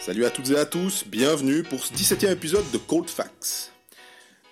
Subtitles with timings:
[0.00, 3.72] Salut à toutes et à tous, bienvenue pour ce 17e épisode de Cold Facts.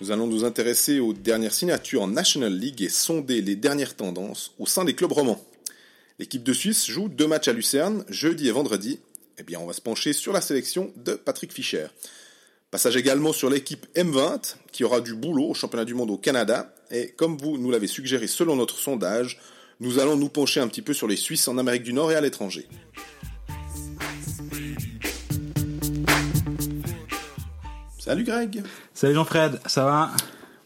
[0.00, 4.52] Nous allons nous intéresser aux dernières signatures en National League et sonder les dernières tendances
[4.58, 5.42] au sein des clubs romans.
[6.18, 9.00] L'équipe de Suisse joue deux matchs à Lucerne, jeudi et vendredi.
[9.38, 11.86] Eh bien, on va se pencher sur la sélection de Patrick Fischer.
[12.76, 16.74] Passage également sur l'équipe M20, qui aura du boulot au championnat du monde au Canada.
[16.90, 19.40] Et comme vous nous l'avez suggéré selon notre sondage,
[19.80, 22.16] nous allons nous pencher un petit peu sur les Suisses en Amérique du Nord et
[22.16, 22.68] à l'étranger.
[27.98, 28.62] Salut Greg
[28.92, 30.10] Salut Jean-Fred, ça va?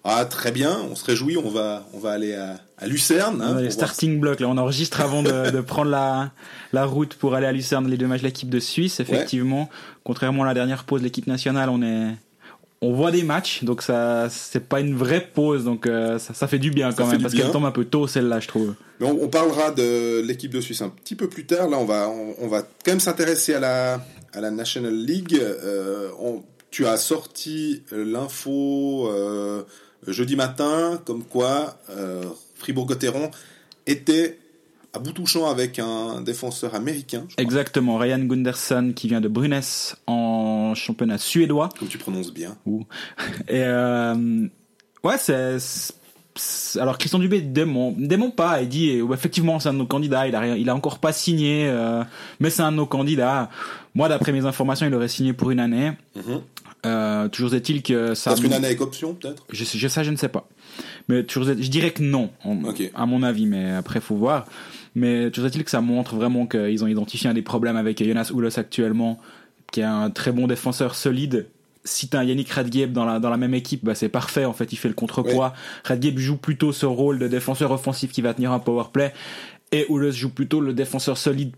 [0.03, 3.43] Ah très bien, on se réjouit, on va, on va aller à, à Lucerne.
[3.43, 6.31] Hein, les voir- starting blocks, là, on enregistre avant de, de prendre la,
[6.73, 9.69] la route pour aller à Lucerne, les deux matchs de l'équipe de Suisse, effectivement.
[10.03, 12.15] Contrairement à la dernière pause de l'équipe nationale, on est...
[12.83, 16.49] On voit des matchs, donc ça, c'est pas une vraie pause, donc euh, ça, ça
[16.49, 18.73] fait du bien quand même, parce qu'elle tombe un peu tôt celle-là, je trouve.
[19.01, 21.69] Mais on, on parlera de l'équipe de Suisse un petit peu plus tard.
[21.69, 24.01] Là, on va, on, on va quand même s'intéresser à la,
[24.33, 25.39] à la National League.
[25.39, 29.63] Euh, on- tu as sorti l'info euh,
[30.07, 32.25] jeudi matin, comme quoi euh,
[32.57, 33.31] Fribourg-Gotteron
[33.87, 34.39] était
[34.93, 39.61] à bout touchant avec un défenseur américain, Exactement, Ryan Gunderson qui vient de Brunnes
[40.07, 41.69] en championnat suédois.
[41.79, 42.57] comme tu prononces bien.
[42.67, 42.85] Ouh.
[43.49, 44.47] Et euh,
[45.05, 45.59] ouais, c'est.
[46.79, 50.27] Alors Christian Dubé dément, dément pas, il dit euh, effectivement c'est un de nos candidats,
[50.29, 52.03] il a, il a encore pas signé, euh,
[52.39, 53.51] mais c'est un de nos candidats.
[53.95, 55.93] Moi d'après mes informations il aurait signé pour une année.
[56.17, 56.41] Mhm.
[56.87, 58.31] Euh, toujours est-il que ça...
[58.31, 59.45] Parce qu'une année avec option, peut-être?
[59.53, 60.49] Je, sais- je, ça je ne sais pas.
[61.09, 62.91] Mais toujours est- je dirais que non, en- Ok.
[62.95, 64.47] à mon avis, mais après faut voir.
[64.95, 68.31] Mais toujours est-il que ça montre vraiment qu'ils ont identifié un des problèmes avec Jonas
[68.33, 69.21] Oulos actuellement,
[69.73, 71.47] qui est un très bon défenseur solide.
[71.85, 74.53] Si t'as un Yannick Radgeb dans la, dans la même équipe, bah c'est parfait, en
[74.53, 75.55] fait, il fait le contrepoids.
[75.85, 79.13] Radgeb joue plutôt ce rôle de défenseur offensif qui va tenir un power play,
[79.73, 81.53] et Oulos joue plutôt le défenseur solide.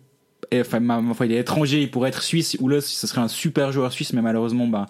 [0.53, 0.81] Et, enfin,
[1.15, 2.57] foi, il est étranger, il pourrait être suisse.
[2.61, 4.87] Oulos, ce serait un super joueur suisse, mais malheureusement, bah,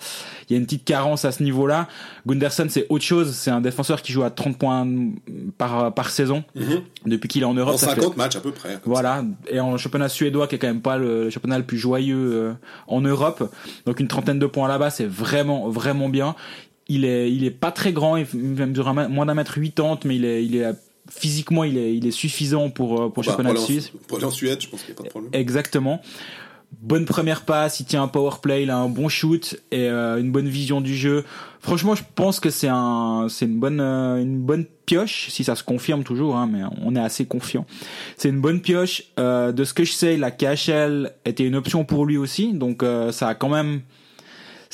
[0.49, 1.89] il y a une petite carence à ce niveau-là.
[2.27, 3.33] Gunderson, c'est autre chose.
[3.35, 4.87] C'est un défenseur qui joue à 30 points
[5.59, 6.81] par, par saison Mhm.
[7.07, 7.75] depuis qu'il est en Europe.
[7.75, 8.79] En ça fait- 50 matchs à peu près.
[8.85, 11.79] voilà, et en championnat suédois, qui est quand même pas le, le championnat le plus
[11.79, 12.53] joyeux euh,
[12.89, 13.49] en Europe.
[13.87, 16.35] Donc une trentaine de points là-bas, c'est vraiment, vraiment bien.
[16.89, 20.25] Il est, il est pas très grand, il mètre- moins d'un mètre 80, mais il
[20.25, 20.73] est, il est
[21.11, 23.93] physiquement, il est, il est suffisant pour euh, pour le Bah, championnat de Suisse.
[24.09, 25.31] Pour aller en Suède, je pense qu'il n'y a pas de problème.
[25.35, 26.01] Exactement.
[26.81, 30.19] Bonne première passe, il tient un power play, il a un bon shoot et euh,
[30.19, 31.23] une bonne vision du jeu.
[31.61, 35.55] Franchement, je pense que c'est un, c'est une bonne, euh, une bonne pioche, si ça
[35.55, 37.67] se confirme toujours, hein, mais on est assez confiant.
[38.17, 39.05] C'est une bonne pioche.
[39.19, 42.83] Euh, de ce que je sais, la KHL était une option pour lui aussi, donc
[42.83, 43.83] euh, ça a quand même,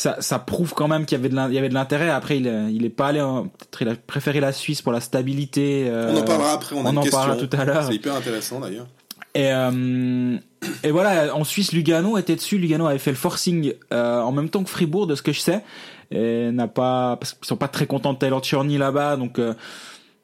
[0.01, 2.09] ça, ça prouve quand même qu'il y avait de l'intérêt.
[2.09, 4.93] Après, il, est- il est pas allé, en- peut-être il a préféré la Suisse pour
[4.93, 5.87] la stabilité.
[5.89, 7.19] euh, On en parlera après, on a une en question.
[7.19, 7.85] parlera tout à l'heure.
[7.89, 8.87] C'est hyper intéressant d'ailleurs.
[9.35, 10.37] Et, euh,
[10.85, 12.59] et voilà, en Suisse, Lugano était dessus.
[12.59, 15.41] Lugano avait fait le forcing euh, en même temps que Fribourg, de ce que je
[15.41, 15.63] sais.
[16.11, 19.17] Et n'a pas, parce qu'ils sont pas très contents de Taylor Chorny là-bas.
[19.17, 19.53] Donc, euh,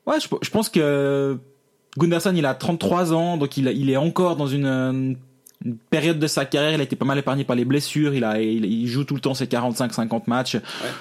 [0.06, 1.36] ouais, je, je pense que
[1.98, 5.12] Gunderson, il a 33 ans, donc il, il est encore dans une, euh,
[5.64, 6.72] une période de sa carrière.
[6.74, 8.14] Il a été pas mal épargné par les blessures.
[8.14, 10.58] Il a, il, il joue tout le temps ses 45-50 matchs.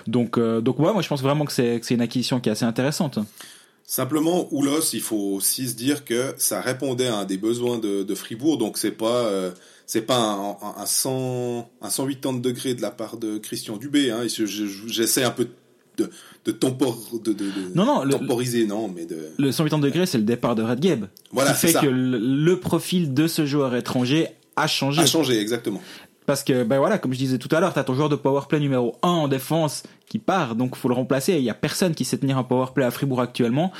[0.07, 2.65] Donc, euh, donc ouais, moi je pense vraiment que c'est, une acquisition qui est assez
[2.65, 3.19] intéressante.
[3.85, 8.03] Simplement, Oulos, il faut aussi se dire que ça répondait à un des besoins de,
[8.03, 9.51] de Fribourg, donc c'est pas euh,
[9.85, 14.09] c'est pas un, un, un 100 un 180 degrés de la part de Christian Dubé.
[14.09, 14.21] Hein.
[14.87, 15.49] J'essaie un peu
[15.97, 16.09] de
[16.45, 20.05] de, tempor, de, de, de Non, non, le- temporiser, non, mais de Le 180 degrés,
[20.07, 21.05] c'est le départ de Radgeb.
[21.31, 21.81] Voilà, qui fait ça.
[21.81, 25.01] que le, le profil de ce joueur étranger a changé.
[25.01, 25.81] a changé exactement.
[26.25, 28.59] Parce que, ben voilà, comme je disais tout à l'heure, t'as ton joueur de powerplay
[28.59, 31.33] numéro 1 en défense qui part, donc faut le remplacer.
[31.37, 33.71] Il y a personne qui sait tenir un powerplay à Fribourg actuellement,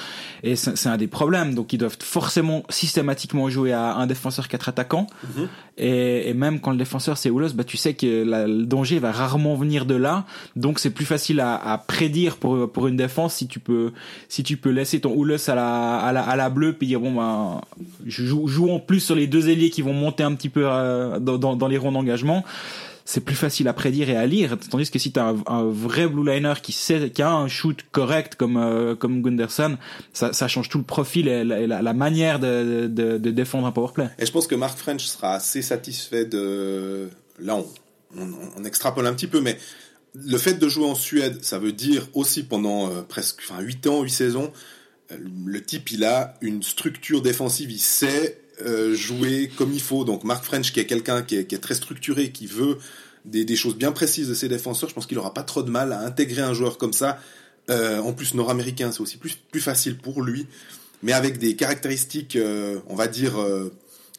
[0.42, 1.54] et c'est un des problèmes.
[1.54, 5.06] Donc ils doivent forcément systématiquement jouer à un défenseur quatre attaquants.
[5.24, 5.48] Mhm.
[5.78, 8.98] Et, et même quand le défenseur c'est Oulos, bah tu sais que la- le danger
[8.98, 12.98] va rarement venir de là, donc c'est plus facile à, à prédire pour pour une
[12.98, 13.92] défense si tu peux
[14.28, 17.00] si tu peux laisser ton Oulos à la à la, à la bleue puis dire
[17.00, 17.62] bon bah
[18.06, 21.38] joue, jouons plus sur les deux ailiers qui vont monter un petit peu euh, dans,
[21.38, 22.44] dans, dans les ronds d'engagement.
[23.06, 26.08] C'est plus facile à prédire et à lire, tandis que si t'as un, un vrai
[26.08, 29.78] blue liner qui sait, qui a un shoot correct comme euh, comme Gunderson,
[30.14, 34.10] ça, change tout le profil et la, manière de, défendre un powerplay.
[34.20, 37.10] Et je pense que Mark French sera assez satisfait de.
[37.40, 37.68] Là, on,
[38.18, 39.58] on, on extrapole un petit peu, mais
[40.16, 43.88] le fait de jouer en Suède, ça veut dire aussi pendant euh, presque enfin, 8
[43.88, 44.54] ans, 8 saisons,
[45.12, 50.04] euh, le type, il a une structure défensive, il sait euh, jouer comme il faut.
[50.06, 52.78] Donc Mark French, qui est quelqu'un qui est, qui est très structuré, qui veut
[53.26, 55.70] des, des choses bien précises de ses défenseurs, je pense qu'il aura pas trop de
[55.72, 57.20] mal à intégrer un joueur comme ça.
[57.70, 60.46] Euh, en plus, nord-américain, c'est aussi plus, plus facile pour lui.
[61.02, 63.34] mais avec des caractéristiques, euh, on va dire,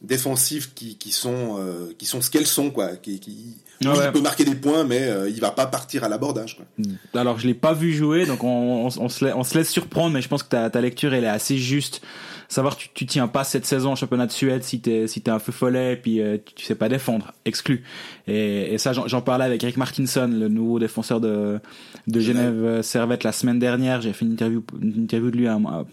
[0.03, 1.59] défensives qui, qui sont,
[1.99, 2.97] qui sont ce qu'elles sont, quoi.
[2.97, 4.07] Qui, qui- oui, Ouais.
[4.07, 7.21] il peut marquer des points, mais il va pas partir à l'abordage, quoi.
[7.21, 9.69] Alors je l'ai pas vu jouer, donc on, on, on se, la- on se laisse
[9.71, 12.01] surprendre, mais je pense que ta, ta lecture elle est assez juste.
[12.49, 15.31] Savoir tu, tu tiens pas cette saison au championnat de Suède si t'es si t'es
[15.31, 17.82] un feu follet et puis euh, tu, tu sais pas défendre, exclu.
[18.29, 21.58] Et, et ça j'en parlais avec Eric Martinson, le nouveau défenseur de
[22.06, 24.00] de Genève euh, Servette la semaine dernière.
[24.02, 25.85] J'ai fait une interview une interview de lui à, à-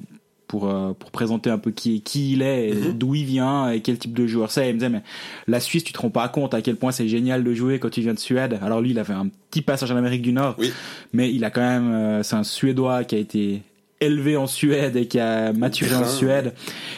[0.48, 2.98] pour euh, pour présenter un peu qui qui il est, Mhm.
[2.98, 4.68] d'où il vient et quel type de joueur c'est.
[4.68, 5.02] Il me disait mais
[5.48, 7.90] la Suisse tu te rends pas compte à quel point c'est génial de jouer quand
[7.90, 8.60] tu viens de Suède.
[8.62, 10.74] Alors lui il a fait un petit passage en Amérique du Nord Oui.
[11.14, 13.62] mais il a quand même euh, c'est un suédois qui a été
[14.02, 16.06] élevé en Suède et qui a maturé en.
[16.06, 16.54] Suède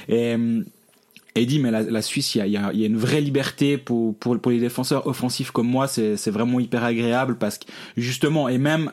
[0.07, 0.61] et euh,
[1.35, 2.83] et il dit mais la, la Suisse il y a, il y, a, il y
[2.83, 6.83] a une vraie liberté pour, pour pour les défenseurs offensifs comme moi c'est vraiment hyper
[6.83, 7.65] agréable parce que
[7.97, 8.91] justement et même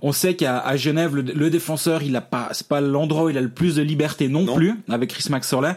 [0.00, 3.36] on sait qu'à Genève le, le défenseur il a pas c'est pas l'endroit où il
[3.36, 4.54] a le plus de liberté non, Non.
[4.54, 5.76] plus avec Chris Maxorley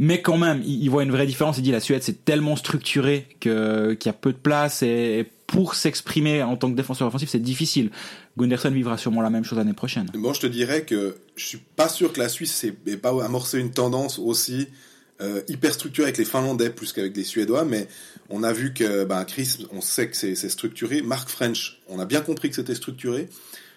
[0.00, 1.58] mais quand même, il, il voit une vraie différence.
[1.58, 5.18] Il dit la Suède c'est tellement structuré que qu'il y a peu de place et,
[5.18, 7.90] et pour s'exprimer en tant que défenseur offensif c'est difficile.
[8.38, 10.06] Gunderson vivra sûrement la même chose l'année prochaine.
[10.14, 13.58] Bon, je te dirais que je suis pas sûr que la Suisse ait, pas amorcé
[13.58, 14.68] une tendance aussi
[15.20, 17.88] euh, hyper structurée avec les Finlandais plus qu'avec les Suédois, mais
[18.30, 21.02] on a vu que ben, Chris, on sait que c'est c'est structuré.
[21.02, 23.28] Mark French, on a bien compris que c'était structuré.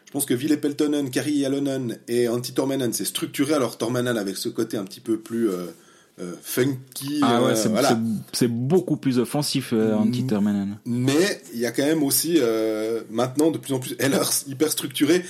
[0.05, 3.53] Je pense que Ville Peltonen, Kari Jalonen et Antti Tormenen, c'est structuré.
[3.53, 5.67] Alors Tormenen avec ce côté un petit peu plus euh,
[6.21, 7.19] euh, funky.
[7.23, 7.97] Ah ouais, euh, c'est voilà.
[8.47, 10.27] beaucoup plus offensif euh, Antti Mm.
[10.27, 10.77] Termanen.
[10.85, 14.71] Mais il y a quand même aussi euh, maintenant de plus en plus Ehlers hyper
[14.71, 15.23] structuré.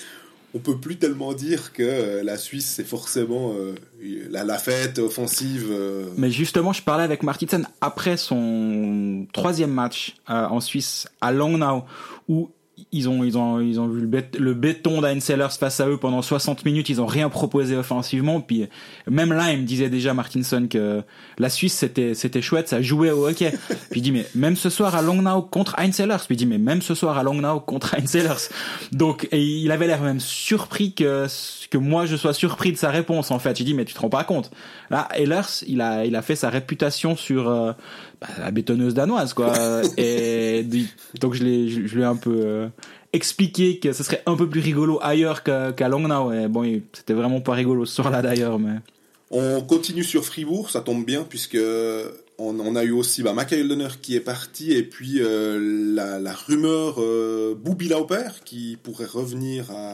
[0.54, 3.74] On peut plus tellement dire que euh, la Suisse c'est forcément euh,
[4.30, 5.68] la, la fête offensive.
[5.72, 11.32] euh, Mais justement, je parlais avec Martinsen après son troisième match euh, en Suisse à
[11.32, 11.84] Langnau
[12.28, 12.50] où
[12.92, 15.88] ils ont ils ont ils ont vu le, bét- le béton d'Heinz Sellers face à
[15.88, 18.68] eux pendant 60 minutes, ils ont rien proposé offensivement puis
[19.08, 21.02] même là, il me disait déjà Martinson que
[21.38, 23.52] la Suisse c'était c'était chouette, ça jouait au hockey.
[23.92, 26.46] puis il dit mais même ce soir à Langnau contre Heinz Sellers, puis il dit
[26.46, 28.50] mais même ce soir à Langnau contre Heinz Sellers.
[28.92, 31.28] Donc et il avait l'air même surpris que
[31.70, 33.56] que moi je sois surpris de sa réponse en fait.
[33.58, 34.52] J'ai dit mais tu te rends pas compte.
[34.90, 37.72] Là, Ehlers, il a, il a fait sa réputation sur euh,
[38.40, 39.54] la bétonneuse danoise, quoi.
[39.98, 40.66] et
[41.20, 42.68] donc je l'ai, je, je lui ai un peu euh,
[43.14, 46.32] expliqué que ce serait un peu plus rigolo ailleurs qu'à, Langnau.
[46.32, 48.76] Et bon, c'était vraiment pas rigolo ce soir-là d'ailleurs, mais.
[49.34, 51.58] On continue sur Fribourg, ça tombe bien puisque
[52.38, 55.58] on, on a eu aussi bah, Michael Donner qui est parti et puis euh,
[55.96, 59.94] la, la rumeur euh, Boubi Lauper qui pourrait revenir à,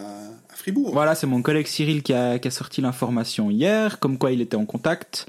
[0.51, 0.89] à Fribourg.
[0.91, 4.41] Voilà, c'est mon collègue Cyril qui a, qui a sorti l'information hier, comme quoi il
[4.41, 5.27] était en contact.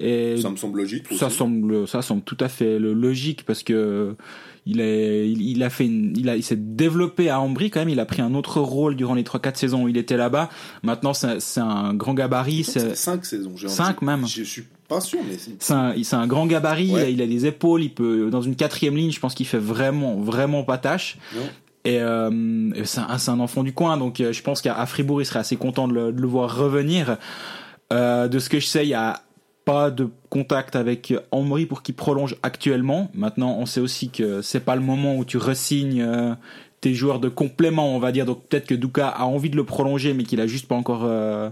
[0.00, 1.04] Et Ça me semble logique.
[1.14, 1.36] ça aussi.
[1.36, 4.14] semble, ça semble tout à fait logique parce que
[4.66, 7.80] il est, il, il a fait, une- il a, il s'est développé à Ambry quand
[7.80, 7.88] même.
[7.88, 10.50] Il a pris un autre rôle durant les trois quatre saisons où il était là-bas.
[10.82, 12.64] Maintenant, c'est c'est un grand gabarit.
[12.64, 13.52] C'est c'était cinq saisons.
[13.56, 14.26] j'ai Cinq envie- même.
[14.26, 16.92] Je, suis pas sûr, mais c'est un, c'est un grand gabarit.
[16.92, 17.12] Ouais.
[17.12, 17.82] Il a des épaules.
[17.84, 19.12] Il peut dans une quatrième ligne.
[19.12, 21.16] Je pense qu'il fait vraiment, vraiment pas tâche.
[21.34, 21.42] Non.
[21.84, 25.22] Et euh, c'est un, c'est un enfant du coin, donc euh, je pense qu'à Fribourg,
[25.22, 27.16] il serait assez content de le, de le voir revenir.
[27.92, 29.22] Euh, de ce que je sais, il y a
[29.66, 33.10] pas de contact avec Ambry pour qu'il prolonge actuellement.
[33.14, 36.34] Maintenant, on sait aussi que c'est pas le moment où tu resignes euh,
[36.80, 38.26] tes joueurs de complément, on va dire.
[38.26, 41.02] Donc peut-être que Duka a envie de le prolonger, mais qu'il a juste pas encore
[41.04, 41.50] euh,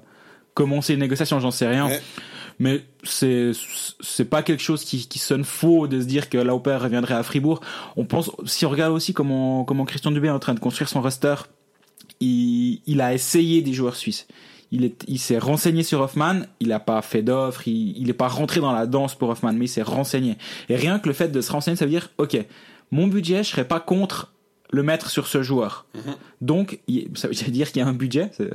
[0.55, 1.89] commencé les négociations, j'en sais rien.
[1.89, 2.01] Ouais.
[2.61, 3.51] Mais c'est
[4.01, 7.25] c'est pas quelque chose qui, qui sonne faux de se dire que Lauper reviendrait à
[7.25, 7.63] Fribourg.
[7.97, 10.89] On pense si on regarde aussi comment comment Christian Dubé est en train de construire
[10.89, 11.35] son roster,
[12.21, 14.29] il, il a essayé des joueurs suisses.
[14.77, 18.15] Il est il s'est renseigné sur Hoffman, il a pas fait d'offre, il il est
[18.25, 20.37] pas rentré dans la danse pour Hoffman, mais il s'est renseigné.
[20.69, 22.37] Et rien que le fait de se renseigner, ça veut dire OK,
[22.91, 24.33] mon budget, je serais pas contre
[24.73, 25.87] le mettre sur ce joueur.
[26.41, 28.51] Donc, il- ça veut dire qu'il y a un budget, c'est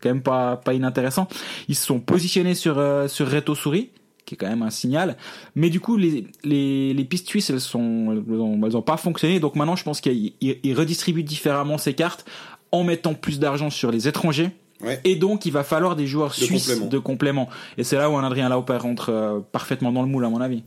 [0.00, 1.28] quand même pas, pas inintéressant.
[1.68, 3.90] Ils se sont positionnés sur, euh, sur Reto Souris,
[4.24, 5.16] qui est quand même un signal.
[5.54, 8.96] Mais du coup, les, les, les pistes suisses, elles, sont, elles, ont, elles ont pas
[8.96, 9.40] fonctionné.
[9.40, 12.24] Donc maintenant, je pense qu'ils ils- ils redistribuent différemment ces cartes
[12.72, 14.50] en mettant plus d'argent sur les étrangers.
[14.82, 15.00] Ouais.
[15.04, 16.86] Et donc, il va falloir des joueurs De suisses complément.
[16.86, 17.48] de complément.
[17.76, 20.40] Et c'est là où un Adrien Lauper rentre euh, parfaitement dans le moule, à mon
[20.40, 20.62] avis.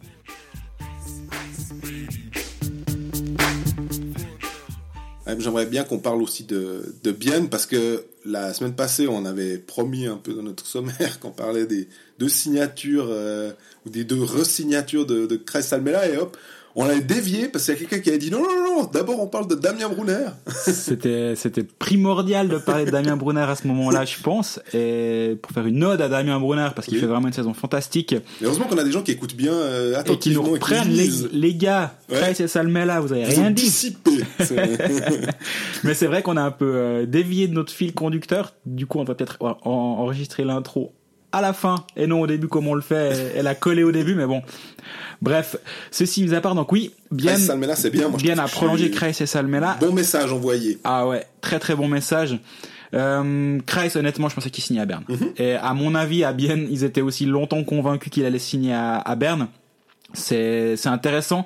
[5.40, 9.58] J'aimerais bien qu'on parle aussi de, de Bienne parce que la semaine passée, on avait
[9.58, 11.88] promis un peu dans notre sommaire qu'on parlait des
[12.20, 13.52] deux signatures euh,
[13.86, 16.38] ou des deux re-signatures de, de Kreis Almela et hop,
[16.76, 19.20] on l'a dévié parce qu'il y a quelqu'un qui avait dit non, non, non, d'abord
[19.20, 20.28] on parle de Damien Brunner.
[20.48, 25.52] C'était, c'était primordial de parler de Damien Brunner à ce moment-là, je pense, et pour
[25.52, 27.02] faire une ode à Damien Brunner, parce qu'il Oui.
[27.02, 29.92] fait vraiment une saison fantastique, Et heureusement qu'on a des gens qui écoutent bien euh,
[30.06, 32.20] et qui nous attentivement reprennent, les, les gars, Ouais.
[32.20, 33.64] Price et Salmela, vous avez Ils rien dit.
[33.64, 34.12] dissipé.
[34.40, 34.56] C'est-
[35.84, 39.00] Mais c'est vrai qu'on a un peu euh, dévié de notre fil conducteur, du coup
[39.00, 40.94] on va peut-être en- en- enregistrer l'intro
[41.32, 43.34] à la fin et non au début comme on le fait.
[43.36, 44.42] Elle a collé au début, mais bon.
[45.22, 45.56] Bref,
[45.92, 48.10] ceci mis à part, donc oui, bien, Salmela, c'est bien.
[48.10, 49.78] Moi, bien à prolonger Kreis et Salmela.
[49.80, 50.80] Bon message envoyé.
[50.84, 52.40] Ah ouais, très très bon message.
[52.94, 55.06] Euh, Kreis, honnêtement, je pensais qu'il signait à Berne.
[55.38, 58.98] Et à mon avis, à Bienne, ils étaient aussi longtemps convaincus qu'il allait signer à,
[58.98, 59.48] à Berne.
[60.14, 61.46] C'est c'est intéressant.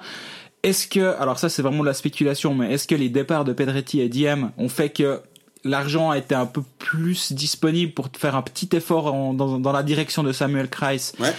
[0.63, 3.53] Est-ce que, alors ça c'est vraiment de la spéculation, mais est-ce que les départs de
[3.53, 5.19] Pedretti et Diem ont fait que
[5.65, 9.71] l'argent a été un peu plus disponible pour faire un petit effort en- dans, dans
[9.73, 11.11] la direction de Samuel Kreis.
[11.19, 11.33] Ouais.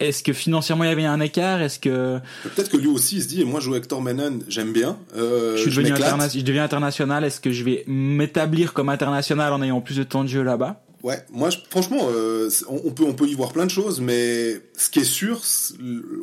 [0.00, 1.60] Est-ce que financièrement il y avait un écart?
[1.62, 4.96] Est-ce que Peut-être que lui aussi il se dit, moi jouer Hector Menon, j'aime bien.
[5.16, 7.24] Euh, je suis devenu interna- je deviens international.
[7.24, 10.82] Est-ce que je vais m'établir comme international en ayant plus de temps de jeu là-bas?
[11.02, 14.60] Ouais, moi je- franchement, euh, on, peut on peut y voir plein de choses, mais
[14.76, 15.40] ce qui est sûr,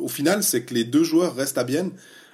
[0.00, 1.90] au final, c'est que les deux joueurs restent à Bienne,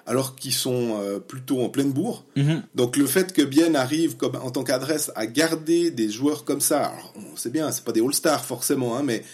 [0.07, 2.25] alors qu'ils sont euh, plutôt en pleine bourre.
[2.37, 2.63] Mhm.
[2.75, 6.61] Donc le fait que Bienne arrive comme en tant qu'adresse à garder des joueurs comme
[6.61, 9.25] ça, alors on sait bien, c'est pas des All-Stars forcément, hein, mais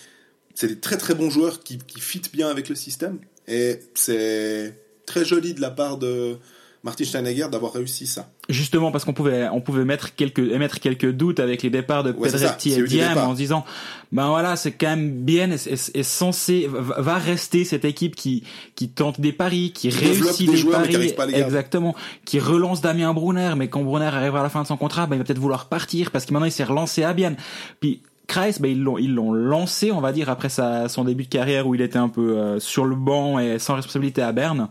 [0.55, 4.79] c'est des très très bons joueurs qui qui fitent bien avec le système, et c'est
[5.07, 6.37] très joli de la part de
[6.85, 8.28] Martin Steinegger d'avoir réussi ça.
[8.49, 12.12] Justement parce qu'on pouvait on pouvait mettre quelques émettre quelques doutes avec les départs de
[12.12, 13.28] Ouais, Pedretti et départs.
[13.28, 13.64] en se disant
[14.12, 18.44] ben voilà c'est quand même bien est, est- est censé va rester cette équipe qui
[18.76, 21.47] qui tente des paris qui, Qui réussit des qui paris arrive pas à les garder.
[21.47, 21.94] exactement
[22.25, 25.16] qui relance Damien Brunner mais quand Brunner arrivera à la fin de son contrat ben
[25.16, 27.37] il va peut-être vouloir partir parce que maintenant il s'est relancé à Bienne
[27.80, 31.25] puis Kreis, ben ils l'ont ils l'ont lancé, on va dire après sa, son début
[31.25, 34.32] de carrière où il était un peu euh, sur le banc et sans responsabilité à
[34.32, 34.68] Berne.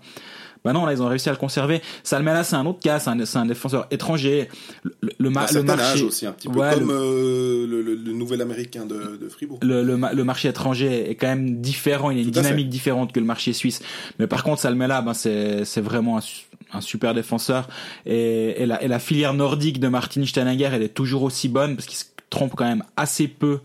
[0.68, 1.82] Ben non, là ils ont réussi à le conserver.
[2.04, 4.50] Salmela c'est un autre cas, c'est un, c'est un défenseur étranger.
[4.84, 7.82] Le, le, le ma- marché âge aussi, un petit peu Ouais, comme le- euh, le,
[7.82, 9.60] le- le nouvel américain de, de Fribourg.
[9.62, 12.42] le, le, ma- le marché étranger est quand même différent, il a une fait.
[12.42, 13.82] dynamique différente que le marché suisse.
[14.20, 16.22] Mais par contre, Salmela, ben c'est c'est vraiment un,
[16.74, 17.68] un super défenseur.
[18.06, 21.76] Et, et, la, et la filière nordique de Martin Steinegger, elle est toujours aussi bonne
[21.76, 23.60] parce qu'il se trompe quand même assez peu.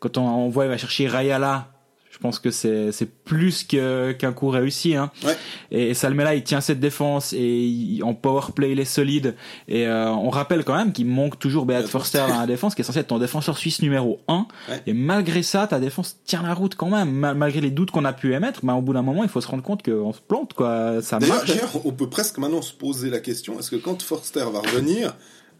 [0.00, 1.68] Quand on, on voit, il va chercher Rayala.
[2.16, 4.96] Je pense que c'est c'est plus que qu'un coup réussi.
[4.96, 5.10] Hein.
[5.22, 5.36] Ouais.
[5.70, 9.34] Et, et Salmela, il tient cette défense et il- en power play, il est solide.
[9.68, 12.80] Et euh, on rappelle quand même qu'il manque toujours Beat Forster dans la défense, qui
[12.80, 14.46] est censé être ton défenseur suisse numéro 1.
[14.70, 14.82] Ouais.
[14.86, 17.10] Et malgré ça, ta défense tient la route quand même.
[17.10, 19.42] Mal- malgré les doutes qu'on a pu émettre, ben, au bout d'un moment, il faut
[19.42, 20.54] se rendre compte qu'on se plante.
[20.54, 21.02] quoi.
[21.02, 21.52] Ça marche.
[21.84, 25.14] on peut presque maintenant se poser la question est-ce que quand Forster va revenir,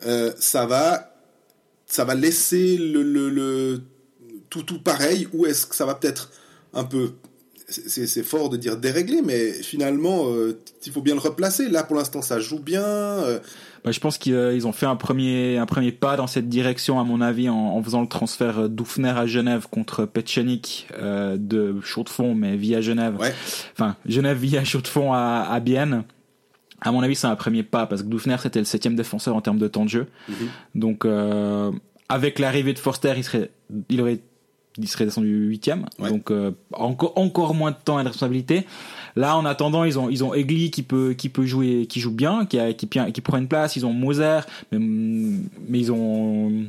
[0.07, 1.13] euh, ça va,
[1.85, 3.83] ça va laisser le, le, le-
[4.49, 6.31] tout tout pareil ou est-ce que ça va peut-être
[6.77, 7.15] un peu
[7.69, 10.57] c'est fort de dire dérégler, mais finalement, euh,
[10.87, 11.69] il faut bien le replacer.
[11.69, 12.85] Là, pour l'instant, ça joue bien.
[12.85, 13.41] euh,
[13.85, 17.01] Ben, je pense qu'ils euh, ont fait un premier, un premier pas dans cette direction,
[17.01, 21.81] à mon avis, en, en faisant le transfert d'Oufner à Genève contre Petchenik euh, de
[21.83, 23.17] Chaux-de-Fonds, mais via Genève.
[23.19, 23.35] Ouais.
[23.73, 26.05] Enfin, Genève via Chaux-de-Fonds à, à Bienne.
[26.83, 29.41] À mon avis, c'est un premier pas parce que Doufner c'était le septième défenseur en
[29.41, 30.07] termes de temps de jeu.
[30.29, 30.37] Mhm.
[30.77, 31.05] Donc,
[32.09, 33.51] avec l'arrivée de Forster, il serait,
[33.89, 34.21] il aurait,
[34.79, 35.87] il serait descendu huitième.
[35.99, 36.11] Ouais.
[36.11, 38.67] Donc, euh, encore, encore moins de temps et de responsabilité.
[39.15, 42.11] Là, en attendant, ils ont, ils ont Egli qui peut, qui peut jouer, qui joue
[42.11, 43.77] bien, qui, a, qui, qui prend une place.
[43.77, 44.41] Ils ont Moser,
[44.73, 46.65] mais, mais ils ont,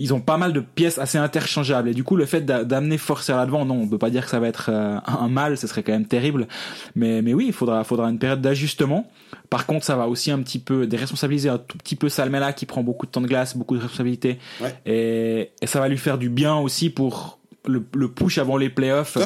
[0.00, 1.88] ils ont pas mal de pièces assez interchangeables.
[1.88, 4.30] Et du coup le fait d'a- d'amener Forcer là-devant non on peut pas dire que
[4.30, 6.46] ça va être euh, un mal ce serait quand même terrible.
[6.94, 9.10] Mais mais oui il faudra faudra une période d'ajustement.
[9.50, 12.66] Par contre ça va aussi un petit peu déresponsabiliser un tout petit peu Salmela qui
[12.66, 14.38] prend beaucoup de temps de glace beaucoup de responsabilités.
[14.60, 14.74] Ouais.
[14.86, 18.70] et, et ça va lui faire du bien aussi pour le, le push avant les
[18.70, 19.16] playoffs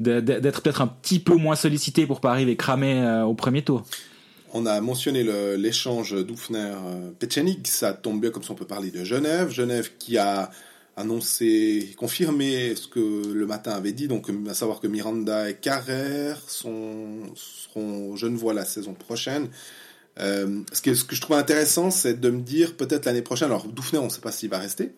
[0.00, 3.84] d'être peut-être un petit peu moins sollicité pour pas arriver cramé euh, au premier tour
[4.52, 5.24] On a mentionné
[5.56, 9.50] l'échange Doufner-Petchenik, ça tombe bien comme ça on peut parler de Genève.
[9.50, 10.50] Genève qui a
[10.96, 16.40] annoncé, confirmé ce que le matin avait dit, donc à savoir que Miranda et Carrère
[16.48, 19.48] sont, seront genevois la saison prochaine.
[20.18, 23.46] Euh, ce, que, ce que je trouve intéressant, c'est de me dire peut-être l'année prochaine,
[23.46, 24.92] alors Doufner, on ne sait pas s'il va rester,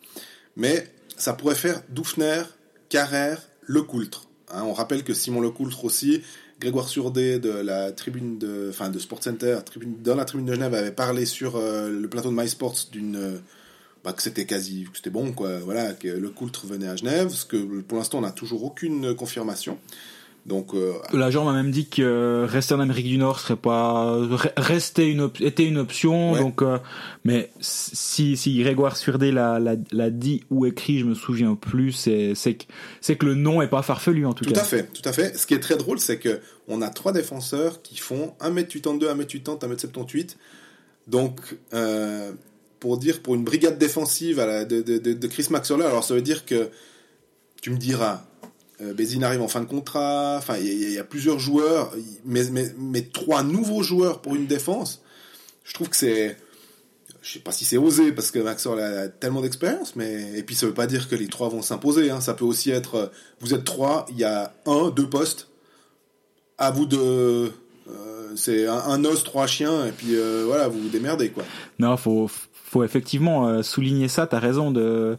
[0.56, 2.44] mais ça pourrait faire Doufner,
[2.88, 4.28] Carrère, Lecoultre.
[4.52, 6.22] Hein, on rappelle que Simon Lecoultre aussi,
[6.60, 10.54] Grégoire Surdé de la tribune de, enfin de Sport Center, tribune, dans la tribune de
[10.54, 13.38] Genève, avait parlé sur euh, le plateau de MySports d'une, euh,
[14.04, 15.58] bah, que c'était quasi, que c'était bon, quoi.
[15.58, 19.78] Voilà, que Lecoultre venait à Genève, ce que pour l'instant on n'a toujours aucune confirmation.
[20.46, 24.16] Donc, euh, L'agent m'a même dit que euh, rester en Amérique du Nord serait pas
[24.18, 26.40] re- rester une était une option Ouais.
[26.40, 26.78] donc euh,
[27.24, 31.92] mais si si Grégoire Surdé l'a l'a l'a dit ou écrit je me souviens plus
[31.92, 32.64] c'est c'est que
[33.02, 35.12] c'est que le nom est pas farfelu en tout, Tout cas à fait, tout à
[35.12, 35.36] fait.
[35.36, 39.58] Ce qui est très drôle, c'est que on a trois défenseurs qui font 1m82, 1m80,
[39.60, 40.36] 1m78.
[41.06, 41.40] Donc,
[41.74, 42.32] euh,
[42.78, 46.14] pour dire, pour une brigade défensive à la- de, de, de, Chris Maxwell, alors ça
[46.14, 46.70] veut dire que,
[47.60, 48.22] tu me diras,
[48.94, 51.92] Bézine arrive en fin de contrat, enfin, il y, a- plusieurs joueurs,
[52.24, 52.42] mais,
[53.12, 55.02] trois nouveaux joueurs pour une défense,
[55.64, 56.36] je trouve que c'est...
[57.22, 60.54] je sais pas si c'est osé parce que Maxwell a tellement d'expérience, mais et puis
[60.54, 62.10] ça veut pas dire que les trois vont s'imposer.
[62.10, 62.20] Hein.
[62.20, 63.06] Ça peut aussi être, euh,
[63.40, 65.48] vous êtes trois, il y a un, deux postes.
[66.56, 67.50] À vous de, euh,
[68.36, 71.44] c'est un, os, trois chiens, et puis euh, voilà, vous vous démerdez quoi.
[71.78, 72.30] Non, faut
[72.70, 74.26] faut effectivement euh, souligner ça.
[74.26, 75.16] T'as raison de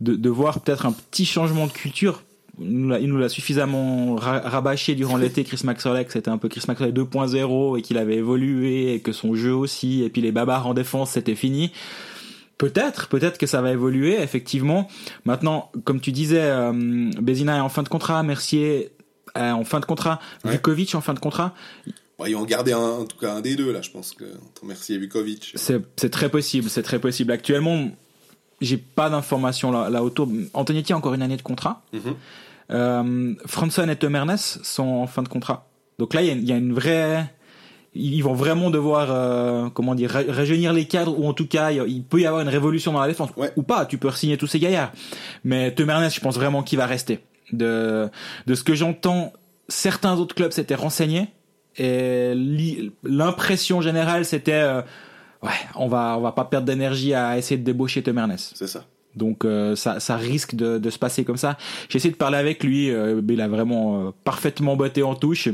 [0.00, 2.22] de voir peut-être un petit changement de culture.
[2.60, 6.62] Il nous l'a- suffisamment ra- rabâché durant l'été, Chris Maxwell, que c'était un peu Chris
[6.68, 10.66] Maxwell 2.0 et qu'il avait évolué et que son jeu aussi, et puis les babards
[10.66, 11.72] en défense, c'était fini.
[12.56, 14.88] Peut-être, peut-être que ça va évoluer, effectivement.
[15.24, 16.72] Maintenant, comme tu disais, euh,
[17.20, 18.90] Bézina est en fin de contrat, Mercier
[19.36, 20.52] est en fin de contrat, Ouais.
[20.52, 21.54] Vukovic en fin de contrat.
[22.18, 24.24] Bon, ils vont garder un, en tout cas un des deux là, je pense que
[24.24, 25.52] entre Mercier et Vukovic.
[25.54, 27.30] C'est très possible, c'est très possible.
[27.30, 27.90] Actuellement,
[28.60, 30.28] j'ai pas d'informations là, là autour.
[30.52, 31.84] Antonetti a encore une année de contrat.
[31.92, 32.14] Mhm.
[32.70, 35.68] Euh, Franson et Temernes sont en fin de contrat.
[35.98, 37.32] Donc là, il y y a une vraie.
[37.94, 41.70] Ils vont vraiment devoir, euh, comment dire, ra- rajeunir les cadres, ou en tout cas,
[41.72, 43.30] il peut y avoir une révolution dans la défense.
[43.36, 43.50] Ouais.
[43.56, 44.92] Ou pas, tu peux signer tous ces gaillards.
[45.42, 47.20] Mais Temernes, je pense vraiment qu'il va rester.
[47.50, 48.08] De,
[48.46, 49.32] de ce que j'entends,
[49.68, 51.28] certains autres clubs s'étaient renseignés.
[51.78, 54.82] Et li- l'impression générale, c'était, euh,
[55.42, 58.36] ouais, on va, on va pas perdre d'énergie à essayer de débaucher Temernes.
[58.36, 58.84] C'est ça.
[59.16, 61.56] Donc euh, ça, risque de, de se passer comme ça.
[61.88, 65.14] J'ai essayé de parler avec lui, euh, mais il a vraiment euh, parfaitement botté en
[65.14, 65.48] touche.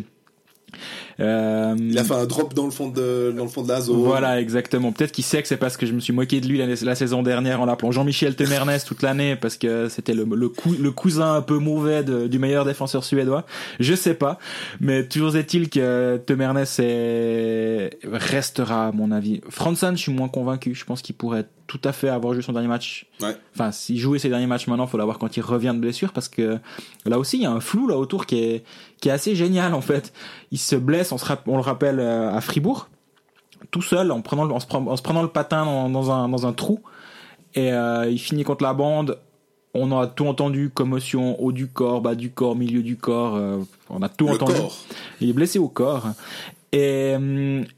[1.21, 3.81] Euh, Il a fait un drop dans le fond de dans le fond de la
[3.81, 3.97] zone.
[4.02, 4.93] voilà, exactement.
[4.93, 7.23] Peut-être qu'il sait que c'est parce que je me suis moqué de lui la, saison
[7.23, 11.35] dernière en l'appelant Jean-Michel Temernes toute l'année parce que c'était le, le, cou- le cousin
[11.35, 13.45] un peu mauvais de- du meilleur défenseur suédois.
[13.81, 14.38] Je sais pas,
[14.81, 17.99] mais toujours est-il que Temernes est...
[18.12, 19.40] restera à mon avis.
[19.49, 20.75] Franson, je suis moins convaincu.
[20.75, 23.07] Je pense qu'il pourrait tout à fait avoir joué son dernier match.
[23.23, 23.35] Ouais.
[23.54, 26.28] Enfin, s'il jouait ses derniers matchs maintenant, faut l'avoir quand il revient de blessure parce
[26.28, 26.59] que
[27.07, 28.64] là aussi il y a un flou là autour qui est
[29.05, 30.15] qui est assez génial en fait.
[30.51, 32.89] Il se blesse, on se on le rappelle euh, à Fribourg,
[33.71, 36.31] tout seul en prenant en se, prenant, en se prenant le patin dans, dans un
[36.31, 36.81] dans un trou
[37.55, 39.19] et euh, il finit contre la bande.
[39.75, 43.35] On a tout entendu, commotion, haut du corps, bas du corps, milieu du corps.
[43.37, 43.59] euh,
[43.91, 44.55] on a tout Le entendu.
[44.55, 44.75] corps.
[45.21, 46.07] Il est blessé au corps.
[46.73, 47.14] Et,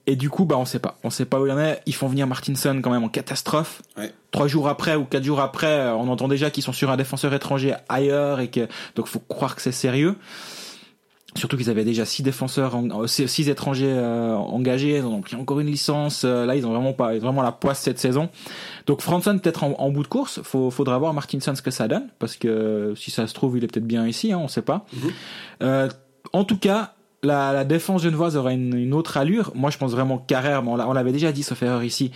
[0.06, 0.96] et du coup, bah, on sait pas.
[1.02, 1.82] On sait pas où il en est.
[1.86, 3.82] Ils font venir Martinson quand même en catastrophe.
[3.98, 4.12] Ouais.
[4.30, 7.34] Trois jours après ou quatre jours après, on entend déjà qu'ils sont sur un défenseur
[7.34, 10.16] étranger ailleurs et que, donc faut croire que c'est sérieux.
[11.36, 15.36] Surtout qu'ils avaient déjà six défenseurs, en- euh, six étrangers euh, engagés, ils ont pris
[15.36, 16.22] encore une licence.
[16.24, 18.28] euh, là, ils ont vraiment pas, ils ont vraiment la poisse cette saison.
[18.86, 20.40] Donc Franson peut-être en, en bout de course.
[20.42, 23.64] Faut, faudra voir Martinson ce que ça donne, parce que si ça se trouve, il
[23.64, 24.86] est peut-être bien ici, hein, on sait pas.
[24.94, 25.10] Mhm.
[25.62, 25.88] Euh,
[26.32, 29.52] en tout cas, la, la défense genevoise aura une, une autre allure.
[29.54, 32.10] Moi, je pense vraiment que Carrère, on l'a- on l'avait déjà dit, sauf erreur ici.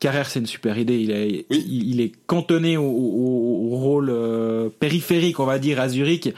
[0.00, 0.98] Carrère, c'est une super idée.
[0.98, 1.64] Il est, Oui.
[1.68, 6.32] il, il est cantonné au, au- au rôle euh, périphérique, on va dire, à Zurich,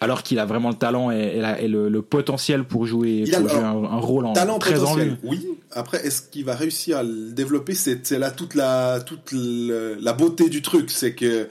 [0.00, 3.22] alors qu'il a vraiment le talent et, et la- et le, le potentiel pour jouer,
[3.26, 5.16] Il pour jouer un, un rôle en, Talent très en lui.
[5.24, 5.46] oui.
[5.72, 7.74] Après, est-ce qu'il va réussir à le développer?
[7.74, 11.48] C'est là toute la toute la beauté du truc, c'est que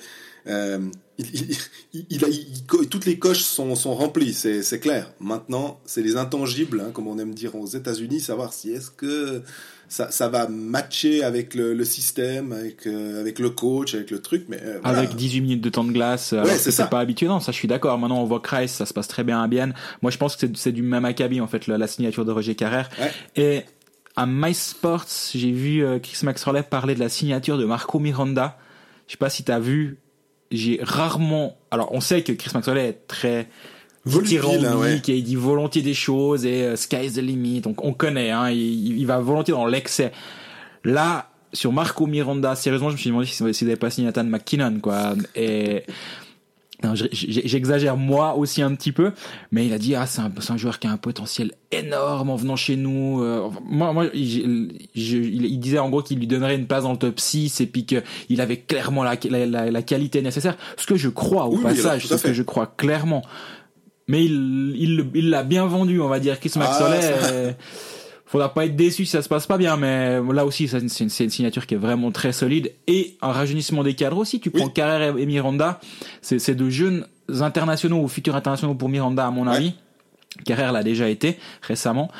[0.47, 0.79] euh,
[1.17, 1.57] il,
[1.93, 5.11] il- il- toutes les coches sont, sont remplies, c'est c'est clair.
[5.19, 9.41] Maintenant, c'est les intangibles, hein, comme on aime dire aux États-Unis, savoir si est-ce que
[9.87, 14.19] ça, ça va matcher avec le, le système, avec euh, avec le coach, avec le
[14.19, 14.97] truc, mais euh, voilà.
[14.99, 17.27] Avec 18 minutes de temps de glace, Ouais, c'est pas habitué.
[17.27, 17.97] Non, ça je suis d'accord.
[17.97, 19.73] Maintenant on voit Kreis, ça se passe très bien à Bienne.
[20.01, 22.31] Moi je pense que c'est- c'est du même acabit en fait la, la signature de
[22.31, 22.89] Roger Carrère.
[22.99, 23.11] Ouais.
[23.41, 23.61] Et
[24.17, 28.57] à MySports, j'ai vu Chris Maxwell parler de la signature de Marco Miranda.
[29.07, 29.99] Je sais pas si t'as vu.
[30.55, 31.57] J'ai rarement.
[31.71, 33.47] Alors on sait que Chris Maxwell est très
[34.05, 37.61] Volubile, hein, dithyrambique et il dit volontiers des choses et euh, sky's the limit.
[37.61, 38.31] Donc on connaît.
[38.31, 40.11] Hein, il, il va volontiers dans l'excès.
[40.83, 44.25] Là, sur Marco Miranda, sérieusement, je me suis demandé s'il si n'avait pas signé Nathan
[44.25, 45.15] McKinnon, quoi.
[45.35, 45.83] Et
[47.11, 49.11] j'exagère moi aussi un petit peu,
[49.51, 52.35] mais il a dit ah c'est un, un joueur qui a un potentiel énorme en
[52.35, 53.21] venant chez nous.
[53.21, 56.83] Euh, moi, moi, il, je- il- il disait en gros qu'il lui donnerait une place
[56.83, 60.57] dans le top 6 et puis qu'il avait clairement la, la, la, la qualité nécessaire.
[60.77, 63.21] Ce que je crois au Oui, passage, ce que je crois clairement.
[64.07, 66.39] Mais il il l'a bien vendu, on va dire.
[66.39, 67.55] Chris Ah, Maxwell,
[68.25, 71.09] faudra pas être déçu si ça se passe pas bien, mais là aussi, c'est une,
[71.29, 74.39] signature qui est vraiment très solide et un rajeunissement des cadres aussi.
[74.39, 74.59] Tu Oui.
[74.61, 75.79] prends Carrère et Miranda,
[76.21, 77.05] c'est c'est de jeunes
[77.41, 79.55] internationaux ou futurs internationaux pour Miranda, à mon Ouais.
[79.55, 79.73] avis.
[80.43, 82.11] Carrère l'a déjà été récemment.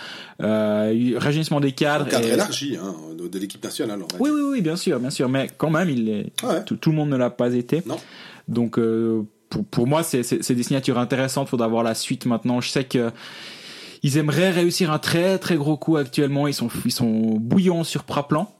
[0.42, 2.06] Euh, rajeunissement des cadres.
[2.06, 4.00] Un cadre et- élargi hein, de, de l'équipe nationale.
[4.02, 6.64] on va oui, oui, oui, bien sûr, bien sûr, mais quand même, il est, Ouais.
[6.64, 7.84] tout, tout le monde ne l'a pas été.
[7.86, 7.98] Non.
[8.48, 10.22] Donc, euh, pour, pour moi, c'est
[10.54, 11.50] des signatures intéressantes.
[11.50, 12.62] Faudra voir la suite maintenant.
[12.62, 13.12] Je sais que
[14.04, 16.48] ils aimeraient réussir un très très gros coup actuellement.
[16.48, 18.52] Ils sont ils sont bouillants sur Praplan.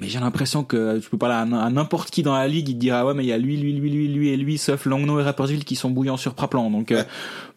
[0.00, 2.74] Mais j'ai l'impression que tu peux parler à, à n'importe qui dans la ligue, il
[2.76, 4.86] te dira ouais mais il y a lui, lui, lui, lui, lui et lui, sauf
[4.86, 6.70] Langnau et Rapperswil qui sont bouillants sur Praplan.
[6.70, 7.04] Donc euh,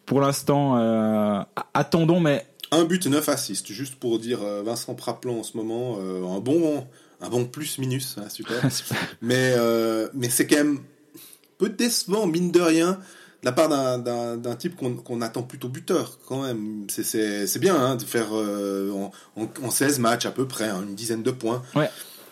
[0.06, 1.42] pour l'instant, euh,
[1.74, 3.72] attendons, mais Un but, neuf assists.
[3.72, 6.86] Juste pour dire, euh, Vincent Praplan en ce moment, euh, un bon,
[7.22, 8.62] un bon plus-minus, ah, super.
[9.22, 9.56] mais
[10.14, 10.80] mais c'est quand même
[11.58, 13.00] peu décevant, mine de rien,
[13.46, 16.86] la part d'un- type qu'on attend plutôt buteur, quand même.
[16.90, 20.84] C'est- bien hein, de faire euh, en, en, en 16 matchs à peu près, hein,
[20.86, 21.62] une dizaine de points.
[21.76, 21.90] Ouais.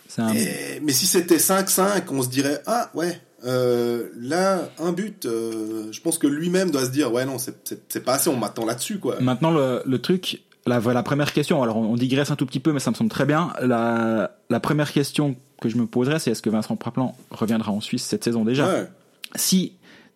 [0.08, 4.92] C'est un- Et- mais si c'était 5-5, on se dirait ah ouais, euh, là un
[4.92, 5.24] but.
[5.26, 8.66] euh, je pense que lui-même doit se dire ouais non c'est- pas assez, on m'attend
[8.66, 9.18] là-dessus quoi.
[9.20, 12.60] Maintenant, le, le truc, la, la première question, alors on, on digresse un tout petit
[12.60, 13.52] peu, mais ça me semble très bien.
[13.62, 17.80] La, la première question que je me poserais, c'est est-ce que Vincent Praplan reviendra en
[17.80, 18.66] Suisse cette saison déjà?
[18.68, 18.88] Ouais.
[19.36, 19.72] Si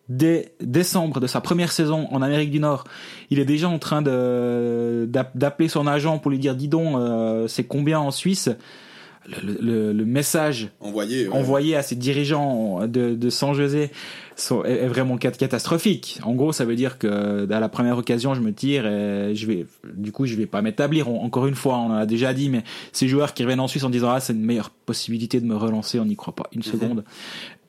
[0.09, 2.83] dès décembre de sa première saison en Amérique du Nord,
[3.29, 6.95] il est déjà en train de d'app- d'appeler son agent pour lui dire dis donc,
[6.97, 8.49] euh, c'est combien en Suisse?
[9.43, 11.27] Le, le- le message Envoyé.
[11.27, 11.37] ouais.
[11.37, 13.91] envoyé à ses dirigeants de, de San José
[14.65, 16.19] est, vraiment cat- catastrophique.
[16.23, 19.45] En gros, ça veut dire que à la première occasion, je me tire et je
[19.45, 21.09] vais, du coup, je vais pas m'établir.
[21.09, 23.83] Encore une fois, on en a déjà dit, mais ces joueurs qui reviennent en Suisse
[23.83, 26.63] en disant ah c'est une meilleure possibilité de me relancer, on n'y croit pas une
[26.63, 27.03] seconde.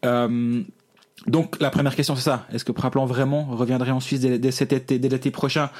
[0.07, 0.63] Euh,
[1.27, 2.47] donc la première question c'est ça.
[2.53, 5.71] Est-ce que Praplan vraiment reviendrait en Suisse dès, dès cet été, dès l'été prochain?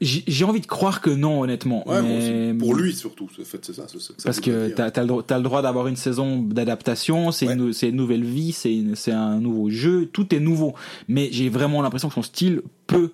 [0.00, 1.82] J'ai envie de croire que non, honnêtement.
[1.88, 2.54] Ouais, mais-.
[2.56, 3.84] Pour lui surtout, en fait, c'est ça.
[4.22, 7.54] parce que t'as as le, droit- t'as le droit d'avoir une saison d'adaptation, c'est Ouais.
[7.54, 10.74] une, nouvelle vie, c'est un nouveau jeu, tout est nouveau.
[11.08, 13.10] Mais j'ai vraiment l'impression que son style peut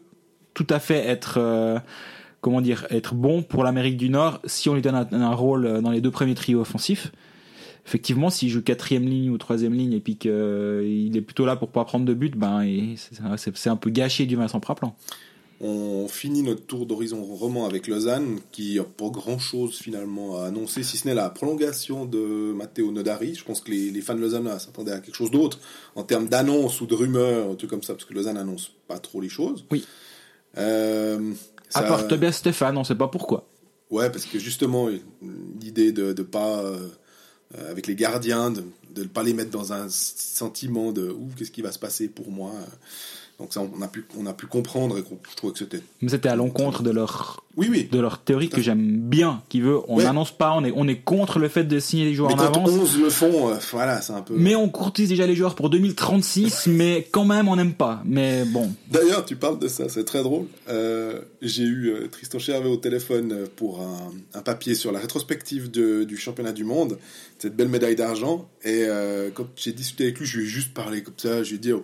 [0.53, 1.79] tout à fait être, euh,
[2.43, 5.81] comment dire, être bon pour l'Amérique du Nord si on lui donne un, un rôle
[5.81, 7.13] dans les deux premiers trios offensifs.
[7.87, 10.31] Effectivement, s'il joue quatrième ligne ou troisième ligne et puis qu'il
[11.15, 14.59] est plutôt là pour pas prendre de but, ben c'est- un peu gâché du Vincent
[14.61, 14.95] Praplan.
[15.61, 20.83] On finit notre tour d'horizon roman avec Lausanne, qui n'a pas grand-chose finalement à annoncer,
[20.83, 23.35] si ce n'est la prolongation de Matteo Nodari.
[23.35, 25.61] Je pense que les, les fans de Lausanne s'attendaient à quelque chose d'autre
[25.95, 28.99] en termes d'annonce ou de rumeurs, un truc comme ça, parce que Lausanne annonce pas
[28.99, 29.65] trop les choses.
[29.71, 29.85] Oui.
[30.59, 31.33] Euh,
[31.73, 33.47] À ça- part Tobias Stéphane, on sait pas pourquoi.
[33.91, 34.89] Ouais, parce que justement,
[35.61, 36.89] l'idée de ne pas, euh,
[37.57, 38.65] euh, avec les gardiens, de
[38.97, 42.31] ne pas les mettre dans un sentiment de ouf, qu'est-ce qui va se passer pour
[42.31, 42.53] moi.
[43.41, 45.81] Donc ça, on a pu, on a pu comprendre et je trouvais que c'était.
[46.01, 47.89] Mais c'était à l'encontre de leur Oui, oui.
[47.91, 50.05] de leur théorie que j'aime bien, qui veut, on Ouais.
[50.05, 52.53] n'annonce pas, on est, on est contre le fait de signer les joueurs Mais en
[52.53, 52.71] quand avance.
[52.71, 54.35] 11 le font, euh, voilà, c'est un peu.
[54.37, 58.03] Mais on courtise déjà les joueurs pour 2036, mais quand même on n'aime pas.
[58.05, 60.47] Mais bon, D'ailleurs, tu parles de ça, c'est très drôle.
[60.69, 65.73] Euh, J'ai eu euh, Tristan Chervet au téléphone pour un, un papier sur la rétrospective
[65.73, 66.99] de- du championnat du monde,
[67.41, 68.49] cette belle médaille d'argent.
[68.65, 68.87] Et
[69.35, 71.43] quand j'ai discuté avec lui, je lui ai juste parlé comme ça.
[71.43, 71.83] Je lui ai dit, oh,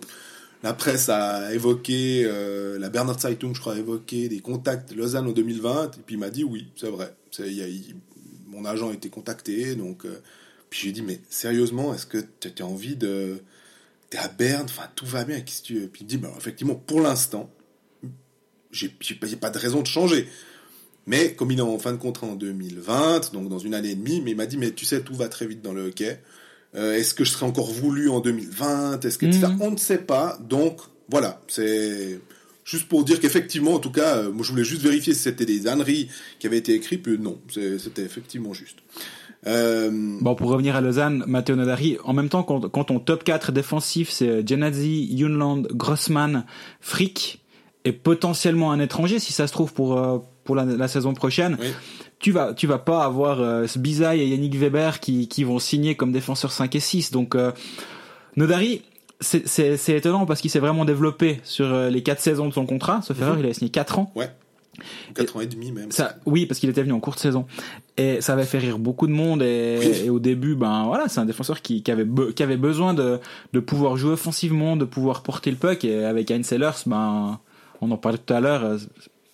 [0.63, 5.27] la presse a évoqué, euh, la Bernard Zeitung, je crois, a évoqué des contacts Lausanne
[5.27, 5.97] en 2020.
[5.97, 7.15] Et puis il m'a dit, oui, c'est vrai.
[8.47, 9.75] Mon agent a été contacté.
[9.75, 10.21] Donc, euh,
[10.69, 13.41] puis j'ai dit, mais sérieusement, est-ce que tu as envie de
[14.11, 16.31] t'es à Berne, enfin tout va bien, qu'est-ce que tu Puis il me dit, bah,
[16.37, 17.49] effectivement, pour l'instant,
[18.71, 20.27] j'ai j'ai j'ai pas de raison de changer.
[21.07, 23.95] Mais comme il est en fin de contrat en 2020, donc dans une année et
[23.95, 26.21] demie, mais il m'a dit, mais tu sais, tout va très vite dans le hockey.
[26.75, 29.25] Euh, Est-ce que je serai encore voulu en 2020 Est-ce que.
[29.25, 29.57] Mhm.
[29.61, 30.37] On ne sait pas.
[30.47, 30.79] Donc
[31.09, 32.19] voilà, c'est
[32.63, 35.45] juste pour dire qu'effectivement, en tout cas, euh, moi je voulais juste vérifier si c'était
[35.45, 36.07] des âneries
[36.39, 38.77] qui avaient été écrites, puis non, c'était effectivement juste.
[39.47, 39.89] Euh,
[40.21, 43.51] bon pour revenir à Lausanne, Matteo Nodari, en même temps quand, quand ton top 4
[43.51, 46.45] défensif c'est Genadzi, Yunland, Grossman,
[46.79, 47.41] Frick
[47.83, 51.57] et potentiellement un étranger si ça se trouve pour euh, pour la, la saison prochaine,
[51.59, 51.69] Oui.
[52.21, 55.95] Tu vas tu vas pas avoir euh, Sbizaï et Yannick Weber qui qui vont signer
[55.95, 57.11] comme défenseurs 5 et 6.
[57.11, 57.51] Donc euh,
[58.35, 58.81] Nodari
[59.19, 62.53] c'est- c'est c'est étonnant parce qu'il s'est vraiment développé sur euh, les quatre saisons de
[62.53, 63.01] son contrat.
[63.01, 64.11] Sauf erreur, il a signé 4 ans.
[64.15, 64.29] ouais,
[65.13, 65.91] 4 ans et demi même.
[65.91, 67.45] Ça, oui, parce qu'il était venu en courte saison.
[67.97, 69.43] Et ça avait fait rire beaucoup de monde.
[69.43, 70.01] Et, Oui.
[70.05, 72.93] et au début, ben voilà, c'est un défenseur qui, qui avait, be- qui avait besoin
[72.95, 73.19] de,
[73.53, 75.83] de pouvoir jouer offensivement, de pouvoir porter le puck.
[75.85, 77.39] Et avec Heinz Sellers, ben,
[77.81, 78.77] on en parlait tout à l'heure, euh,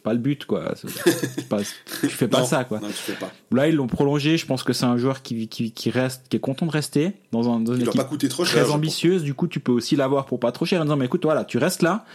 [0.07, 0.73] pas le but, quoi.
[0.75, 0.87] C'est-
[1.35, 1.61] c'est pas-
[2.01, 2.79] tu fais pas Non, ça, quoi.
[2.79, 3.31] Non, tu fais pas.
[3.51, 4.37] Là, ils l'ont prolongé.
[4.37, 7.11] Je pense que c'est un joueur qui, qui, qui reste, qui est content de rester
[7.31, 8.63] dans, un, dans une Il équipe pas coûter trop cher.
[8.63, 9.23] très ambitieuse.
[9.23, 11.43] Du coup, tu peux aussi l'avoir pour pas trop cher en disant, mais écoute, voilà,
[11.45, 12.05] tu restes là,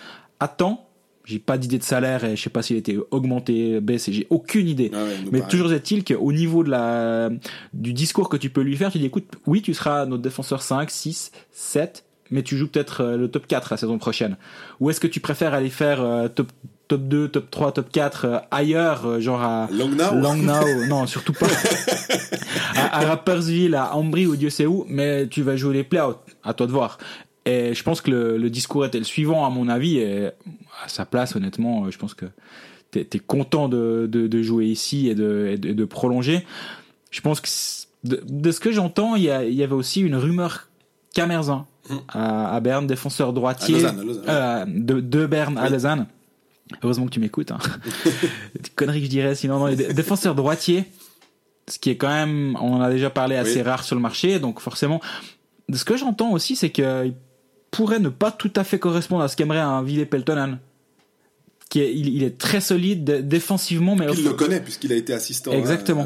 [0.41, 0.89] attends.
[1.25, 4.67] J'ai pas d'idée de salaire et je sais pas s'il était augmenté, baissé, j'ai aucune
[4.67, 4.91] idée.
[4.93, 5.51] Ah ouais, Mais pareil.
[5.51, 7.31] toujours est-il qu'au niveau de la,
[7.75, 10.63] du discours que tu peux lui faire, tu dis écoute, oui, tu seras notre défenseur
[10.63, 14.37] 5, 6, 7, mais tu joues peut-être euh, le top 4 la saison prochaine.
[14.81, 16.51] Ou est-ce que tu préfères aller faire euh, top,
[16.93, 19.89] top 2, top 3, top 4 euh, ailleurs, euh, genre à Long
[20.37, 21.47] now non, surtout pas.
[22.77, 26.17] à, à Rapperswil, à Ambry ou Dieu sait où, mais tu vas jouer les playoffs,
[26.45, 26.99] à toi de voir.
[27.45, 30.89] Et je pense que le, le discours était le suivant, à mon avis, et à
[30.89, 32.27] sa place, honnêtement, euh, je pense que
[32.91, 36.45] t'es es content de, de, de jouer ici et de, et prolonger.
[37.11, 37.49] Je pense que
[38.09, 40.69] de, de ce que j'entends, il y, a- il y avait aussi une rumeur
[41.15, 41.97] Camerzin Hmm.
[42.11, 44.25] à, à Berne, défenseur À droitier, Lausanne, à Lausanne.
[44.29, 45.69] euh, de, de Berne à.
[45.69, 46.07] Lausanne.
[46.83, 47.51] Heureusement que tu m'écoutes.
[47.53, 47.59] Hein.
[48.77, 50.85] Que je dirais, sinon non, défenseur droitier
[51.71, 53.63] ce qui est quand même, on en a déjà parlé, assez Oui.
[53.63, 54.39] rare sur le marché.
[54.41, 55.01] Donc forcément,
[55.73, 57.15] ce que j'entends aussi, c'est qu'il
[57.71, 60.59] pourrait ne pas tout à fait correspondre à ce qu'aimerait un Ville Peltonen.
[61.71, 64.97] Qui est, il, il est très solide dé- défensivement, mais Il le connaît puisqu'il a
[64.97, 65.53] été assistant.
[65.53, 66.03] Exactement.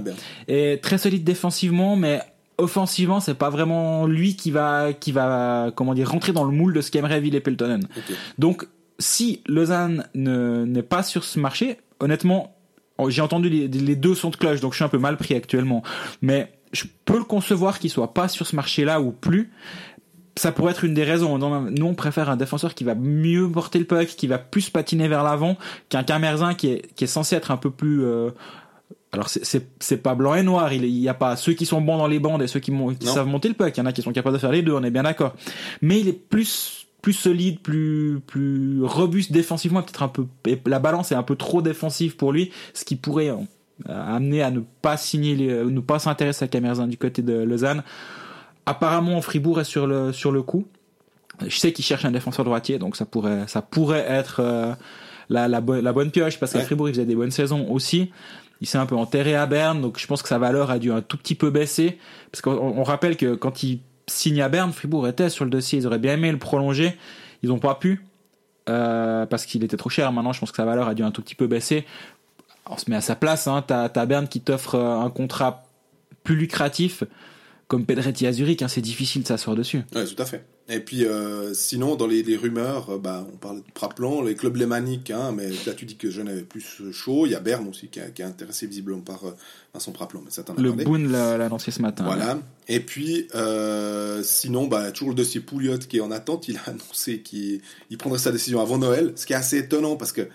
[0.49, 2.21] à- et très solide défensivement, mais
[2.59, 6.73] offensivement, c'est pas vraiment lui qui va, qui va, comment dire, rentrer dans le moule
[6.75, 7.83] de ce qu'aimerait Ville Peltonen.
[8.39, 12.57] Donc, si Lausanne ne- n'est pas sur ce marché, honnêtement,
[12.99, 15.17] oh, j'ai entendu les, les deux sons de cloche, donc je suis un peu mal
[15.17, 15.83] pris actuellement.
[16.23, 19.51] Mais je peux le concevoir qu'il soit pas sur ce marché-là ou plus.
[20.39, 21.39] Ça pourrait être une des raisons.
[21.39, 25.09] Nous, on préfère un défenseur qui va mieux porter le puck, qui va plus patiner
[25.09, 25.57] vers l'avant,
[25.89, 28.05] qu'un Camerzin qui est, qui est censé être un peu plus...
[28.05, 28.31] euh,
[29.13, 32.07] alors c'est- pas blanc et noir, il n'y a pas ceux qui sont bons dans
[32.07, 34.03] les bandes et ceux qui, qui savent monter le puck, il y en a qui
[34.03, 35.35] sont capables de faire les deux, on est bien d'accord.
[35.81, 40.27] Mais il est plus plus solide, plus plus robuste défensivement, peut-être un peu
[40.67, 43.37] la balance est un peu trop défensive pour lui, ce qui pourrait euh,
[43.89, 47.85] amener à ne pas signer les, ne pas s'intéresser à Camerzin du côté de Lausanne.
[48.67, 50.67] Apparemment Fribourg est sur le sur le coup.
[51.47, 54.73] Je sais qu'il cherche un défenseur droitier, donc ça pourrait ça pourrait être euh,
[55.29, 56.65] la, la, bonne- la bonne pioche parce qu'à Ouais.
[56.65, 58.11] Fribourg il faisait des bonnes saisons aussi.
[58.61, 60.91] Il s'est un peu enterré à Berne, donc je pense que sa valeur a dû
[60.91, 61.99] un tout petit peu baisser.
[62.33, 65.79] Parce qu'on on rappelle que quand il signe à Berne, Fribourg était sur le dossier,
[65.79, 66.97] ils auraient bien aimé le prolonger,
[67.43, 68.05] ils n'ont pas pu
[68.69, 70.13] euh, parce qu'il était trop cher.
[70.13, 71.87] Maintenant, je pense que sa valeur a dû un tout petit peu baisser.
[72.69, 73.63] On se met à sa place, hein.
[73.67, 75.65] t'as t'as Berne qui t'offre euh, un contrat
[76.25, 77.05] plus lucratif
[77.69, 79.83] comme Pedretti à Zurich, hein, c'est difficile de s'asseoir dessus.
[79.95, 80.45] Ouais, tout à fait.
[80.69, 84.35] Et puis, euh, sinon, dans les, les rumeurs, euh, bah, on parle de Praplan, les
[84.35, 87.27] clubs lémaniques, hein, mais là, tu dis que Jeune avait plus chaud.
[87.27, 89.37] Il y a Berne aussi qui, a- qui est intéressé visiblement par euh,
[89.75, 90.73] Vincent Praplan, mais ça t'en a Le.
[90.73, 92.05] Boone l'a annoncé ce matin.
[92.05, 92.41] Voilà.
[92.69, 96.49] Et puis, euh, sinon, bah, toujours le dossier Pouliot qui est en attente.
[96.49, 99.95] Il a annoncé qu'il il prendrait sa décision avant Noël, ce qui est assez étonnant
[99.97, 100.29] parce que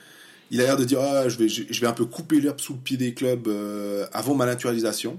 [0.50, 2.60] il a l'air de dire ah, je, vais, je, je vais un peu couper l'herbe
[2.60, 3.50] sous le pied des clubs
[4.14, 5.18] avant ma naturalisation.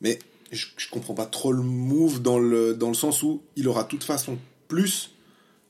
[0.00, 0.18] Mais
[0.54, 3.82] je, je comprends pas trop le move dans le, dans le sens où il aura
[3.84, 4.38] de toute façon
[4.68, 5.10] plus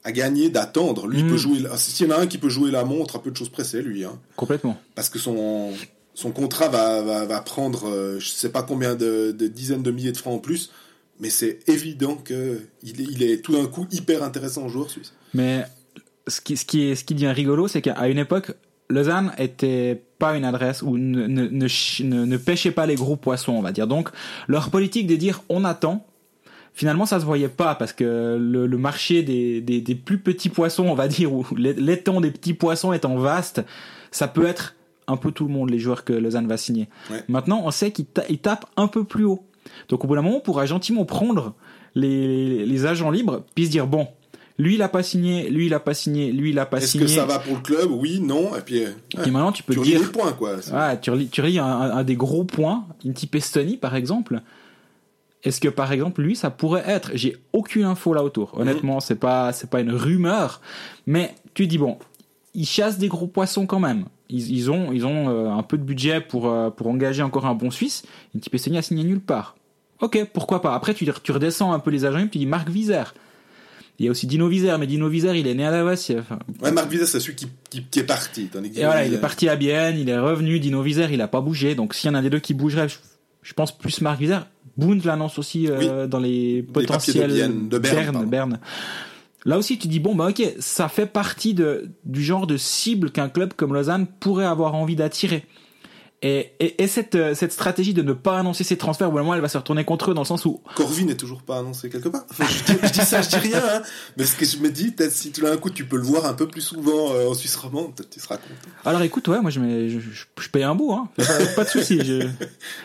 [0.04, 1.06] à gagner d'attendre.
[1.06, 1.28] Lui Mm.
[1.30, 1.58] peut jouer.
[1.60, 3.48] la- S'il y en a un qui peut jouer la montre, un peu de choses
[3.48, 4.04] pressées, lui.
[4.04, 4.78] Hein Complètement.
[4.94, 5.72] parce que son,
[6.14, 9.90] son contrat va, va, va prendre euh, je sais pas combien de, de dizaines de
[9.90, 10.70] milliers de francs en plus,
[11.20, 15.12] mais c'est évident que il est, il est tout d'un coup hyper intéressant joueur suisse.
[15.32, 15.64] Mais
[16.28, 18.52] ce qui, ce qui, est, ce qui devient rigolo, c'est qu'à une époque,
[18.90, 22.94] Lausanne était pas une adresse où ne, ne, ne, ch- ne, ne pêchait pas les
[22.96, 23.86] gros poissons, on va dire.
[23.86, 24.10] Donc,
[24.48, 26.04] leur politique de dire on attend,
[26.74, 30.48] finalement, ça se voyait pas parce que le, le marché des, des, des plus petits
[30.50, 33.62] poissons, on va dire, ou l'é- l'étang des petits poissons étant vaste,
[34.10, 34.74] ça peut être
[35.06, 36.88] un peu tout le monde, les joueurs que Lausanne va signer.
[37.10, 37.22] Ouais.
[37.28, 39.42] Maintenant, on sait qu'ils ta- tapent un peu plus haut.
[39.88, 41.54] Donc, au bout d'un moment, on pourra gentiment prendre
[41.94, 44.08] les, les agents libres, puis se dire bon,
[44.58, 46.92] lui il a pas signé, lui il a pas signé, lui il a pas Est-ce
[46.92, 47.06] signé.
[47.06, 47.90] que ça va pour le club?
[47.90, 48.90] Oui, non, et puis euh,
[49.26, 50.56] Et maintenant tu peux tu dire, les points quoi.
[50.72, 54.40] Ouais, tu relis, tu relis un, des gros points, une type Estonie par exemple.
[55.42, 57.10] Est-ce que par exemple lui ça pourrait être?
[57.14, 58.56] J'ai aucune info là autour.
[58.58, 60.60] Honnêtement, c'est pas c'est pas une rumeur,
[61.06, 61.98] mais tu dis bon,
[62.54, 64.04] ils chassent des gros poissons quand même.
[64.30, 67.44] Ils, ils ont ils ont euh, un peu de budget pour euh, pour engager encore
[67.44, 68.04] un bon Suisse.
[68.34, 69.56] Une type Estonie a signé nulle part.
[70.00, 70.74] Ok, pourquoi pas.
[70.74, 73.14] Après tu tu redescends un peu les agents, tu dis Marc Vizère.
[73.98, 75.94] Il y a aussi Dino Vizère, mais Dino Vizère, il est né à Davos.
[76.08, 78.46] il- Enfin, Ouais, Marc Vizet, c'est celui qui, qui, qui est parti.
[78.52, 81.20] Tandis que et voilà, il est parti à Bienne, il est revenu, Dino Vizère, il
[81.20, 81.74] a pas bougé.
[81.74, 82.96] Donc s'il y en a des deux qui bougeraient, je,
[83.42, 84.46] je pense plus Marc Vizère.
[84.76, 88.26] Boone l'annonce aussi euh, dans les potentiels de Bienne- de Berne, pardon.
[88.28, 88.58] Berne.
[89.44, 93.10] Là aussi, tu dis bon bah ok, ça fait partie de du genre de cible
[93.10, 95.44] qu'un club comme Lausanne pourrait avoir envie d'attirer.
[96.26, 99.34] Et, et, et cette, euh, cette stratégie de ne pas annoncer ses transferts, au moment,
[99.34, 101.90] elle va se retourner contre eux dans le sens où Corvin n'est toujours pas annoncé
[101.90, 102.24] quelque part.
[102.30, 103.60] Enfin, je, dis, je dis ça, je dis rien.
[103.62, 103.82] Hein.
[104.16, 106.24] Mais ce que je me dis, peut-être si tout d'un coup tu peux le voir
[106.24, 108.54] un peu plus souvent euh, en Suisse romande, peut-être tu seras content.
[108.86, 111.10] Alors écoute, ouais, moi je, mets, je, je, paye un bout, hein.
[111.18, 111.24] pas,
[111.56, 111.98] pas de souci.
[112.02, 112.26] Je,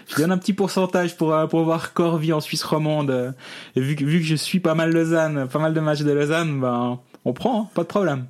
[0.09, 3.09] je donne un petit pourcentage pour euh, pour voir Corvi en Suisse romande.
[3.09, 3.31] euh,
[3.77, 6.11] Et vu que vu que je suis pas mal Lausanne, pas mal de matchs de
[6.11, 8.25] Lausanne, ben on prend, hein, pas de problème.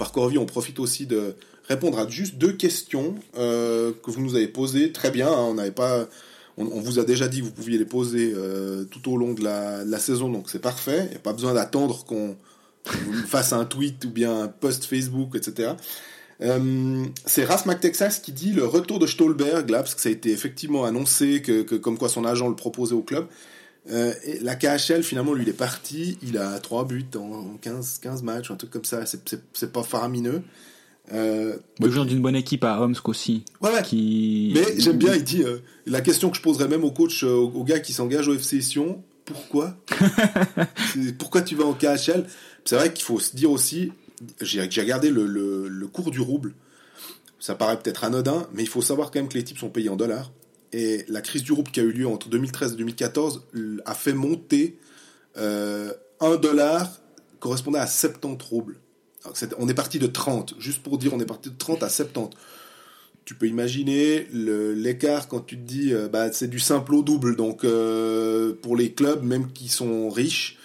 [0.00, 1.34] Part Corvi, on profite aussi de
[1.68, 4.92] répondre à juste deux questions euh, que vous nous avez posées.
[4.92, 6.08] Très bien, hein, on n'avait pas,
[6.56, 9.44] on, vous a déjà dit que vous pouviez les poser euh, tout au long de
[9.44, 11.02] la, saison, donc c'est parfait.
[11.04, 12.34] Il n'y a pas besoin d'attendre qu'on
[13.26, 15.72] fasse un tweet ou bien un post Facebook, etc.
[16.40, 20.12] Euh, c'est Rasmac Texas qui dit le retour de Stolberg, là, parce que ça a
[20.12, 23.26] été effectivement annoncé que comme quoi son agent le proposait au club.
[23.90, 26.18] Euh, et la KHL, finalement, lui, il est parti.
[26.22, 29.04] Il a 3 buts en 15, 15 matchs, un truc comme ça.
[29.06, 30.42] C'est- pas faramineux.
[31.12, 33.82] Euh, Le d'une bonne équipe à Omsk aussi, ouais, ouais.
[33.82, 34.52] qui.
[34.54, 37.34] Mais j'aime bien, il dit euh, la question que je poserais même au coach, euh,
[37.34, 39.76] au, gars qui s'engage au FC Sion pourquoi
[41.18, 42.26] Pourquoi tu vas en KHL
[42.64, 43.92] C'est vrai qu'il faut se dire aussi,
[44.40, 46.54] j'ai j'ai regardé le, le, le cours du rouble.
[47.40, 49.88] Ça paraît peut-être anodin, mais il faut savoir quand même que les types sont payés
[49.88, 50.30] en dollars.
[50.72, 53.94] Et la crise du rouble qui a eu lieu entre 2013 et 2014 l- a
[53.94, 54.78] fait monter
[55.36, 57.00] euh, 1 dollar
[57.40, 58.76] correspondait à 70 roubles.
[59.58, 62.36] On est parti de 30, juste pour dire, on est parti de 30 à 70.
[63.24, 67.36] Tu peux imaginer l'écart quand tu te dis, euh, bah, c'est du simple au double.
[67.36, 70.56] Donc, euh, pour les clubs, même qui sont riches,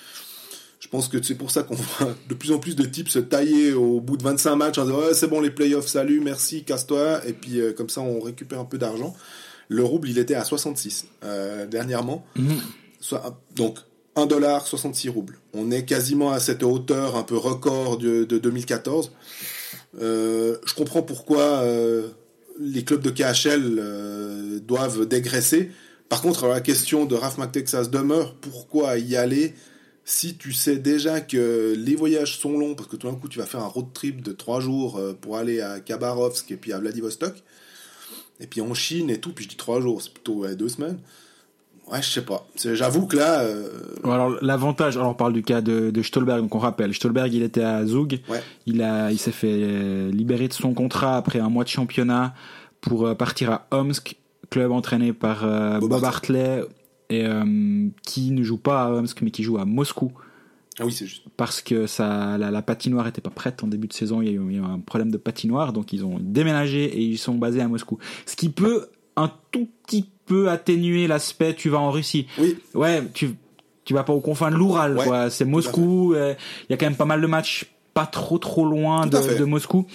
[0.79, 3.19] je pense que c'est pour ça qu'on voit de plus en plus de types se
[3.19, 6.63] tailler au bout de 25 matchs en disant, ouais, c'est bon, les playoffs, salut, merci,
[6.63, 7.25] casse-toi.
[7.27, 9.15] Et puis, euh, comme ça, on récupère un peu d'argent.
[9.67, 12.25] Le rouble, il était à 66 euh, dernièrement.
[12.99, 13.79] Soit, donc,
[14.15, 15.37] 1 dollar, 66 roubles.
[15.53, 19.11] On est quasiment à cette hauteur un peu record de, de 2014.
[20.01, 22.07] Euh, je comprends pourquoi euh,
[22.59, 25.71] les clubs de KHL euh, doivent dégraisser.
[26.07, 28.35] Par contre, la question de Raf McTexas demeure.
[28.35, 29.53] Pourquoi y aller
[30.07, 33.39] si tu sais déjà que les voyages sont longs, parce que tout d'un coup tu
[33.39, 36.79] vas faire un road trip de 3 jours pour aller à Khabarovsk et puis à
[36.79, 37.33] Vladivostok,
[38.39, 40.67] et puis en Chine et tout, puis je dis 3 jours, c'est plutôt ouais, 2
[40.69, 40.97] semaines.
[41.91, 42.47] Ouais, je sais pas.
[42.55, 43.69] J'avoue que là, euh,
[44.03, 47.43] alors l'avantage, alors on parle du cas de, de Stolberg, donc on rappelle, Stolberg il
[47.43, 48.41] était à Zug, Ouais.
[48.65, 52.33] il a, il s'est fait euh, libérer de son contrat après un mois de championnat
[52.81, 54.15] pour euh, partir à Omsk,
[54.49, 56.61] club entraîné par euh, Bob Bob Hartley
[57.11, 60.11] et euh, qui ne joue pas à Omsk mais qui joue à Moscou
[60.79, 61.23] ah oui, c'est juste.
[61.37, 64.31] parce que ça, la, la patinoire était pas prête en début de saison, il y,
[64.31, 67.01] a eu, il y a eu un problème de patinoire, donc ils ont déménagé et
[67.01, 67.97] ils sont basés à Moscou.
[68.25, 72.27] Ce qui peut un tout petit peu atténuer l'aspect tu vas en Russie.
[72.39, 73.35] Oui, Ouais, tu
[73.85, 75.29] tu vas pas aux confins de l'Oural, Ouais.
[75.29, 76.13] C'est Moscou.
[76.15, 76.33] euh,
[76.67, 79.45] Il y a quand même pas mal de matchs pas trop trop loin de, de
[79.45, 79.85] Moscou.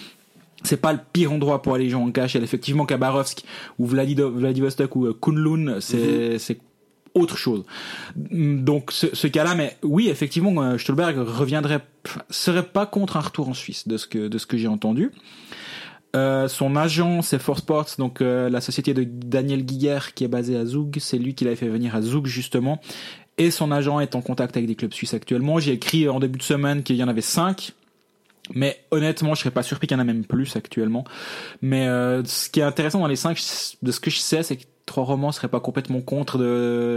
[0.62, 2.42] C'est pas le pire endroit pour aller jouer en KHL.
[2.44, 3.42] Effectivement, Khabarovsk
[3.78, 6.58] ou Vladivostok ou euh, Kunlun, c'est c'est
[7.14, 7.64] autre chose.
[8.30, 11.80] Mm, Donc ce, cas-là, mais oui, effectivement, euh, Stolberg reviendrait,
[12.30, 15.10] serait pas contre un retour en Suisse de ce que de ce que j'ai entendu.
[16.16, 20.28] Euh, son agent, c'est Force Sports, donc euh, la société de Daniel Guiguer qui est
[20.28, 20.96] basée à Zug.
[20.98, 22.80] C'est lui qui l'avait fait venir à Zug justement.
[23.38, 25.60] Et son agent est en contact avec des clubs suisses actuellement.
[25.60, 27.72] J'ai écrit en début de semaine qu'il y en avait cinq.
[28.52, 31.04] Mais honnêtement, je serais pas surpris qu'il y en a même plus actuellement.
[31.62, 31.86] Mais
[32.24, 33.40] ce qui est intéressant dans les cinq,
[33.80, 36.36] de ce que je sais, c'est que trois romans seraient pas complètement contre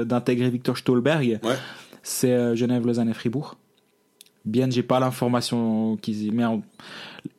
[0.04, 1.40] d'intégrer Victor Stolberg.
[1.44, 1.56] Ouais.
[2.04, 3.56] C'est euh, Genève, Lausanne et Fribourg.
[4.46, 6.62] Bien, j'ai pas l'information qu'ils mais en-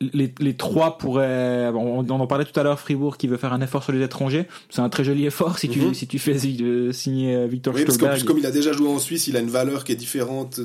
[0.01, 1.69] les, les trois pourraient.
[1.75, 2.79] On, on en parlait tout à l'heure.
[2.79, 4.47] Fribourg qui veut faire un effort sur les étrangers.
[4.71, 5.93] C'est un très joli effort si tu Mhm.
[5.93, 8.17] si tu fais euh, signer euh, Victor oui parce Stolberg.
[8.19, 10.61] plus, comme il a déjà joué en Suisse, il a une valeur qui est différente.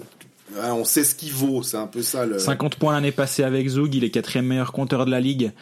[0.57, 2.39] On sait ce qu'il vaut, c'est un peu ça le.
[2.39, 5.53] 50 points l'année passée avec Zug, il est quatrième meilleur compteur de la ligue.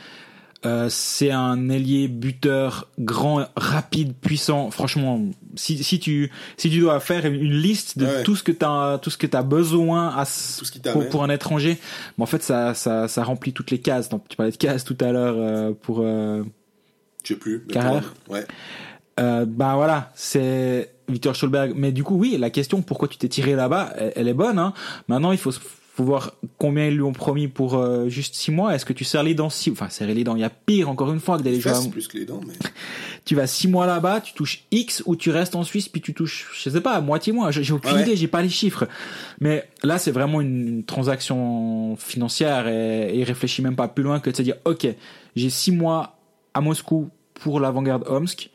[0.66, 4.72] Euh, c'est un ailier buteur grand, rapide, puissant.
[4.72, 5.20] Franchement,
[5.54, 8.22] si, si tu si tu dois faire une liste de Ouais.
[8.24, 11.22] tout ce que t'as tout ce que t'as besoin à, Tout ce qui pour, pour
[11.22, 11.78] un étranger,
[12.16, 14.08] mais en fait ça, ça ça remplit toutes les cases.
[14.08, 16.42] Donc, tu parlais de cases tout à l'heure euh, pour euh,
[17.22, 17.60] Je sais plus.
[17.60, 17.80] pour-
[18.28, 18.44] Ouais.
[19.20, 21.74] euh, bah voilà, c'est Victor Stolberg.
[21.76, 24.58] Mais du coup, oui, la question pourquoi tu t'es tiré là-bas, elle, elle est bonne.
[24.58, 24.72] Hein.
[25.06, 25.52] Maintenant, il faut,
[25.98, 28.74] faut voir combien ils lui ont promis pour euh, juste six mois.
[28.74, 30.36] Est-ce que tu serres les dents six Enfin, serrer les dents.
[30.36, 31.72] Il y a pire encore une fois que d'aller jouer.
[31.72, 32.54] à- fesses plus que les dents, mais.
[33.24, 36.14] Tu vas six mois là-bas, tu touches X ou tu restes en Suisse puis tu
[36.14, 37.50] touches, je sais pas, à moitié moins.
[37.50, 38.02] J'ai aucune Ouais.
[38.02, 38.86] idée, j'ai pas les chiffres.
[39.40, 44.18] Mais là, c'est vraiment une transaction financière et, et il réfléchit même pas plus loin
[44.20, 44.86] que de se dire, ok,
[45.36, 46.16] j'ai six mois
[46.54, 48.48] à Moscou pour l'avant-garde Omsk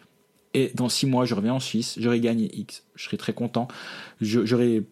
[0.56, 2.84] et dans six mois, je reviens en Suisse, j'aurai gagné X.
[2.96, 3.68] Je serai très content.
[4.22, 4.84] J'aurai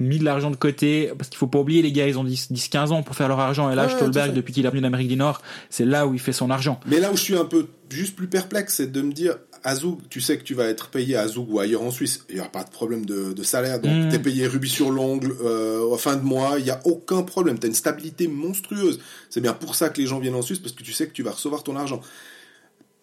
[0.00, 2.52] mis de l'argent de côté parce qu'il faut pas oublier les gars ils ont 10
[2.52, 3.70] 10 15 ans pour faire leur argent.
[3.70, 6.20] Et là Ouais, Stolberg depuis qu'il est venu d'Amérique du Nord c'est là où il
[6.20, 6.78] fait son argent.
[6.86, 9.74] Mais là où je suis un peu juste plus perplexe, c'est de me dire, à
[9.74, 12.34] Zoug, tu sais que tu vas être payé à Zoug ou ailleurs en Suisse, il
[12.34, 14.08] n'y aura pas de problème de, de salaire, donc Mm.
[14.10, 17.66] t'es payé rubis sur l'ongle euh, fin de mois, il n'y a aucun problème, t'as
[17.68, 19.00] une stabilité monstrueuse.
[19.30, 21.12] C'est bien pour ça que les gens viennent en Suisse, parce que tu sais que
[21.12, 22.00] tu vas recevoir ton argent.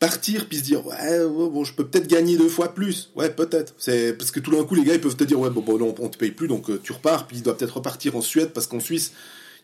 [0.05, 3.11] Partir puis se dire ouais, ouais, bon je peux peut-être gagner deux fois plus.
[3.15, 3.73] Ouais peut-être.
[3.77, 5.77] C'est parce que tout d'un coup les gars ils peuvent te dire ouais bon, bon
[5.77, 8.21] non on te paye plus donc euh, tu repars puis il doit peut-être repartir en
[8.21, 9.13] Suède parce qu'en Suisse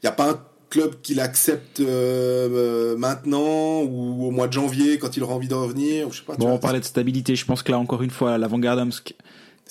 [0.02, 4.54] il n'y a pas un club qui l'accepte euh, euh, maintenant ou au mois de
[4.54, 6.56] janvier quand il aura envie de revenir ou je sais pas tu bon vois.
[6.56, 7.36] on parlait de stabilité.
[7.36, 9.14] Je pense que là encore une fois l'avant-garde Omsk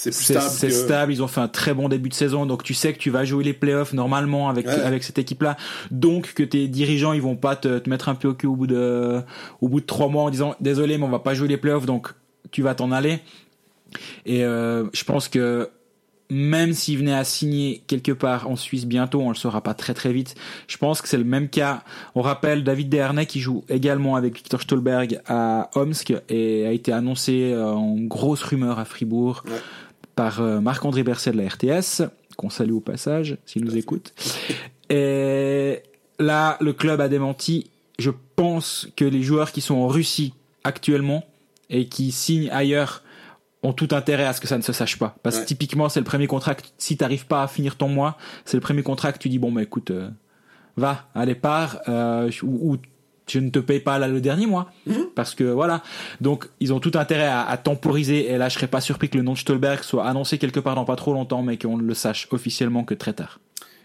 [0.02, 2.62] c'est stable c'est que- stable, ils ont fait un très bon début de saison, donc
[2.62, 4.72] tu sais que tu vas jouer les playoffs normalement avec Ouais.
[4.72, 5.56] avec cette équipe-là,
[5.90, 8.56] donc que tes dirigeants ils vont pas te, te mettre un peu au cul au
[8.56, 9.20] bout de
[9.60, 11.86] au bout de trois mois en disant désolé mais on va pas jouer les playoffs
[11.86, 12.08] donc
[12.50, 13.20] tu vas t'en aller.
[14.26, 15.68] Et euh, je pense que
[16.32, 19.94] même s'il venait à signer quelque part en Suisse bientôt, on le saura pas très
[19.94, 20.36] très vite.
[20.68, 21.82] Je pense que c'est le même cas.
[22.14, 26.92] On rappelle David Dernay qui joue également avec Victor Stolberg à Omsk et a été
[26.92, 29.52] annoncé euh, en grosse rumeur à Fribourg Ouais.
[30.20, 32.02] Par euh, Marc-André Berset de la RTS,
[32.36, 34.12] qu'on salue au passage s'il nous écoute.
[34.90, 35.82] Et
[36.18, 37.70] là, le club a démenti.
[37.98, 41.24] je pense que les joueurs qui sont en Russie actuellement
[41.70, 43.02] et qui signent ailleurs
[43.62, 45.16] ont tout intérêt à ce que ça ne se sache pas.
[45.22, 45.46] Parce que Ouais.
[45.46, 48.62] typiquement, c'est le premier contrat que si t'arrives pas à finir ton mois, c'est le
[48.62, 50.10] premier contrat que tu dis bon bah écoute, euh,
[50.76, 52.76] va, allez pars, euh, ou, ou
[53.30, 54.72] je ne te paye pas là le dernier mois.
[55.14, 55.82] Parce que voilà.
[56.20, 59.16] Donc ils ont tout intérêt à, à temporiser et là je serais pas surpris que
[59.16, 61.82] le nom de Stolberg soit annoncé quelque part dans pas trop longtemps mais qu'on ne
[61.82, 63.40] le sache officiellement que très tard.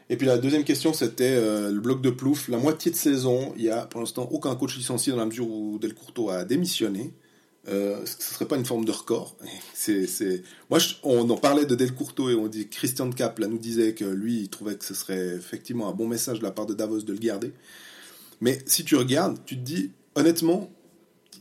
[0.09, 2.47] Et puis la deuxième question, c'était euh, le bloc de plouf.
[2.47, 5.49] La moitié de saison, il y a pour l'instant aucun coach licencié dans la mesure
[5.49, 7.11] où Del Courto a démissionné.
[7.67, 9.35] Euh, ce serait pas une forme de record
[9.73, 10.43] c'est, c'est...
[10.69, 13.57] Moi, je- on en parlait de Del Courto et on dit Christian Cap là nous
[13.57, 16.67] disait que lui, il trouvait que ce serait effectivement un bon message de la part
[16.67, 17.51] de Davos de le garder.
[18.41, 20.69] Mais si tu regardes, tu te dis honnêtement,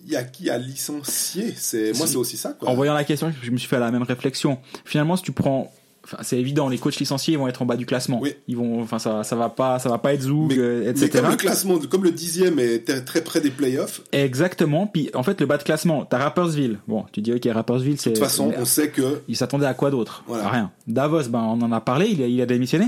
[0.05, 2.53] il y a qui a licencié C'est moi, c'est aussi ça.
[2.53, 2.69] Quoi.
[2.69, 4.59] En voyant la question, je me suis fait la même réflexion.
[4.85, 5.73] Finalement, si tu prends,
[6.05, 8.21] enfin, c'est évident, les coachs licenciés ils vont être en bas du classement.
[8.23, 8.35] Oui.
[8.49, 10.91] Ils vont, enfin, ça, ça va pas, ça va pas être Zoug, Mais- euh, Mais
[10.91, 11.11] etc.
[11.21, 14.87] comme le classement, comme le dixième est très- près des playoffs, Exactement.
[14.87, 16.79] Puis, en fait, le bas de classement, t'as Rappersville.
[16.89, 18.11] Bon, tu dis, ok, Rappersville, c'est.
[18.11, 20.25] de toute façon, on sait que Il s'attendait à quoi d'autre?
[20.27, 20.47] Voilà.
[20.47, 20.71] À Rien.
[20.87, 22.87] Davos, ben, on en a parlé, il a, il a démissionné.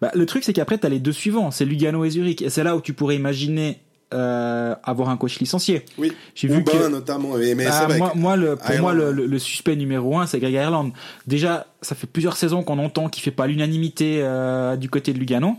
[0.00, 2.42] Bah, le truc, c'est qu'après, t'as les deux suivants, c'est Lugano et Zurich.
[2.42, 3.78] Et c'est là où tu pourrais imaginer
[4.14, 5.84] euh, avoir un coach licencié.
[5.98, 7.36] oui, J'ai vu Aubin que notamment.
[7.36, 7.98] Mais, mais Ah, vrai.
[7.98, 10.90] moi, que- moi, le, pour moi, le, le- le suspect numéro un, c'est Greg Ireland.
[11.26, 15.18] Déjà, ça fait plusieurs saisons qu'on entend qu'il fait pas l'unanimité euh, du côté de
[15.18, 15.56] Lugano.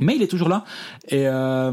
[0.00, 0.64] Mais il est toujours là.
[1.06, 1.70] Et euh,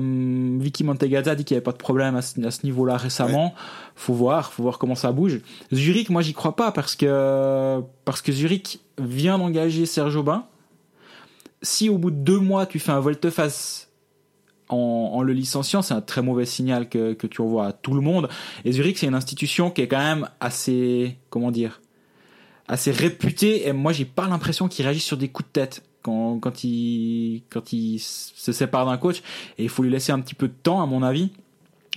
[0.60, 3.56] Vicky Montegazza dit qu'il n'y avait pas de problème à ce, niveau-là récemment.
[3.96, 5.40] Faut voir, faut voir comment ça bouge.
[5.74, 10.44] Zurich, moi, j'y crois pas parce que parce que Zurich vient d'engager Serge Aubin.
[11.64, 13.88] Si au bout de deux mois tu fais un volte-face
[14.72, 18.30] en, le licenciant, c'est un très mauvais signal que, tu envoies à tout le monde.
[18.66, 21.82] Et Zurich, c'est une institution qui est quand même assez, comment dire,
[22.68, 23.68] assez réputée.
[23.68, 26.64] Et moi, j'ai pas l'impression qu'il réagisse sur des coups de tête quand, quand
[27.50, 29.22] quand il se sépare d'un coach.
[29.58, 31.32] Et il faut lui laisser un petit peu de temps, à mon avis.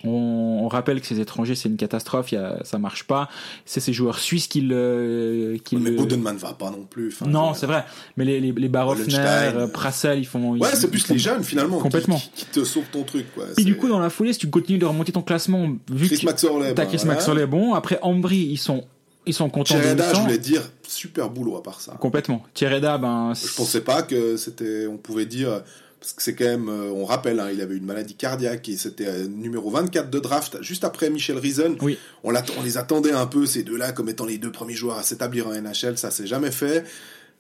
[0.05, 3.29] On, on rappelle que ces étrangers, c'est une catastrophe, y a, ça marche pas.
[3.65, 7.09] C'est ces joueurs suisses qui le, qui mais le- Bodenman va pas non plus.
[7.09, 7.85] Enfin, non, c'est vrai.
[8.17, 10.57] Mais les, les, les Barofner, euh, Prassel, ils font.
[10.59, 12.19] Ouais, c'est plus les jeunes finalement qui- Complètement.
[12.19, 13.27] Qui, qui te sauvent ton truc.
[13.35, 13.45] Quoi.
[13.57, 16.19] Puis du coup, dans la foulée, si tu continues de remonter ton classement, vu Chris
[16.21, 16.75] que Maxorley.
[16.75, 17.15] t'as Chris voilà.
[17.15, 18.85] Maxwell bon, après Ambry, ils sont,
[19.27, 20.23] ils sont contents je 800.
[20.23, 21.93] voulais dire super boulot à part ça.
[21.99, 22.43] Complètement.
[22.55, 25.63] Thierreda, ben, Je pensais pas que c'était, on pouvait dire,
[26.05, 28.77] parce que c'est quand même, euh, on rappelle, hein, il avait une maladie cardiaque et
[28.77, 31.77] c'était euh, numéro 24 de draft, juste après Michel Reason.
[31.81, 31.97] Oui.
[32.23, 32.33] On,
[32.63, 35.53] les attendait un peu, ces deux-là, comme étant les deux premiers joueurs à s'établir en
[35.53, 36.85] NHL, ça s'est jamais fait.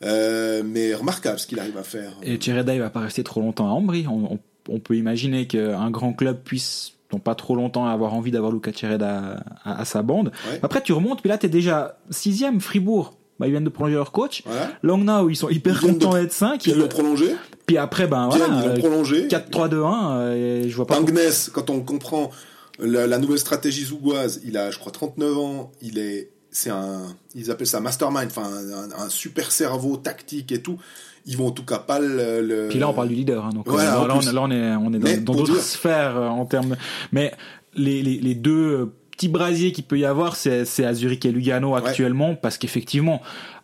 [0.03, 2.13] Euh, mais remarquable ce qu'il arrive à faire.
[2.23, 4.07] Et Thierreda, il va pas rester trop longtemps à Ambry.
[4.09, 4.39] On, on-
[4.71, 8.73] on peut imaginer qu'un grand club puisse, dans pas trop longtemps, avoir envie d'avoir Luca
[8.73, 10.33] Thierreda à, à sa bande.
[10.51, 10.59] Ouais.
[10.63, 13.15] Après, tu remontes, puis là, t'es déjà sixième, Fribourg.
[13.39, 14.43] Bah, ils viennent de prolonger leur coach.
[14.47, 14.71] Voilà.
[14.83, 16.63] Langnau, ils sont hyper Ils contents d'être 5.
[16.63, 17.35] Puis ils l'ont prolongé.
[17.67, 19.29] Puis après, ben Bien, voilà, ils l'ont euh, prolongé.
[19.29, 20.97] 4-3-2-1, euh, et je vois pas.
[20.97, 21.15] Pangnes,
[21.53, 22.31] quand on comprend
[22.79, 27.03] la, la nouvelle stratégie zougoise, il a, je crois, 39 ans, il est, c'est un,
[27.35, 30.79] ils appellent ça mastermind, enfin, un, un super cerveau tactique et tout.
[31.27, 32.43] Ils vont en tout cas pas le.
[32.43, 33.47] le- Puis là, on parle du leader.
[33.47, 36.17] Hein, donc Voilà, euh, là, on, là, on est, on est dans d'autres dire- sphères
[36.19, 36.71] euh, en termes.
[36.71, 36.77] de-
[37.13, 37.33] Mais
[37.75, 38.53] les, les, les deux
[38.83, 42.59] euh, petits brasiers qu'il peut y avoir, c'est c'est à Zurich et Lugano actuellement, parce
[42.59, 43.23] qu'effectivement,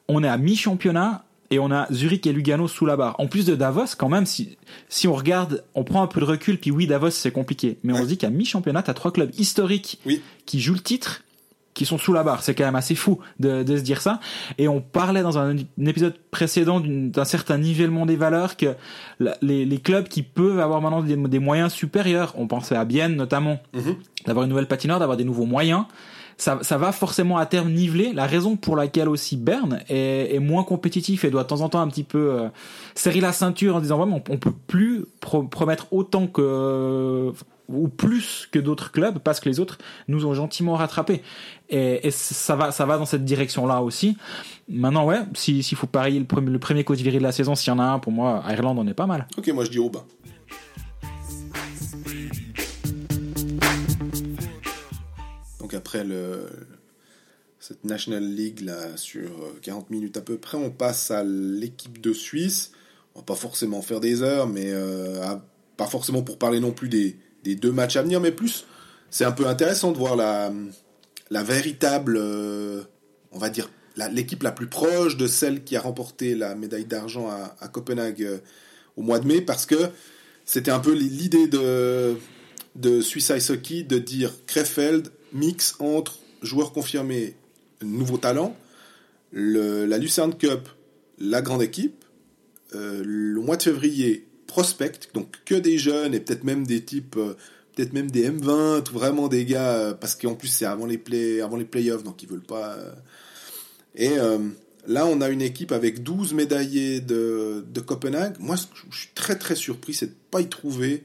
[0.09, 3.17] on est à mi-championnat et on a Zurich et Lugano sous la barre.
[3.19, 4.57] En plus de Davos, quand même, si,
[4.89, 7.79] si on regarde, on prend un peu de recul, puis oui, Davos, c'est compliqué.
[7.83, 10.23] Mais on se dit qu'à mi-championnat, t'as trois clubs historiques Oui.
[10.47, 11.23] qui jouent le titre
[11.73, 12.43] qui sont sous la barre.
[12.43, 14.19] C'est quand même assez fou de, de se dire ça.
[14.59, 18.75] Et on parlait dans un, un épisode précédent d'un certain nivellement des valeurs que
[19.21, 22.85] la- les, les clubs qui peuvent avoir maintenant des, des moyens supérieurs, on pensait à
[22.85, 23.95] Bienne notamment, Mhm.
[24.27, 25.85] d'avoir une nouvelle patinoire, d'avoir des nouveaux moyens,
[26.41, 28.13] ça, ça va forcément à terme niveler.
[28.15, 31.69] La raison pour laquelle aussi Berne est, est moins compétitif et doit de temps en
[31.69, 32.49] temps un petit peu euh,
[32.95, 37.33] serrer la ceinture en disant vraiment on, on peut plus pro- promettre autant que
[37.73, 39.79] ou plus que d'autres clubs parce que les autres
[40.09, 41.23] nous ont gentiment rattrapés
[41.69, 44.17] et, et ça va ça va dans cette direction là aussi
[44.69, 47.73] maintenant ouais si- s'il faut parier le premier, le premier coach de la saison s'il
[47.73, 49.79] y en a un pour moi Ireland on est pas mal Ok, moi je dis
[49.79, 50.03] Aubin.
[55.71, 56.05] Donc après
[57.61, 62.01] cette National League là sur euh, 40 minutes à peu près, on passe à l'équipe
[62.01, 62.73] de Suisse.
[63.15, 65.25] On va pas forcément faire des heures, mais euh,
[65.77, 67.15] pas forcément pour parler non plus des,
[67.45, 68.67] deux matchs à venir, mais plus
[69.11, 70.53] c'est un peu intéressant de voir la,
[71.43, 72.83] véritable, euh,
[73.31, 73.71] on va dire,
[74.11, 78.39] l'équipe la plus proche de celle qui a remporté la médaille d'argent à, Copenhague euh,
[78.97, 79.91] au mois de mai, parce que
[80.45, 82.17] c'était un peu l'idée de,
[82.75, 87.35] de Swiss Ice Hockey de dire Krefeld mix entre joueurs confirmés,
[87.83, 88.57] nouveaux talents,
[89.33, 90.69] le, la Lucerne Cup,
[91.19, 92.05] la grande équipe,
[92.75, 97.17] euh, le mois de février, prospect, donc que des jeunes et peut-être même des types,
[97.17, 97.35] euh,
[97.75, 100.99] peut-être même des M20 ou vraiment des gars euh, parce qu'en plus c'est avant les
[100.99, 102.77] play avant les playoffs donc ils veulent pas
[103.95, 104.11] et
[104.87, 108.37] là on a une équipe avec 12 médaillés de, de Copenhague.
[108.39, 111.05] Moi je suis très très surpris c'est de pas y trouver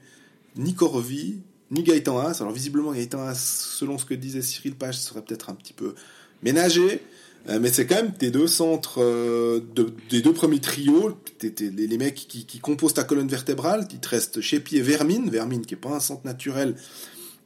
[0.56, 1.40] ni Corvi
[1.70, 3.34] ni Gaëtan Haas alors visiblement Gaëtan Haas
[3.78, 5.94] selon ce que disait Cyril Page serait peut-être un petit peu
[6.42, 7.00] ménagé
[7.48, 11.70] euh, mais c'est quand même tes deux centres euh, de- des deux premiers trios, les,
[11.70, 13.86] les mecs qui, qui composent ta colonne vertébrale.
[13.92, 15.30] Il te reste Shepi et Vermine.
[15.30, 16.74] Vermine qui est pas un centre naturel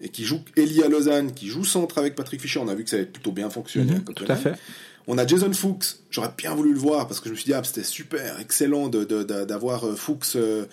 [0.00, 2.60] et qui joue Eli à Lausanne, qui joue centre avec Patrick Fischer.
[2.60, 3.92] On a vu que ça avait plutôt bien fonctionné.
[3.96, 4.54] Mhm, tout à fait.
[5.06, 5.96] On a Jason Fuchs.
[6.10, 8.88] J'aurais bien voulu le voir parce que je me suis dit ah c'était super, excellent
[8.88, 10.64] de- de- de- d'avoir euh, Fuchs euh,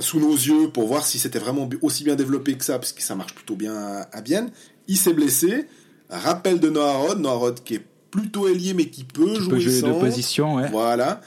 [0.00, 3.02] sous nos yeux pour voir si c'était vraiment aussi bien développé que ça parce que
[3.02, 4.50] ça marche plutôt bien à, à Bienne.
[4.88, 5.66] Il s'est blessé.
[6.10, 9.50] Rappel de Noah Rod, Noah Rod qui est plutôt ailier mais qui peut Tu jouer
[9.54, 10.68] peux jouer de position, ouais.
[10.70, 11.20] Voilà.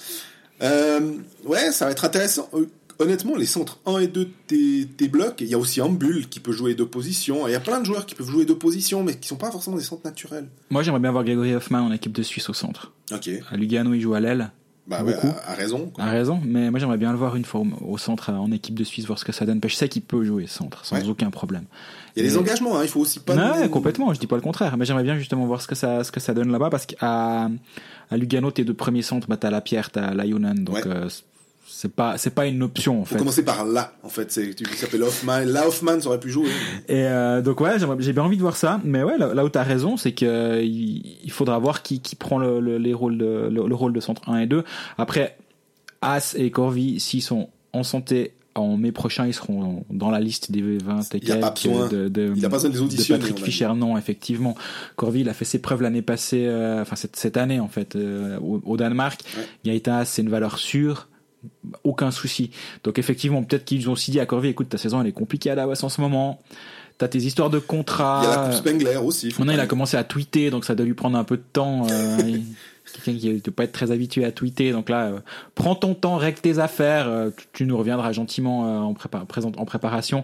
[0.61, 1.13] Euh,
[1.45, 2.49] ouais, ça va être intéressant.
[2.53, 2.67] Euh,
[2.97, 6.39] Honnêtement, les centres 1 et 2 de tes, blocs, il y a aussi Ambul qui
[6.39, 7.45] peut jouer deux positions.
[7.47, 9.51] Il y a plein de joueurs qui peuvent jouer deux positions, mais qui sont pas
[9.51, 10.47] forcément des centres naturels.
[10.69, 12.93] Moi, j'aimerais bien voir Gregory Hoffman en équipe de Suisse au centre.
[13.11, 13.29] Ok.
[13.51, 14.51] À Lugano, il joue à l'aile.
[14.87, 15.89] Bah ouais, à, à raison.
[15.93, 16.03] quoi.
[16.03, 18.51] A raison, mais moi j'aimerais bien le voir une fois au- au centre euh, en
[18.51, 19.59] équipe de Suisse, voir ce que ça donne.
[19.59, 21.07] Parce que Je sais qu'il peut jouer centre sans Ouais.
[21.09, 21.63] aucun problème.
[22.15, 23.33] Il y a des engagements, hein, il faut aussi pas.
[23.35, 26.03] non, complètement, je dis pas le contraire, mais j'aimerais bien justement voir ce que ça,
[26.03, 27.49] ce que ça donne là-bas parce qu'à
[28.11, 30.81] à Lugano, tes deux premiers centres, bah, t'as la Pierre, t'as la Yunan, donc Ouais.
[30.85, 31.09] euh,
[31.77, 33.19] c'est pas, c'est pas une option en faut fait.
[33.19, 34.31] commencer par là, en fait.
[34.31, 35.39] C'est, tu s'appelle Hoffman.
[35.45, 36.47] Là, Hoffman, ça aurait pu jouer.
[36.87, 39.49] Et euh, donc ouais, j'ai bien envie de voir ça, mais ouais, là, là où
[39.49, 43.17] t'as raison, c'est que il, il faudra voir qui, qui prend le, le- les rôles
[43.17, 44.63] de, le, le rôle de centre 1 et 2.
[44.97, 45.37] Après,
[46.01, 50.49] As et Corvi, s'ils sont en santé en mai prochain, ils seront dans la liste
[50.53, 51.89] des 20 et Il y a pas besoin.
[51.89, 54.55] de, de, Il a pas besoin de les auditionner, Patrick Fischer, non, effectivement.
[54.95, 57.97] Corvi, il a fait ses preuves l'année passée, euh, enfin cette, cette année en fait,
[57.97, 59.19] euh, au, au Danemark.
[59.35, 59.43] Ouais.
[59.65, 61.09] Gaëtan c'est une valeur sûre
[61.83, 62.51] aucun souci.
[62.83, 65.49] Donc effectivement, peut-être qu'ils ont aussi dit à Corvi, écoute, ta saison elle est compliquée
[65.49, 66.39] à Davos en ce moment.
[66.97, 68.21] T'as tes histoires de contrat.
[68.23, 69.27] Il y a la Coupe Spengler aussi.
[69.37, 71.85] Maintenant, il a commencé à tweeter, donc ça doit lui prendre un peu de temps.
[71.91, 72.43] Euh, il-
[73.03, 75.19] Quelqu'un qui ne peut pas être très habitué à tweeter, donc là, euh,
[75.53, 77.07] prends ton temps, règle tes affaires.
[77.07, 80.23] euh, tu, tu nous reviendras gentiment euh, en, prépa- présent- en préparation.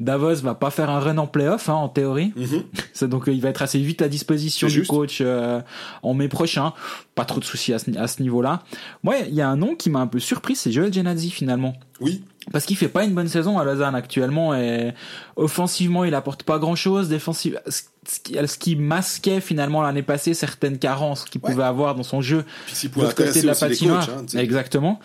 [0.00, 2.32] Davos va pas faire un run en playoff, hein, en théorie.
[2.36, 2.62] Mhm.
[2.92, 4.90] C'est donc euh, il va être assez vite à disposition du juste.
[4.90, 5.60] coach euh,
[6.02, 6.72] en mai prochain.
[7.14, 8.62] Pas trop de soucis à ce, niveau-là.
[9.02, 11.74] Moi, il y a un nom qui m'a un peu surpris, c'est Joel Genadzi finalement.
[12.00, 12.22] Oui.
[12.50, 14.92] Parce qu'il fait pas une bonne saison à Lausanne actuellement et
[15.36, 17.08] offensivement il apporte pas grand chose.
[17.08, 21.50] Défensivement, ce qui, masquait finalement l'année passée certaines carences qu'il Ouais.
[21.52, 24.06] pouvait avoir dans son jeu Puis de pouvait l'autre côté de la patinoire.
[24.06, 24.34] coachs.
[24.34, 24.38] hein.
[24.38, 24.98] Exactement.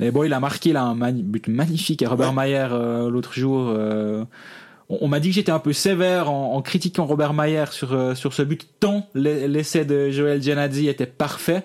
[0.00, 2.34] Et bon, il a marqué là un mani- but magnifique à Robert Ouais.
[2.44, 3.68] Mayer euh, l'autre jour.
[3.70, 4.24] euh,
[4.88, 7.94] on on m'a dit que j'étais un peu sévère en, en critiquant Robert Mayer sur
[7.94, 11.62] euh, sur ce but tant l'e- l'essai de Joel Gianazzi était parfait.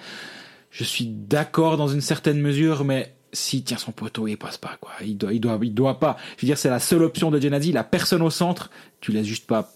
[0.71, 4.77] Je suis d'accord dans une certaine mesure, mais s'il tient son poteau, il passe pas
[4.81, 4.91] quoi.
[5.05, 6.17] Il doit, il doit, il doit pas.
[6.38, 7.69] Je veux dire, c'est la seule option de Gianazzi.
[7.69, 8.69] Il a personne au centre.
[9.01, 9.71] Tu laisses juste pas.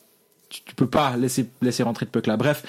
[0.49, 2.37] Tu, tu peux pas laisser laisser rentrer de puck là.
[2.37, 2.63] Bref.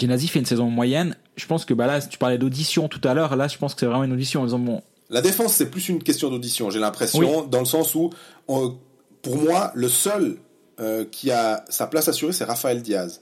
[0.00, 1.16] Genasi fait une saison moyenne.
[1.36, 3.36] Je pense que bah là, tu parlais d'audition tout à l'heure.
[3.36, 5.88] Là, je pense que c'est vraiment une audition en disant bon, La défense, c'est plus
[5.90, 8.10] une question d'audition, j'ai l'impression, dans le sens où,
[8.48, 8.76] on-
[9.20, 10.38] pour moi, le seul
[10.80, 13.20] euh, qui a sa place assurée, c'est Raphaël Diaz.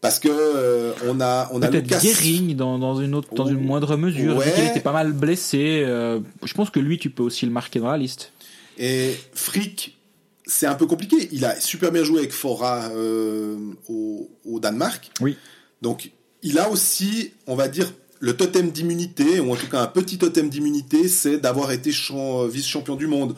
[0.00, 1.98] Parce que euh, on a, on a peut-être Lucas.
[2.00, 4.36] Guéring dans, dans une autre, dans une moindre mesure.
[4.36, 4.50] Ouais.
[4.54, 5.82] Qu'il était pas mal blessé.
[5.86, 8.32] euh, je pense que lui, tu peux aussi le marquer dans la liste.
[8.78, 9.98] Et Frick,
[10.46, 11.28] c'est un peu compliqué.
[11.32, 13.56] Il a super bien joué avec Fora euh,
[13.88, 15.10] au, au Danemark.
[15.20, 15.36] Oui.
[15.82, 16.10] Donc,
[16.42, 20.16] il a aussi, on va dire, le totem d'immunité, ou en tout cas un petit
[20.16, 23.34] totem d'immunité, c'est d'avoir été champ- vice-champion du monde.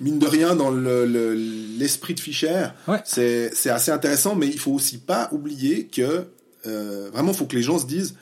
[0.00, 1.34] Mine de rien, dans le- le-
[1.78, 3.00] l'esprit de Fischer, Ouais.
[3.04, 6.24] c'est assez intéressant, mais il faut aussi pas oublier que
[6.66, 8.14] euh, vraiment, faut que les gens se disent,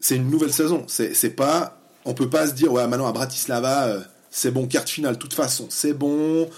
[0.00, 0.84] c'est une nouvelle saison.
[0.88, 4.00] C'est pas, on peut pas se dire, ouais, maintenant à Bratislava, euh,
[4.30, 6.48] c'est bon, carte finale, de toute façon, c'est bon.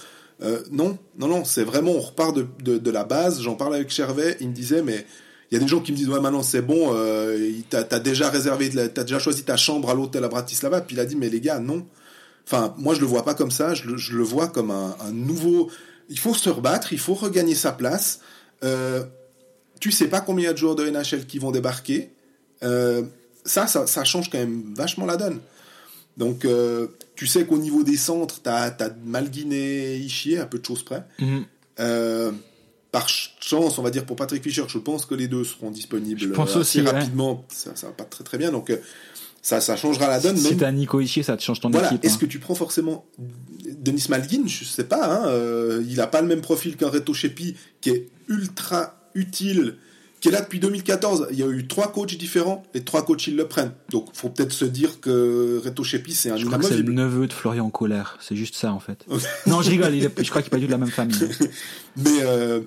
[0.43, 3.41] Euh, non, non, non, c'est vraiment, on repart de, de, de la base.
[3.41, 5.05] J'en parlais avec Chervet, il me disait, mais
[5.51, 7.99] il y a des gens qui me disent, ouais, maintenant c'est bon, euh, t'as t'as
[7.99, 10.81] déjà réservé, t'as déjà choisi ta chambre à l'hôtel à Bratislava.
[10.81, 11.85] Puis il a dit, mais les gars, non.
[12.49, 14.95] Enfin, moi je le vois pas comme ça, je le, je le vois comme un,
[15.01, 15.69] un nouveau.
[16.09, 18.21] Il faut se rebattre, il faut regagner sa place.
[18.63, 19.03] Euh,
[19.81, 22.09] tu sais pas combien il y a de joueurs de NHL qui vont débarquer.
[22.63, 23.03] Euh,
[23.45, 25.39] ça, ça, ça change quand même vachement la donne.
[26.15, 30.57] Donc, euh, tu sais qu'au niveau des centres, t'as as Malguiné et Ishier, à peu
[30.57, 31.03] de choses près.
[31.79, 32.31] Euh,
[32.91, 35.69] par ch- chance, on va dire pour Patrick Fischer, je pense que les deux seront
[35.69, 36.97] disponibles Je pense aussi, assez ouais.
[36.99, 37.45] rapidement.
[37.49, 38.71] Ça, ça va pas très très bien, donc
[39.47, 40.35] ça, ça changera la donne.
[40.35, 41.87] Si même t'as Nico Ishier, ça te change ton voilà.
[41.87, 42.03] équipe.
[42.03, 42.17] Est-ce hein.
[42.19, 43.05] que tu prends forcément
[43.79, 44.43] Denis Malguin?
[44.45, 45.07] Je sais pas.
[45.09, 49.75] Hein, euh, il a pas le même profil qu'un Reto Shepi qui est ultra utile
[50.19, 51.27] qui est là depuis 2014.
[51.31, 53.71] Il y a eu trois coachs différents, les trois coachs ils le prennent.
[53.89, 56.91] Donc faut peut-être se dire que Reto Chepi c'est un Je crois que c'est le
[56.91, 59.05] neveu de Florian Colère, c'est juste ça en fait.
[59.47, 61.15] non, je rigole, il est- je crois qu'il n'est pas du de la même famille.
[61.95, 62.59] Mais euh,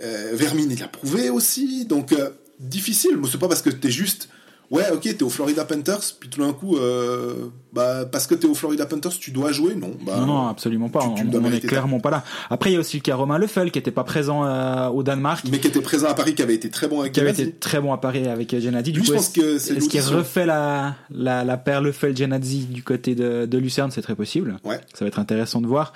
[0.00, 2.14] euh, Vermin il a prouvé aussi, donc
[2.60, 3.16] difficile.
[3.16, 4.28] Mais c'est pas parce que t'es juste
[4.70, 8.46] ouais ok t'es au Florida Panthers puis tout d'un coup euh, bah parce que t'es
[8.46, 9.92] au Florida Panthers tu dois jouer non?
[10.04, 11.00] Bah Non, non, absolument pas.
[11.00, 12.24] tu- on tu on dois n'en est mériter ta- clairement pas là.
[12.50, 15.02] Après, il y a aussi le cas Romain Leffel qui n'était pas présent euh, au
[15.02, 17.30] Danemark, mais qui était présent à Paris qui avait été très bon avec qui avait
[17.30, 18.92] été très bon à Paris avec euh, Gennady.
[18.92, 20.18] Du Lui, coup, je pense que c'est est-ce qu'il l'audition.
[20.18, 23.90] refait la, la, la paire Leffel-Gennady du côté de, de Lucerne?
[23.90, 24.56] C'est très possible.
[24.64, 24.80] Ouais.
[24.94, 25.92] Ça va être intéressant de voir.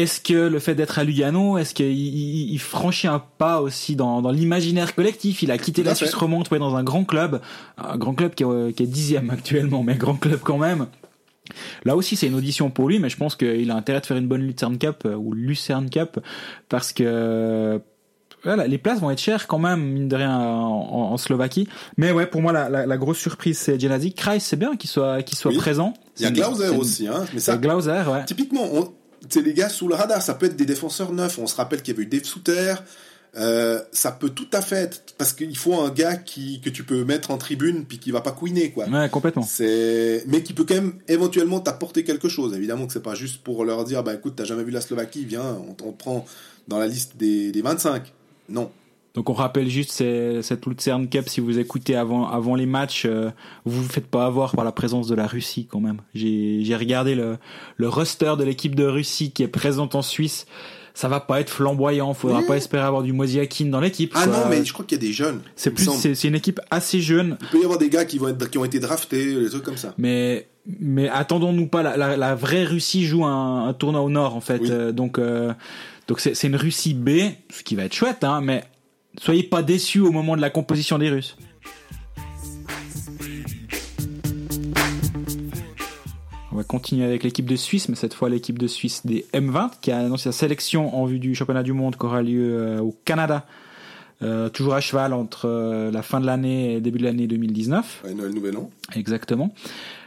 [0.00, 3.96] Est-ce que le fait d'être à Lugano, est-ce qu'il il, il franchit un pas aussi
[3.96, 5.42] dans, dans l'imaginaire collectif?
[5.42, 5.94] Il a quitté la.
[5.94, 7.40] Suisse romande être dans un grand club,
[7.76, 10.86] un grand club qui est, qui est dixième actuellement, mais grand club quand même.
[11.84, 14.16] Là aussi, c'est une audition pour lui, mais je pense qu'il a intérêt de faire
[14.18, 16.20] une bonne Lucerne Cup euh, ou Lucerne Cup
[16.68, 17.80] parce que
[18.44, 21.66] voilà, les places vont être chères quand même, mine de rien, en, en Slovaquie.
[21.96, 24.12] Mais ouais, pour moi, la, la, la grosse surprise, c'est Genadi.
[24.14, 25.56] Kreis, c'est bien qu'il soit, qu'il soit Oui.
[25.56, 25.94] présent.
[26.18, 28.24] Il y a Glauser aussi hein mais Il y a ça Glauser, ouais.
[28.26, 28.92] Typiquement, on-
[29.28, 30.22] c'est les gars sous le radar.
[30.22, 31.38] Ça peut être des défenseurs neufs.
[31.38, 32.74] On se rappelle qu'il y avait eu Dave Souter.
[33.36, 36.82] Euh, ça peut tout à fait être parce qu'il faut un gars qui que tu
[36.82, 38.88] peux mettre en tribune puis qui va pas couiner quoi.
[38.88, 39.42] Ouais, complètement.
[39.42, 42.54] C'est mais qui peut quand même éventuellement t'apporter quelque chose.
[42.54, 45.26] Évidemment que c'est pas juste pour leur dire bah écoute t'as jamais vu la Slovaquie
[45.26, 46.24] viens on t'en prend
[46.68, 48.12] dans la liste des, des 25.
[48.48, 48.70] Non.
[49.18, 49.90] Donc on rappelle juste
[50.42, 53.30] cette Lucerne Cup, si vous écoutez avant, avant les matchs, euh,
[53.64, 55.96] vous vous faites pas avoir par la présence de la Russie quand même.
[56.14, 57.36] J'ai regardé le,
[57.78, 60.46] le roster de l'équipe de Russie qui est présente en Suisse.
[60.94, 62.46] Ça va pas être flamboyant, faudra Oui.
[62.46, 64.12] pas espérer avoir du Moziakin dans l'équipe.
[64.14, 65.40] Ah non mais je crois qu'il y a des jeunes.
[65.56, 68.28] c'est plus c'est une équipe assez jeune, Il peut y avoir des gars qui vont
[68.28, 69.94] être qui ont été draftés des trucs comme ça.
[69.98, 70.46] mais
[70.78, 74.40] mais attendons-nous pas la, la, la vraie Russie joue un, un tournoi au nord en
[74.40, 74.68] fait, Oui.
[74.70, 75.52] Euh, donc euh,
[76.06, 77.10] donc c'est une Russie B,
[77.50, 78.62] ce qui va être chouette, hein, mais
[79.20, 81.36] soyez pas déçus au moment de la composition des Russes.
[86.52, 89.70] On va continuer avec l'équipe de Suisse, mais cette fois l'équipe de Suisse des M20
[89.80, 92.80] qui a annoncé sa sélection en vue du championnat du monde qui aura lieu euh,
[92.80, 93.46] au Canada,
[94.22, 98.02] euh, toujours à cheval entre euh, la fin de l'année et début de l'année 2019.
[98.04, 98.70] Ouais, Noël Nouvel An.
[98.96, 99.54] Exactement.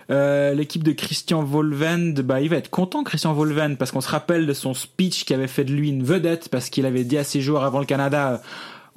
[0.09, 4.09] Euh, L'équipe de Christian Volvend, bah, il va être content, Christian Volvend, parce qu'on se
[4.09, 7.17] rappelle de son speech qui avait fait de lui une vedette, parce qu'il avait dit
[7.17, 8.41] à ses joueurs avant le Canada,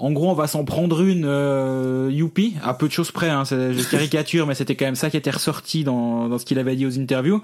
[0.05, 3.46] en gros, on va s'en prendre une, euh, youpi, à peu de choses près, hein,
[3.46, 6.59] c'est je caricature, mais c'était quand même ça qui était ressorti dans, dans ce qu'il
[6.59, 7.40] avait dit aux interviews.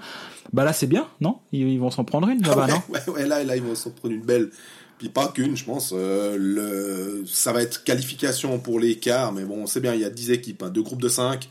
[0.53, 1.39] Bah là, c'est bien, non?
[1.53, 2.81] Ils, ils vont s'en prendre une, là-bas, ouais, non?
[2.89, 4.51] ouais, ouais, là, là, ils vont s'en prendre une belle.
[4.99, 5.91] Puis pas qu'une, je pense.
[5.97, 7.23] Euh, le...
[7.25, 10.11] Ça va être qualification pour les quarts, mais bon, on sait bien, il y a
[10.11, 11.49] 10 équipes, hein, deux groupes de 5.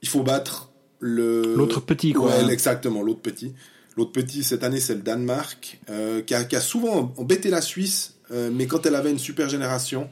[0.00, 0.70] Il faut battre
[1.00, 1.56] le...
[1.56, 2.28] L'autre petit, quoi.
[2.28, 3.52] Ouais, exactement, l'autre petit.
[3.96, 7.60] L'autre petit, cette année, c'est le Danemark, euh, qui, a, qui a souvent embêté la
[7.60, 10.08] Suisse, euh, mais quand elle avait une super génération,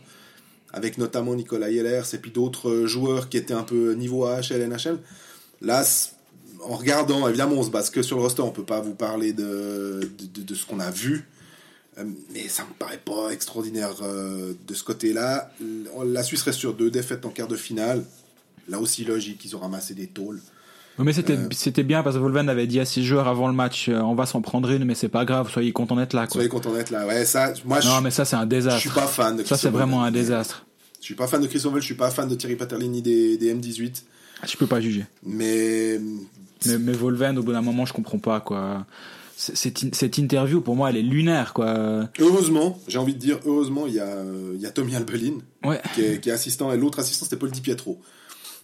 [0.72, 4.66] avec notamment Nicolas Yellers et puis d'autres euh, joueurs qui étaient un peu niveau AHL,
[4.68, 4.98] NHL,
[5.62, 5.84] là,
[6.62, 9.32] en regardant, évidemment, on se base que sur le roster, on peut pas vous parler
[9.32, 11.28] de, de, ce qu'on a vu,
[11.98, 15.52] euh, mais ça me paraît pas extraordinaire de ce côté-là.
[16.04, 18.04] La Suisse reste sur deux défaites en quart de finale.
[18.68, 20.40] Là aussi, logique, ils ont ramassé des tôles.
[20.98, 21.48] Mais c'était Euh.
[21.52, 24.14] c'était bien parce que Volvend avait dit à ses joueurs avant le match, euh, on
[24.14, 26.32] va s'en prendre une, mais c'est pas grave, soyez contents d'être là, quoi.
[26.34, 27.06] Soyez contents d'être là.
[27.06, 28.80] Ouais, ça, moi, je, Non, mais ça, c'est un je désastre.
[28.80, 30.64] suis pas fan de Ça, c'est vraiment un désastre.
[31.00, 33.36] Je suis pas fan de Christophe Volvend, je suis pas fan de Thierry Paterlini des,
[33.38, 34.02] des M18.
[34.46, 35.06] Je peux pas juger.
[35.24, 36.00] Mais
[36.66, 38.84] Mais, mais Volven, au bout d'un moment, je comprends pas, quoi.
[39.36, 42.08] Cette, cette interview, pour moi, elle est lunaire, quoi.
[42.18, 44.16] heureusement, j'ai envie de dire, heureusement, il y a,
[44.54, 45.34] il y a Tommy Albelin
[45.64, 45.80] Ouais.
[45.94, 48.00] qui est, qui est assistant et l'autre assistant c'était Paul Di Pietro.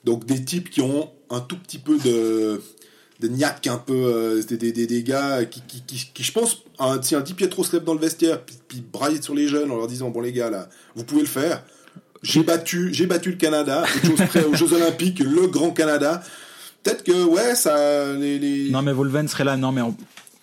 [0.05, 2.61] Donc des types qui ont un tout petit peu de
[3.20, 6.32] de niaque un peu euh, des, des, des, des gars qui, qui, qui, qui, je
[6.32, 9.34] pense un, si un Di Pietro se lève dans le vestiaire puis, puis braille sur
[9.34, 11.62] les jeunes en leur disant bon les gars là vous pouvez le faire
[12.24, 13.84] j'ai battu j'ai battu le Canada
[14.28, 16.22] près aux Jeux Olympiques le grand Canada
[16.82, 18.70] peut-être que ouais ça les, les...
[18.70, 19.57] Non, mais Volven serait là.
[19.57, 19.94] Non, mais on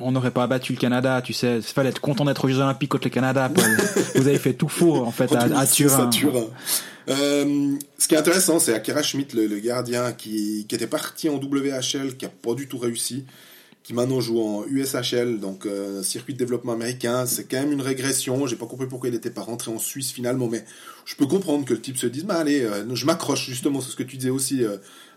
[0.03, 1.57] on n'aurait pas battu le Canada, tu sais.
[1.57, 3.49] Il fallait être content d'être aux Jeux Olympiques contre le Canada.
[3.53, 3.64] Paul.
[4.16, 6.07] Vous avez fait tout faux, en fait, à, à 2006 Turin.
[6.07, 6.45] à Turin.
[7.10, 12.16] Euh, ce qui est intéressant, c'est Akira Schmidt, le, gardien, qui, était parti en WHL,
[12.18, 13.26] qui a pas du tout réussi,
[13.84, 17.26] qui maintenant joue en USHL, donc euh, circuit de développement américain.
[17.26, 18.45] C'est quand même une régression.
[18.45, 20.64] J'ai pas compris pourquoi il n'était pas rentré en Suisse finalement, mais
[21.06, 23.91] je peux comprendre que le type se dise, bah allez, euh, je m'accroche justement, c'est
[23.91, 24.64] ce que tu disais aussi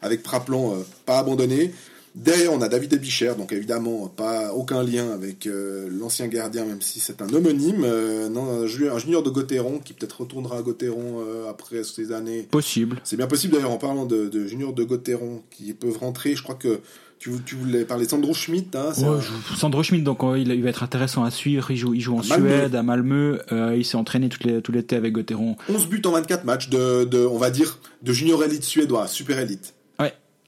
[0.05, 1.72] avec Praplon, euh, pas abandonné.
[2.15, 6.81] Derrière, on a David Ebicher, donc évidemment pas aucun lien avec euh, l'ancien gardien, même
[6.81, 7.83] si c'est un homonyme.
[7.85, 11.83] Euh, non, un junior, un junior de Gauthieron qui peut-être retournera à Gauthieron euh, après
[11.83, 12.47] ces années.
[12.51, 13.01] Possible.
[13.03, 16.37] C'est bien possible d'ailleurs en parlant de, de juniors de Gauthieron qui peuvent rentrer.
[16.37, 16.79] Je crois que
[17.19, 18.77] tu, tu voulais parler de Sandro Schmidt.
[18.79, 21.69] Hein, Ouais, un- Sandro Schmidt, donc il, il va être intéressant à suivre.
[21.73, 22.23] Il joue, il joue en À.
[22.23, 23.39] Suède, à Malmö.
[23.51, 25.57] Euh, il s'est entraîné tout l'été avec Gauthieron.
[25.69, 29.41] 11 buts en 24 matchs de, de, on va dire, de junior élite suédois, super
[29.41, 29.75] élite.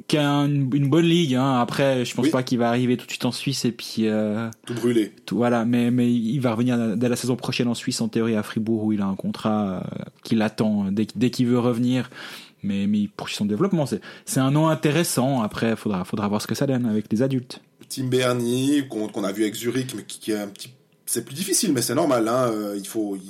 [0.09, 1.35] Qui a une, une bonne ligue.
[1.35, 1.59] Hein.
[1.61, 2.31] Après, je pense Oui.
[2.31, 5.13] pas qu'il va arriver tout de suite en Suisse et puis euh, Tout brûlé.
[5.25, 5.65] tout, voilà.
[5.65, 8.85] Mais mais il va revenir dès la saison prochaine en Suisse en théorie à Fribourg
[8.85, 12.11] où il a un contrat euh, qui l'attend dès, dès qu'il veut revenir.
[12.63, 13.87] Mais mais il poursuit son développement.
[13.87, 15.41] C'est c'est un nom intéressant.
[15.43, 17.61] Après, faudra faudra voir ce que ça donne avec les adultes.
[17.89, 20.71] Tim Berni, qu'on qu'on a vu avec Zurich, mais qui, qui est un petit.
[21.07, 22.27] C'est plus difficile, mais c'est normal.
[22.29, 23.23] Hein, euh, il, faut, il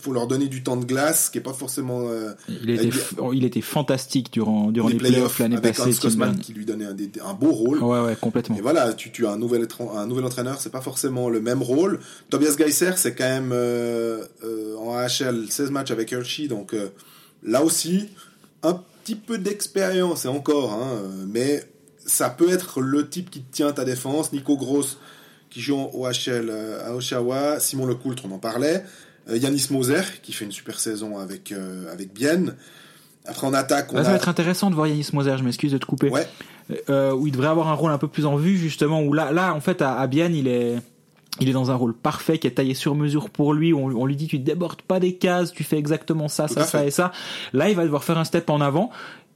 [0.00, 2.08] faut leur donner du temps de glace, qui est pas forcément.
[2.08, 2.70] euh, Il
[3.44, 5.82] était il fantastique durant durant les les playoffs l'année passée.
[6.04, 6.38] Hans Bern.
[6.38, 7.82] qui lui donnait un, des- un beau rôle.
[7.82, 8.56] Ouais ouais complètement.
[8.56, 11.62] Et voilà, tu, tu as un nouvel, un nouvel entraîneur, c'est pas forcément le même
[11.62, 12.00] rôle.
[12.30, 16.74] Tobias Geiser, c'est quand même euh, euh, en AHL 16 matchs avec Hershey, donc
[17.42, 18.08] là aussi,
[18.62, 18.74] un
[19.04, 21.64] petit peu d'expérience, et encore, hein, mais
[22.06, 24.32] ça peut être le type qui tient ta défense.
[24.32, 24.98] Nico Gross,
[25.48, 26.50] qui joue en OHL
[26.84, 28.84] à Oshawa, Simon Lecoultre, on en parlait,
[29.36, 32.54] Yanis Moser, qui fait une super saison avec, euh, avec Bienne.
[33.26, 34.12] Après, en attaque, on ça a...
[34.12, 36.08] va être intéressant de voir Yanis Moser, je m'excuse de te couper.
[36.08, 36.26] Ouais.
[36.88, 39.32] Euh, où il devrait avoir un rôle un peu plus en vue, justement, où là,
[39.32, 40.76] là en fait, à, à Bienne, il est,
[41.40, 44.06] il est dans un rôle parfait, qui est taillé sur mesure pour lui, on, on
[44.06, 46.90] lui dit, tu débordes pas des cases, tu fais exactement ça, Tout ça, ça et
[46.90, 47.12] ça.
[47.52, 48.90] Là, il va devoir faire un step en avant.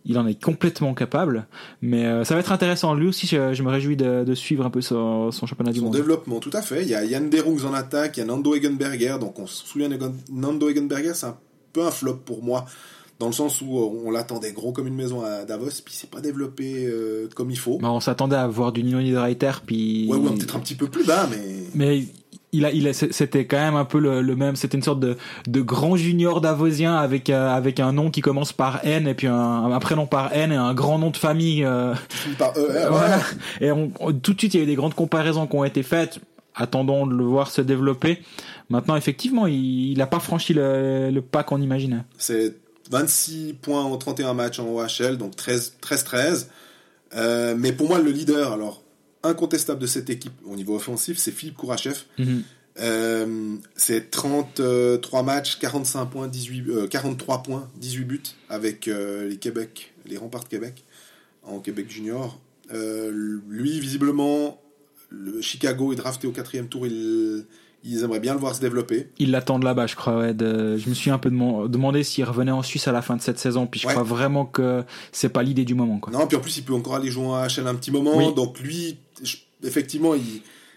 [0.07, 1.46] Il en est complètement capable,
[1.80, 2.94] mais euh, ça va être intéressant.
[2.94, 5.78] Lui aussi, je, je me réjouis de, de suivre un peu son, son championnat du
[5.78, 5.94] Son monde.
[5.94, 6.82] développement, tout à fait.
[6.82, 9.16] Il y a Yann Derungs en attaque, il y a Nando Egenberger.
[9.18, 9.98] Donc on se souvient de
[10.30, 11.36] Nando Egenberger, c'est un
[11.72, 12.66] peu un flop pour moi,
[13.18, 16.20] dans le sens où on l'attendait gros comme une maison à Davos, puis c'est pas
[16.20, 17.78] développé euh, comme il faut.
[17.78, 20.07] Bah, on s'attendait à voir du Nino Niederreiter, puis.
[20.11, 21.38] Ouais, ouais, peut-être un petit peu plus bas, mais
[21.74, 22.05] Mais
[22.57, 24.57] il a, il a, c'était quand même un peu le, le même.
[24.57, 28.52] C'était une sorte de, de grand junior davosien avec euh, avec un nom qui commence
[28.52, 29.34] par N et puis un,
[29.64, 31.64] un prénom par N et un grand nom de famille.
[31.64, 31.94] euh,
[32.38, 33.16] par E, voilà.
[33.18, 33.22] ouais.
[33.61, 35.64] Et on- on- tout de suite, il y a eu des grandes comparaisons qui ont
[35.64, 36.18] été faites.
[36.55, 38.22] Attendons de le voir se développer.
[38.70, 42.02] Maintenant, effectivement, il n'a pas franchi le, le pas qu'on imaginait.
[42.16, 42.55] C'est
[42.92, 46.46] 26 points en 31 matchs en OHL, donc 13-13.
[47.16, 48.82] Euh, mais pour moi, le leader, alors
[49.24, 51.96] incontestable de cette équipe au niveau offensif, c'est Philippe Kourachev.
[52.80, 59.36] Euh, c'est 33 matchs, 45 points, 18, euh, 43 points, 18 buts avec euh, les
[59.36, 60.84] Québec, les remparts de Québec
[61.44, 62.40] en Québec junior.
[62.72, 64.60] Euh, lui, visiblement,
[65.10, 66.86] le Chicago est drafté au quatrième tour.
[66.86, 67.44] Il,
[67.84, 69.08] ils aimeraient bien le voir se développer.
[69.18, 70.18] Ils l'attendent là-bas, je crois.
[70.18, 73.02] Ouais, de- je me suis un peu deman- demandé s'il revenait en Suisse à la
[73.02, 73.66] fin de cette saison.
[73.68, 73.92] Puis je Ouais.
[73.92, 75.98] crois vraiment que c'est pas l'idée du moment.
[76.00, 76.12] Quoi.
[76.12, 78.16] Non, puis en plus, il peut encore aller jouer en AHL un petit moment.
[78.16, 78.34] Oui.
[78.34, 80.14] Donc lui, je- effectivement,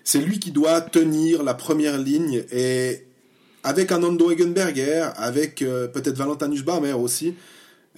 [0.03, 2.43] c'est lui qui doit tenir la première ligne.
[2.51, 3.05] Et
[3.63, 7.35] avec un Nando Egenberger, avec euh, peut-être Valentin Nussbaumer aussi,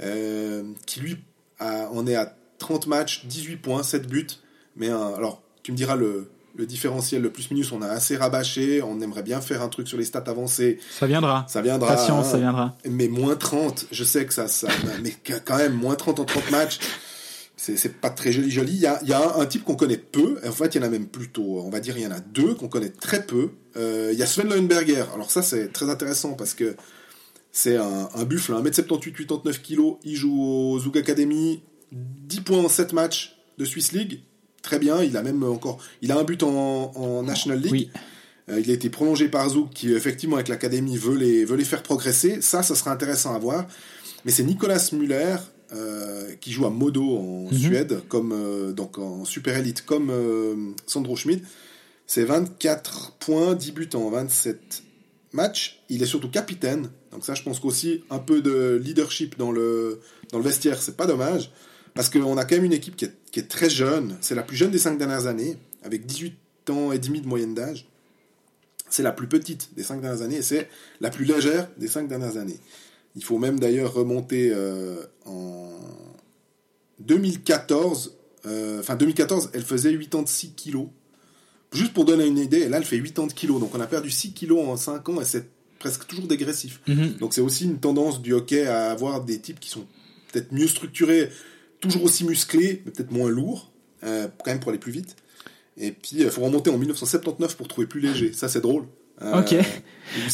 [0.01, 1.17] euh, qui lui
[1.59, 4.27] a- en est à 30 matchs, 18 points, 7 buts.
[4.75, 8.81] Mais un- alors, tu me diras le, le différentiel, le plus-minus, on a assez rabâché.
[8.81, 10.79] On aimerait bien faire un truc sur les stats avancées.
[10.97, 11.45] Ça viendra.
[11.47, 11.95] Ça viendra.
[11.95, 12.31] Patience, hein.
[12.31, 12.75] ça viendra.
[12.85, 14.67] Mais moins 30, je sais que ça, ça
[15.03, 15.13] mais
[15.45, 16.79] quand même, moins 30 en 30 matchs,
[17.60, 18.74] c'est pas très joli joli.
[18.74, 20.82] Il y a, il y a un, un type qu'on connaît peu, en fait il
[20.82, 22.89] y en a même plutôt, on va dire il y en a deux qu'on connaît
[22.89, 23.49] très peu.
[23.76, 26.76] Euh, il y a Sven Leuenberger, alors ça c'est très intéressant parce que
[27.51, 32.70] c'est un, un buffle, 1m78, 89 kg, il joue au Zug Academy, 10 points en
[32.70, 34.22] 7 matchs de Swiss League,
[34.62, 37.72] très bien, il a même encore, il a un but en, en National League.
[37.72, 37.89] Oui.
[38.49, 41.66] Euh, il a été prolongé par Zouk qui, effectivement, avec l'académie, veut les, veut les
[41.66, 42.41] faire progresser.
[42.41, 43.68] Ça, ça sera intéressant à voir.
[44.26, 45.36] Mais c'est Nicolas Muller
[45.74, 47.57] euh, qui joue à Modo en Mhm.
[47.57, 50.55] Suède, comme, euh, donc en super élite, comme euh,
[50.88, 51.41] Sandro Schmid.
[52.07, 54.84] C'est 24 points, 10 buts en 27
[55.32, 55.84] matchs.
[55.89, 56.89] Il est surtout capitaine.
[57.11, 59.99] Donc ça, je pense qu'aussi un peu de leadership dans le,
[60.32, 61.51] dans le vestiaire, c'est pas dommage.
[61.93, 64.15] Parce qu'on a quand même une équipe qui est, qui est très jeune.
[64.22, 66.36] C'est la plus jeune des 5 dernières années, avec 18
[66.72, 67.86] ans et demi de moyenne d'âge.
[68.89, 70.67] C'est la plus petite des 5 dernières années et c'est
[71.01, 72.57] la plus légère des 5 dernières années.
[73.16, 75.72] Il faut même d'ailleurs remonter euh, en
[76.99, 78.14] 2014.
[78.45, 80.88] euh, Enfin, 2014, elle faisait 86 kilos.
[81.72, 83.60] Juste pour donner une idée, là, elle fait 80 kilos.
[83.60, 85.47] Donc, on a perdu 6 kilos en 5 ans et c'est
[85.80, 86.82] presque toujours dégressif.
[86.88, 87.14] Mhm.
[87.20, 89.86] Donc, c'est aussi une tendance du hockey à avoir des types qui sont
[90.32, 91.30] peut-être mieux structurés,
[91.80, 93.72] toujours aussi musclés, mais peut-être moins lourds,
[94.03, 95.16] euh, quand même pour aller plus vite.
[95.78, 98.34] Et puis, il faut remonter en 1979 pour trouver plus léger.
[98.34, 98.84] Ça, c'est drôle.
[99.22, 99.55] Euh, Ok.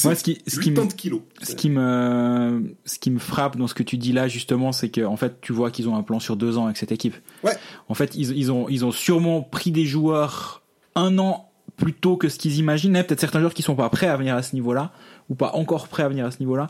[0.05, 1.21] Moi, ce qui, ce qui me, 80 kilos.
[1.41, 4.87] ce qui me, ce qui me frappe dans ce que tu dis là, justement, c'est
[4.87, 7.15] que, en fait, tu vois qu'ils ont un plan sur deux ans avec cette équipe.
[7.43, 7.57] Ouais.
[7.89, 10.61] En fait, ils, ils ont, ils ont sûrement pris des joueurs
[10.95, 13.03] un an plus tôt que ce qu'ils imaginaient.
[13.03, 14.91] Peut-être certains joueurs qui sont pas prêts à venir à ce niveau-là,
[15.29, 16.67] ou pas encore prêts à venir à ce niveau-là.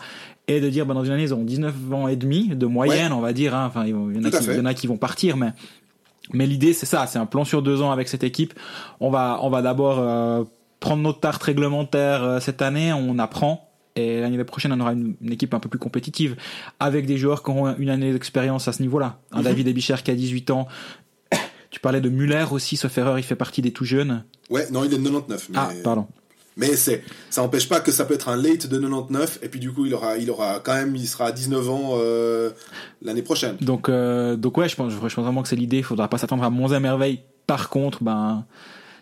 [0.47, 3.13] Et de dire, bah, dans une année, ils ont 19 ans et demi de moyenne,
[3.13, 3.65] on va dire, hein.
[3.67, 5.53] Enfin, il y en a qui, il y en a qui vont partir, mais,
[6.33, 7.05] mais l'idée, c'est ça.
[7.05, 8.55] C'est un plan sur deux ans avec cette équipe.
[8.99, 10.43] On va, on va d'abord, euh,
[10.85, 13.71] prendre notre tarte réglementaire euh, cette année, on apprend.
[13.95, 16.35] Et l'année prochaine, on aura une, une équipe un peu plus compétitive,
[16.79, 19.17] avec des joueurs qui auront une année d'expérience à ce niveau-là.
[19.31, 19.43] Un Mhm.
[19.45, 20.67] David Ebicher qui a 18 ans.
[21.71, 24.23] Tu parlais de Muller aussi, sauf erreur, il fait partie des tout jeunes.
[24.51, 25.47] Ouais, non, il est de 99.
[25.49, 26.05] Mais, Ah, pardon.
[26.55, 29.59] mais c'est, ça n'empêche pas que ça peut être un late de 99, et puis
[29.59, 32.51] du coup, il aura, il aura quand même, il sera à 19 ans euh,
[33.01, 33.55] l'année prochaine.
[33.59, 35.77] Donc, euh, donc ouais, je pense, je pense vraiment que c'est l'idée.
[35.77, 37.21] Il faudra pas s'attendre à monts et merveilles.
[37.47, 38.45] Par contre, ben,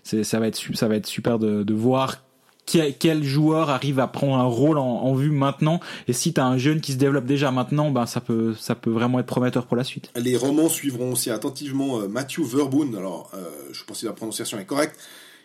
[0.04, 2.24] ça va être, super de, voir
[2.66, 5.80] quel, joueur arrive à prendre un rôle en, vue maintenant.
[6.08, 9.26] Et si t'as un jeune qui se développe déjà maintenant, ben, ça peut, vraiment être
[9.26, 10.12] prometteur pour la suite.
[10.16, 14.60] Les romans suivront aussi attentivement euh, Matthew Verboon, alors euh, je pense que la prononciation
[14.60, 14.98] est correcte,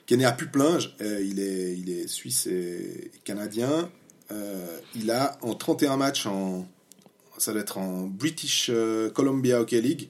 [0.06, 3.88] qui est né à Puplinge, euh, il, est, suisse et canadien.
[4.30, 6.66] Euh, il a en 31 matchs, en,
[7.38, 10.08] ça doit être en British euh, Columbia Hockey League,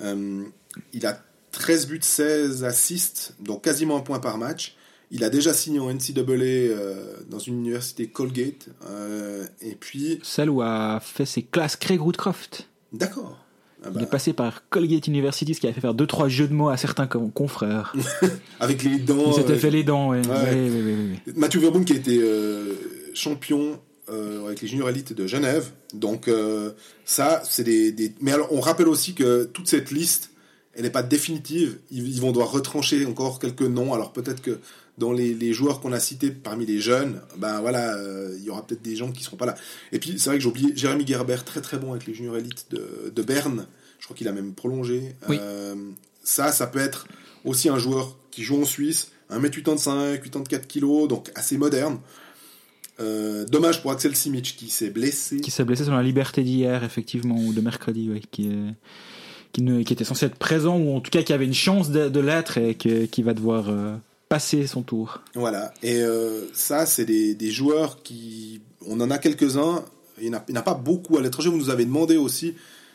[0.00, 0.44] euh,
[0.92, 1.22] il a
[1.52, 4.74] 13 buts, 16 assists, donc quasiment un point par match.
[5.10, 8.68] Il a déjà signé en NCAA euh, dans une université Colgate.
[8.88, 12.68] euh, et puis, Celle où a fait ses classes Craig Woodcroft.
[12.92, 13.38] d'accord.
[13.84, 16.28] Ah Il bah, est passé par Colgate University, ce qui a fait faire deux trois
[16.28, 17.92] jeux de mots à certains confrères.
[18.60, 19.24] avec les dents.
[19.26, 20.22] Il s'était euh, fait les dents, ouais.
[20.24, 21.20] Ouais.
[21.34, 22.74] Mathieu Verboom qui a été euh,
[23.12, 25.72] champion euh, avec les juniors élites de Genève.
[25.94, 26.70] Donc euh,
[27.04, 30.30] ça, c'est des, des- Mais alors, on rappelle aussi que toute cette liste,
[30.74, 31.78] elle n'est pas définitive.
[31.90, 33.94] Ils, ils vont devoir retrancher encore quelques noms.
[33.94, 34.58] Alors peut-être que
[34.98, 38.50] dans les, les joueurs qu'on a cités parmi les jeunes, ben voilà, euh, il y
[38.50, 39.54] aura peut-être des gens qui seront pas là.
[39.90, 42.36] Et puis c'est vrai que j'ai oublié Jérémy Gerber, très très bon avec les juniors
[42.36, 43.66] élites de, de Berne.
[43.98, 45.14] Je crois qu'il a même prolongé.
[45.28, 45.38] Oui.
[45.40, 45.74] Euh,
[46.22, 47.06] ça, ça peut être
[47.44, 51.98] aussi un joueur qui joue en Suisse, 1m85, 84 kg, donc assez moderne.
[53.00, 55.40] Euh, dommage pour Axel Simic qui s'est blessé.
[55.40, 58.74] Qui s'est blessé sur la liberté d'hier, effectivement, ou de mercredi, ouais, qui est
[59.52, 62.58] qui, était censé être présent ou en tout cas qui avait une chance de, l'être
[62.58, 63.94] et qui va devoir euh,
[64.32, 65.20] passer son tour.
[65.34, 65.74] Voilà.
[65.82, 68.62] Et euh, ça, c'est des, joueurs qui.
[68.86, 69.84] On en a quelques-uns.
[70.20, 71.50] Il n'y en, a- pas beaucoup à l'étranger.
[71.50, 72.54] Vous nous avez demandé aussi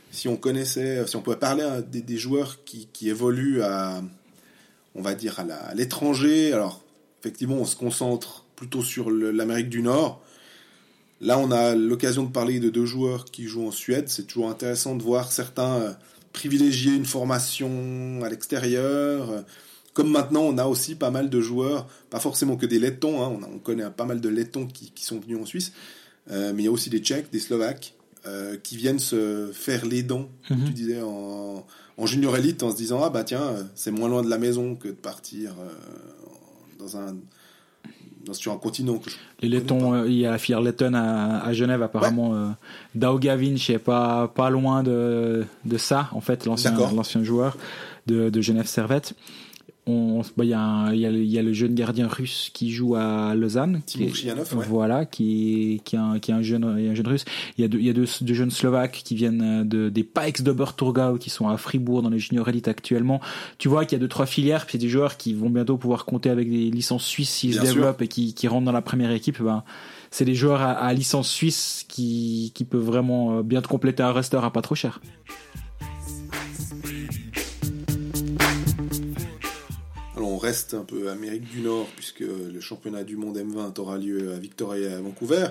[0.10, 4.02] si on connaissait, si on pouvait parler à des, joueurs qui, qui évoluent à,
[4.96, 6.54] on va dire, à l'étranger.
[6.54, 6.82] Alors,
[7.22, 10.20] effectivement, on se concentre plutôt sur l'Amérique du Nord.
[11.22, 14.10] Là, on a l'occasion de parler de deux joueurs qui jouent en Suède.
[14.10, 15.94] C'est toujours intéressant de voir certains euh,
[16.34, 19.44] privilégier une formation à l'extérieur.
[19.94, 23.36] Comme maintenant, on a aussi pas mal de joueurs, pas forcément que des Lettons, hein,
[23.40, 25.72] on, a- on connaît pas mal de Lettons qui, qui sont venus en Suisse,
[26.30, 27.96] euh, mais il y a aussi des Tchèques, des Slovaques,
[28.28, 30.66] euh, qui viennent se faire les dents, comme Mhm.
[30.68, 31.66] tu disais, en,
[31.98, 34.38] en junior élite, en se disant, ah bah tiens, euh, c'est moins loin de la
[34.38, 35.70] maison que de partir euh,
[36.78, 37.16] dans un,
[38.34, 38.98] sur un continent.
[38.98, 42.34] Que je Les Lettons, euh, il y a lettonne à, à Genève apparemment.
[42.36, 42.48] Euh,
[42.96, 47.58] Daugavinch est pas pas loin de, de ça en fait, l'ancien joueur
[48.08, 49.14] de, de Genève Servette.
[49.88, 52.96] On, bah, il y, il y, il y a le jeune gardien russe qui joue
[52.96, 53.82] à Lausanne.
[53.86, 54.08] qui est-
[54.60, 54.66] ouais.
[54.68, 57.24] Voilà, qui, qui, est un, qui est un jeune, y un jeune russe.
[57.58, 60.04] Il y a deux, il y a deux, deux jeunes slovaques qui viennent de, des
[60.04, 63.22] Pikes d'Oberturgau qui sont à Fribourg dans les juniors élites actuellement.
[63.60, 65.34] Tu vois qu'il y a deux, trois filières, puis il y a des joueurs qui
[65.34, 67.76] vont bientôt pouvoir compter avec des licences suisses s'ils se sûr.
[67.76, 69.42] développent et qui, qui rentrent dans la première équipe.
[69.42, 69.64] Ben,
[70.12, 74.04] c'est des joueurs à, à licence suisse qui, qui peuvent vraiment euh, bien te compléter
[74.04, 75.00] un roster à pas trop cher.
[80.48, 84.40] Reste un peu Amérique du Nord puisque le championnat du monde M20 aura lieu à
[84.40, 85.50] Victoria et à Vancouver.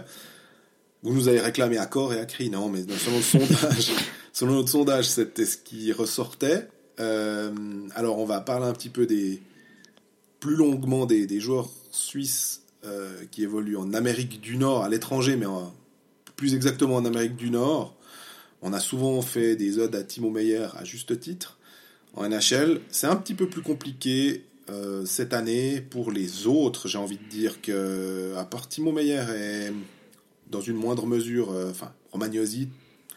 [1.03, 3.93] Vous nous avez réclamé à corps et à cri, non, mais selon le sondage,
[4.33, 6.69] selon notre sondage, c'était ce qui ressortait.
[6.99, 7.53] Euh,
[7.95, 9.43] alors on va parler un petit peu des
[10.41, 15.47] plus longuement des, joueurs suisses euh, qui évoluent en Amérique du Nord, à l'étranger, mais
[16.37, 17.95] plus exactement en Amérique du Nord.
[18.63, 21.59] On a souvent fait des odes à Timo Meyer à juste titre
[22.15, 22.81] en NHL.
[22.89, 26.89] C'est un petit peu plus compliqué euh, cette année pour les autres.
[26.89, 29.73] J'ai envie de dire que, à part Timo Meyer et
[30.51, 32.69] dans une moindre mesure, euh, enfin, Romagnosi,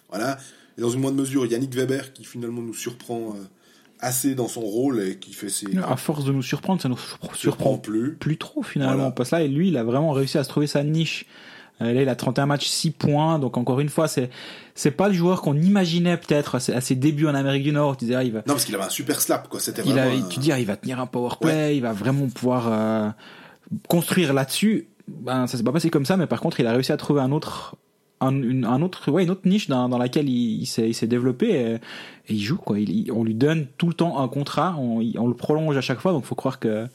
[0.10, 0.38] voilà,
[0.78, 3.44] et dans une moindre mesure, Yannick Weber qui finalement nous surprend euh,
[4.00, 5.78] assez dans son rôle et qui fait ses.
[5.78, 8.16] À force de nous surprendre, ça nous surprend, surprend plus.
[8.16, 8.96] plus trop finalement.
[8.96, 9.12] Voilà.
[9.12, 11.26] Parce que là, et lui, il a vraiment réussi à se trouver sa niche.
[11.80, 13.40] Là, il a 31 matchs, 6 points.
[13.40, 14.30] Donc, encore une fois, c'est,
[14.76, 17.96] c'est pas le joueur qu'on imaginait peut-être à ses, débuts en Amérique du Nord.
[17.98, 19.60] Tu disais, ah, il va, Non, parce qu'il avait un super slap, quoi.
[19.60, 20.12] C'était il vraiment.
[20.12, 22.68] a, un- tu dis, ah, il va tenir un power play, il va vraiment pouvoir
[22.72, 23.10] euh,
[23.88, 24.88] construire là-dessus.
[25.08, 27.22] ben, ça s'est pas passé comme ça, mais par contre, il a réussi à trouver
[27.22, 27.76] un autre,
[28.22, 30.94] un, une, un autre, ouais, une autre niche dans, dans laquelle il, il s'est, il
[30.94, 31.80] s'est développé et, et
[32.34, 32.80] il joue quoi.
[32.80, 35.82] Il, il- on lui donne tout le temps un contrat, on, on le prolonge à
[35.82, 36.88] chaque fois, donc faut croire que,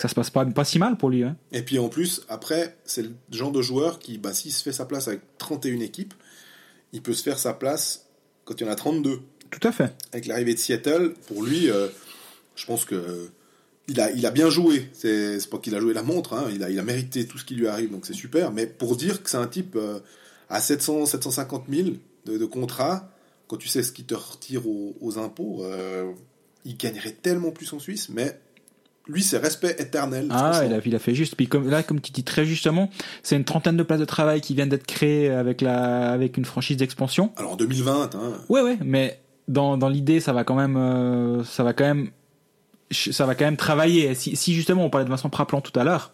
[0.00, 1.24] que ça se passe pas, pas si mal pour lui.
[1.24, 1.36] Hein.
[1.52, 4.72] Et puis en plus, après, c'est le genre de joueur qui, bah, s'il se fait
[4.72, 6.14] sa place avec 31 équipes,
[6.92, 8.06] il peut se faire sa place
[8.44, 9.20] quand il y en a 32.
[9.50, 9.94] Tout à fait.
[10.12, 11.88] Avec l'arrivée de Seattle, pour lui, euh,
[12.56, 13.26] je pense que euh,
[13.88, 14.88] il a, il a bien joué.
[14.92, 17.44] C'est pas qu'il a joué la montre, hein, il, a, il a mérité tout ce
[17.44, 18.52] qui lui arrive, donc c'est super.
[18.52, 20.00] Mais pour dire que c'est un type euh,
[20.48, 21.88] à 700, 750 000
[22.24, 23.10] de, de contrat,
[23.48, 25.64] quand tu sais ce qu'il te retire aux, aux impôts,
[26.64, 28.38] il gagnerait tellement plus en Suisse, mais
[29.08, 30.28] lui, c'est respect éternel.
[30.30, 31.34] Ah, il a, il a fait juste.
[31.34, 32.90] Puis comme, là, comme tu dis très justement,
[33.22, 36.44] c'est une trentaine de places de travail qui viennent d'être créées avec la, avec une
[36.44, 37.32] franchise d'expansion.
[37.36, 41.44] Alors en 2020, hein, Ouais, ouais, mais dans, dans l'idée, ça va quand même, euh,
[41.44, 42.10] ça va quand même,
[42.90, 44.14] ça va quand même travailler.
[44.14, 46.12] Si, si justement on parlait de Vincent Praplan tout à l'heure,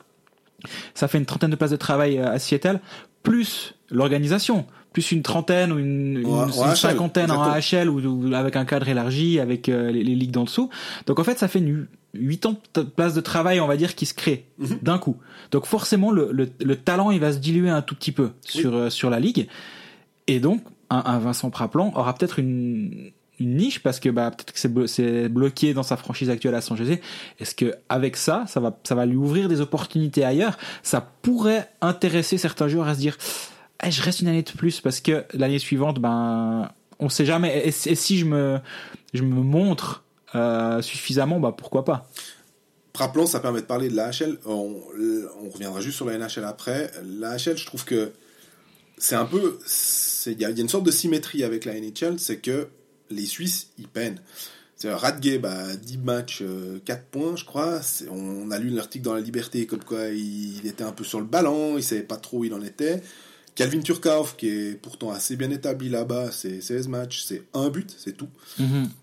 [0.95, 2.80] ça fait une trentaine de places de travail euh, à Seattle,
[3.22, 6.24] plus l'organisation, plus une trentaine ou une,
[6.74, 7.43] cinquantaine en.
[7.43, 10.70] AHL ou, ou avec un cadre élargi, avec euh, les, les ligues d'en dessous.
[11.07, 11.89] Donc en fait, ça fait une,
[12.19, 14.79] 8 ans de places de travail, on va dire, qui se créent Mhm.
[14.83, 15.17] d'un coup.
[15.51, 18.75] Donc forcément, le, le, le talent, il va se diluer un tout petit peu sur,
[18.75, 19.49] euh, sur la ligue.
[20.27, 24.53] Et donc, un, un Vincent Praplan aura peut-être une, une niche parce que bah, peut-être
[24.53, 27.01] que c'est blo- c'est bloqué dans sa franchise actuelle à San José.
[27.39, 30.57] Est-ce que avec ça, ça va, ça va lui ouvrir des opportunités ailleurs?
[30.83, 33.17] Ça pourrait intéresser certains joueurs à se dire
[33.85, 37.59] Eh, je reste une année de plus parce que l'année suivante, ben, on sait jamais.
[37.59, 38.59] Et, et si je me,
[39.12, 40.03] je me montre
[40.37, 42.09] euh, suffisamment, bah pourquoi pas
[42.93, 44.39] Praplan, ça permet de parler de l'AHL.
[44.47, 44.74] On,
[45.43, 46.91] on reviendra juste sur la NHL après.
[47.05, 48.12] L'AHL, je trouve que
[48.97, 49.59] c'est un peu.
[50.26, 52.68] Il y, a une sorte de symétrie avec la NHL, c'est que
[53.11, 54.20] les Suisses, ils peinent.
[54.76, 57.80] C'est à 10 matchs, euh, 4 points, je crois.
[58.11, 61.18] On a lu l'article dans La Liberté, comme quoi il, il était un peu sur
[61.18, 63.03] le ballon, il savait pas trop où il en était.
[63.57, 67.92] Calvin Turkov, qui est pourtant assez bien établi là-bas, c'est 16 matchs, c'est un but,
[67.98, 68.28] c'est tout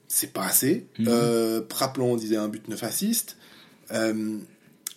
[0.07, 0.85] c'est pas assez.
[0.99, 1.07] Mhm.
[1.09, 3.35] Euh, Praplan, on disait un but, 9 assists.
[3.91, 4.37] Euh,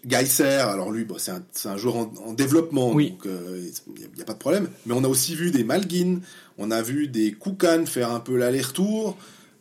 [0.07, 3.11] Geiser, alors lui, bon, c'est un, joueur en, en développement, Oui.
[3.11, 4.68] donc il n'y a, pas de problème.
[4.84, 6.20] Mais on a aussi vu des Malguin,
[6.59, 9.16] on a vu des Koukan faire un peu l'aller-retour.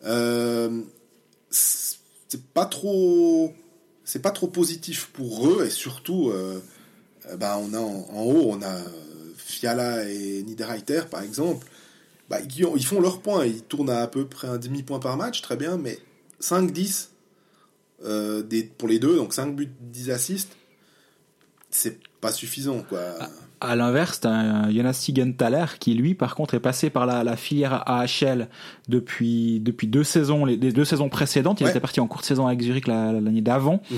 [0.05, 0.81] Euh,
[1.49, 3.53] c'est pas trop,
[4.03, 6.61] c'est pas trop positif pour eux et surtout, euh,
[7.29, 8.83] euh, ben, on a en, en haut, on a euh,
[9.47, 11.65] Fiala et Niederreiter par exemple.
[12.29, 14.99] Bah, ils, ont- ils font leur point, ils tournent à à peu près un demi-point
[14.99, 15.99] par match, très bien, mais
[16.41, 17.09] 5-10
[18.03, 20.55] euh, des, pour les deux, donc 5 buts, 10 assists,
[21.69, 22.99] c'est pas suffisant, quoi.
[23.61, 27.83] À l'inverse, t'as Jonas Sigenthaler qui, lui, par contre, est passé par la, la filière
[27.89, 28.49] AHL
[28.89, 31.61] depuis, depuis deux saisons, les, les deux saisons précédentes.
[31.61, 31.69] Il Ouais.
[31.69, 33.81] était parti en courte saison avec Zurich la- l'année d'avant.
[33.91, 33.97] Mhm.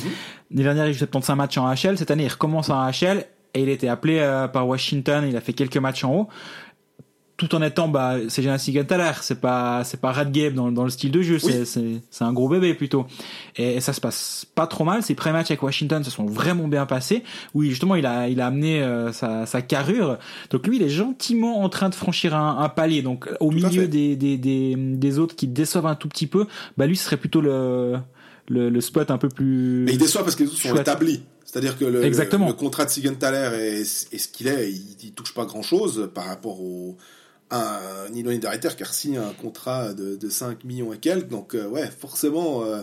[0.51, 1.97] L'année dernière, il joue 75 matchs en AHL.
[1.97, 3.25] Cette année, il recommence en AHL
[3.58, 5.26] et il a été appelé euh, par Washington.
[5.28, 6.28] Il a fait quelques matchs en haut.
[7.36, 9.12] Tout en étant, bah, c'est Jonas Sigenthaler.
[9.22, 11.38] C'est pas, c'est pas Radgeb dans, dans le style de jeu.
[11.38, 13.05] C'est, c'est, c'est un gros bébé plutôt.
[13.58, 15.03] Et, et ça se passe pas trop mal.
[15.03, 17.24] Ses premiers matchs avec Washington se sont vraiment bien passés.
[17.53, 20.18] Oui, justement, il a, il a amené euh, sa, sa carrure.
[20.49, 23.03] Donc lui, il est gentiment en train de franchir un, un palier.
[23.03, 26.26] Donc au Tout à milieu des, des, des, des autres qui déçoivent un tout petit
[26.26, 27.97] peu, bah lui ce serait plutôt le,
[28.47, 29.84] le, le spot un peu plus.
[29.86, 31.22] Mais il déçoit parce que les autres sont établis.
[31.49, 33.81] C'est-à-dire que le, contrat de Sigenthaler est,
[34.13, 36.97] est ce qu'il est, il, il touche pas grand-chose par rapport au
[37.49, 41.29] à un Nino Niederreiter qui a signé un contrat de, de 5 millions et quelques.
[41.29, 42.81] Donc, euh, ouais, forcément, euh,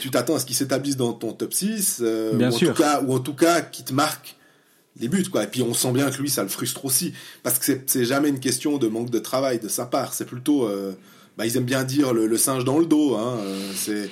[0.00, 1.98] tu t'attends à ce qu'il s'établisse dans ton top 6.
[2.00, 2.72] euh, Bien ou, En sûr.
[2.74, 4.36] tout cas, ou en tout cas, qu'il te marque
[4.98, 5.28] les buts.
[5.30, 5.44] Quoi.
[5.44, 7.12] Et puis, on sent bien que lui, ça le frustre aussi.
[7.42, 10.14] Parce que c'est- jamais une question de manque de travail de sa part.
[10.14, 10.66] C'est plutôt...
[11.36, 13.16] bah, ils aiment bien dire le, le singe dans le dos.
[13.16, 13.38] Hein.
[13.76, 14.08] c'est...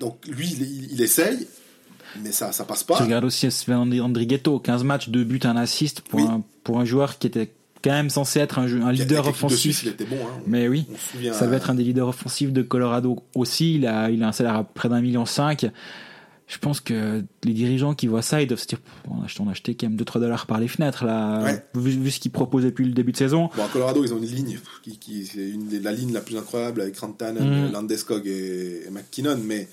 [0.00, 1.46] donc, lui, il, il- il essaye,
[2.22, 2.96] mais ça, ça passe pas.
[2.96, 3.46] Tu regardes aussi
[4.00, 6.26] Andrighetto, 15 matchs, 2 buts, un assist pour, Oui.
[6.28, 7.50] un, pour un joueur qui était
[7.82, 9.82] quand même censé être un, leader de Suisse, offensif.
[9.84, 10.16] il était bon.
[10.22, 10.40] Hein.
[10.46, 10.86] Mais oui.
[11.12, 13.74] Souvient, Ça devait euh, être un des leaders offensifs de Colorado aussi.
[13.76, 15.66] Il a, il a un salaire à près d'un million cinq.
[16.48, 18.78] Je pense que les dirigeants qui voient ça, ils doivent se dire,
[19.10, 21.64] on a acheté, on a acheté quand même 2-3 dollars par les fenêtres, là, Ouais.
[21.74, 23.48] vu, vu ce qu'ils proposaient depuis le début de saison.
[23.56, 26.20] Bon, à Colorado, ils ont une ligne qui, qui c'est une des- la ligne la
[26.20, 27.72] plus incroyable avec Rantanen, Mhm.
[27.72, 29.66] Landeskog et, et McKinnon, mais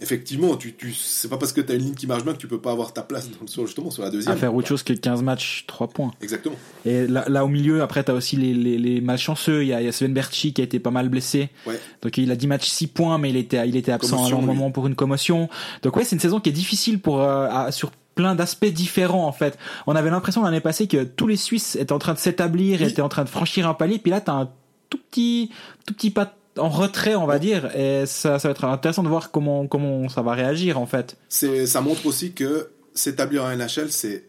[0.00, 2.38] effectivement, tu, tu, c'est pas parce que tu as une ligne qui marche bien que
[2.38, 4.34] tu peux pas avoir ta place dans- sur, justement sur la deuxième.
[4.34, 6.10] À faire autre chose que 15 matchs, 3 points.
[6.20, 6.56] Exactement.
[6.84, 9.62] Et là, là au milieu, après, t'as aussi les, les, les malchanceux.
[9.62, 11.50] Il y a, il y a Sven Berchi qui a été pas mal blessé.
[11.66, 11.78] Ouais.
[12.02, 14.40] Donc il a 10 matchs, 6 points, mais il était, il était absent à un
[14.40, 15.48] moment pour une commotion.
[15.82, 19.26] Donc ouais, c'est une saison qui est difficile pour, euh, à- sur plein d'aspects différents
[19.26, 19.56] en fait.
[19.86, 22.86] On avait l'impression l'année passée que tous les Suisses étaient en train de s'établir, Oui.
[22.88, 23.98] étaient en train de franchir un palier.
[23.98, 24.50] Puis là, t'as un
[24.90, 25.50] tout petit,
[25.86, 27.74] tout petit pas en retrait, on va dire.
[27.76, 31.16] Et ça, ça va être intéressant de voir comment, comment ça va réagir en fait.
[31.28, 34.24] C'est, ça montre aussi que s'établir en NHL, c'est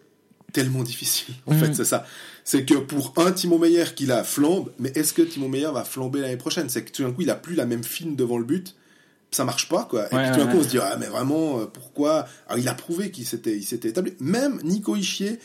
[0.53, 1.34] tellement difficile.
[1.47, 2.05] En fait, c'est ça.
[2.43, 5.84] C'est que pour un Timo Meyer qui la flambe, mais est-ce que Timo Meyer va
[5.84, 6.69] flamber l'année prochaine?
[6.69, 8.75] C'est que tout d'un coup, il a plus la même fine devant le but.
[9.32, 10.11] Ça marche pas, quoi.
[10.11, 12.25] Et Ouais, puis tout d'un ouais, coup, on se dit, ah, mais vraiment, euh, pourquoi?
[12.47, 14.13] Alors, il a prouvé qu'il s'était, il s'était établi.
[14.19, 15.39] Même Nico Ischier,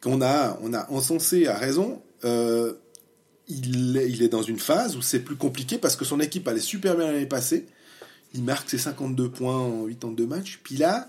[0.00, 2.72] qu'on a, on a encensé à raison, euh,
[3.50, 6.46] il, est, il est dans une phase où c'est plus compliqué parce que son équipe
[6.48, 7.66] allait super bien l'année passée.
[8.34, 10.60] Il marque ses 52 points en 82 matchs.
[10.62, 11.08] Puis là,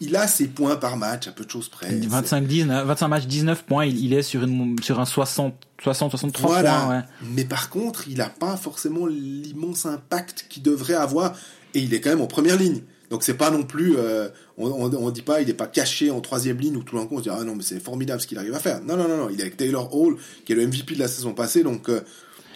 [0.00, 1.88] il a ses points par match, à peu de choses près.
[1.94, 6.10] 25, 19, 25 matchs, 19 points, il, il est sur, une, sur un 60, 60
[6.12, 6.72] 63 Voilà.
[6.80, 6.96] points.
[6.98, 7.02] Ouais.
[7.34, 11.34] Mais par contre, il n'a pas forcément l'immense impact qu'il devrait avoir.
[11.74, 12.80] Et il est quand même en première ligne.
[13.10, 14.28] Donc c'est pas non plus, euh,
[14.58, 17.14] on, on dit pas, il n'est pas caché en troisième ligne où tout d'un coup
[17.14, 18.80] on se dit ah non mais c'est formidable ce qu'il arrive à faire.
[18.82, 21.08] Non non non non, il est avec Taylor Hall qui est le MVP de la
[21.08, 22.00] saison passée donc euh,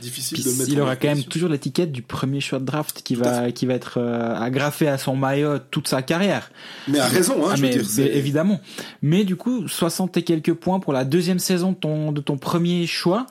[0.01, 0.71] difficile Puis de mettre.
[0.73, 3.67] il aura quand même toujours l'étiquette du premier choix de draft qui Tout va, qui
[3.67, 6.51] va être euh, agrafé à son maillot toute sa carrière.
[6.89, 7.83] Mais à raison, hein, Ah, je mais, veux dire.
[7.85, 8.61] mais c'est- évidemment.
[9.01, 12.37] Mais du coup, 60 et quelques points pour la deuxième saison de ton, de ton
[12.37, 13.29] premier choix,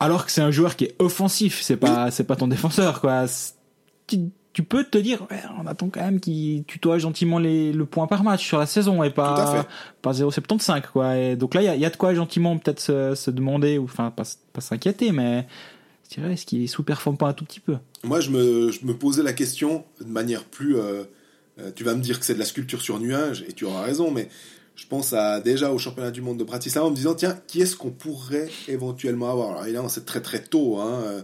[0.00, 3.26] alors que c'est un joueur qui est offensif, c'est pas, c'est pas ton défenseur, quoi.
[4.06, 4.20] Tu,
[4.54, 8.06] tu peux te dire, ouais, on attend quand même qu'il tutoie gentiment les, le point
[8.06, 9.66] par match sur la saison et pas,
[10.00, 11.18] pas 0,75, quoi.
[11.18, 13.30] Et donc là, il y a, il y a de quoi gentiment peut-être se, se
[13.30, 15.46] demander, ou enfin, pas, pas s'inquiéter, mais
[16.08, 17.76] je dirais, est-ce qu'il sous-performe pas un tout petit peu?
[18.04, 20.76] Moi, je me, je me posais la question de manière plus.
[20.76, 21.04] euh,
[21.60, 23.82] euh, tu vas me dire que c'est de la sculpture sur nuage, et tu auras
[23.82, 24.28] raison, mais
[24.76, 27.60] je pense à, déjà au championnat du monde de Bratislava en me disant tiens, qui
[27.60, 29.50] est-ce qu'on pourrait éventuellement avoir?
[29.50, 31.22] Alors évidemment, c'est très très tôt, hein, euh,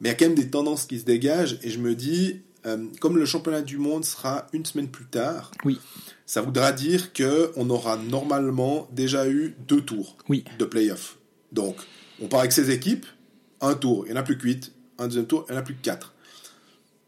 [0.00, 2.40] mais il y a quand même des tendances qui se dégagent, et je me dis,
[2.66, 5.78] euh, comme le championnat du monde sera une semaine plus tard, Oui.
[6.26, 10.44] ça voudra dire que on aura normalement déjà eu deux tours Oui.
[10.58, 11.16] de playoff.
[11.52, 11.76] Donc,
[12.20, 13.06] on part avec 16 équipes,
[13.60, 15.60] un tour, il n'y en a plus que 8, un deuxième tour, il n'y en
[15.60, 16.12] a plus que 4.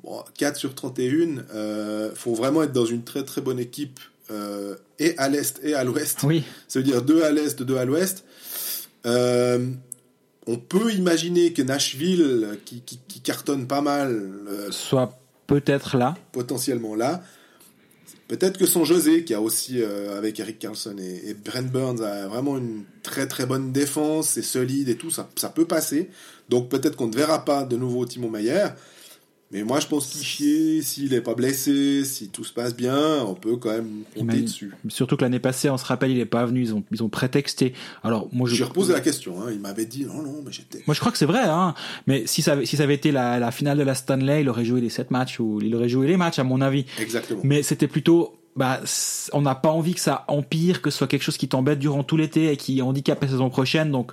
[0.05, 3.99] Bon, 4 sur 31, euh, faut vraiment être dans une très très bonne équipe,
[4.31, 6.23] euh, et à l'est et à l'ouest.
[6.23, 6.45] Oui.
[6.69, 8.25] Ça veut dire 2 à l'est, 2 à l'ouest.
[9.07, 9.67] Euh,
[10.47, 14.11] on peut imaginer que Nashville, qui, qui- qui cartonne pas mal,
[14.49, 15.19] euh, Soit
[15.49, 16.15] peut-être là.
[16.31, 17.25] potentiellement là.
[18.29, 22.29] Peut-être que son José, qui a aussi, euh, avec Eric Carlson et, Brent Burns, a
[22.29, 26.11] vraiment une très très bonne défense, c'est solide et tout, ça, ça peut passer.
[26.51, 28.67] Donc peut-être qu'on ne verra pas de nouveau Timo Meyer.
[29.51, 33.35] Mais moi je pense qu'Ichier, s'il n'est pas blessé, si tout se passe bien, on
[33.35, 34.73] peut quand même compter dessus.
[34.89, 36.61] Surtout que l'année passée, on se rappelle, il est pas venu.
[36.63, 37.73] Ils ont, ils ont prétexté.
[38.03, 38.55] Alors moi, je.
[38.55, 40.83] J'ai reposé la question, hein, il m'avait dit non, non, mais j'étais.
[40.87, 41.45] Moi, je crois que c'est vrai.
[41.45, 41.75] Hein.
[42.07, 44.49] Mais si ça, avait- si ça avait été la, la finale de la Stanley, il
[44.51, 46.85] aurait joué les 7 matchs ou il aurait joué les matchs, à mon avis.
[47.01, 47.41] Exactement.
[47.43, 48.35] Mais c'était plutôt.
[48.55, 48.81] Bah,
[49.33, 52.03] on n'a pas envie que ça empire, que ce soit quelque chose qui t'embête durant
[52.03, 53.93] tout l'été et qui handicape la saison prochaine.
[53.93, 54.13] Donc,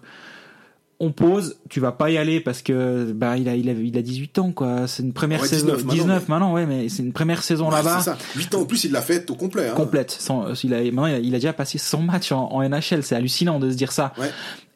[0.99, 1.57] on pose.
[1.69, 4.39] Tu vas pas y aller parce que bah il a il a, il a 18
[4.39, 4.87] ans quoi.
[4.87, 5.75] C'est une première Ouais, saison.
[5.75, 8.17] 19 maintenant, maintenant, ouais, mais c'est une première saison Ouais, là-bas c'est ça.
[8.35, 9.69] 8 ans en plus, il l'a fait au complet.
[9.69, 9.73] Hein.
[9.73, 10.11] complète.
[10.11, 13.03] Sans, il a, maintenant, il a, il a déjà passé 100 matchs en, en NHL.
[13.03, 14.13] C'est hallucinant de se dire ça.
[14.17, 14.29] Ouais.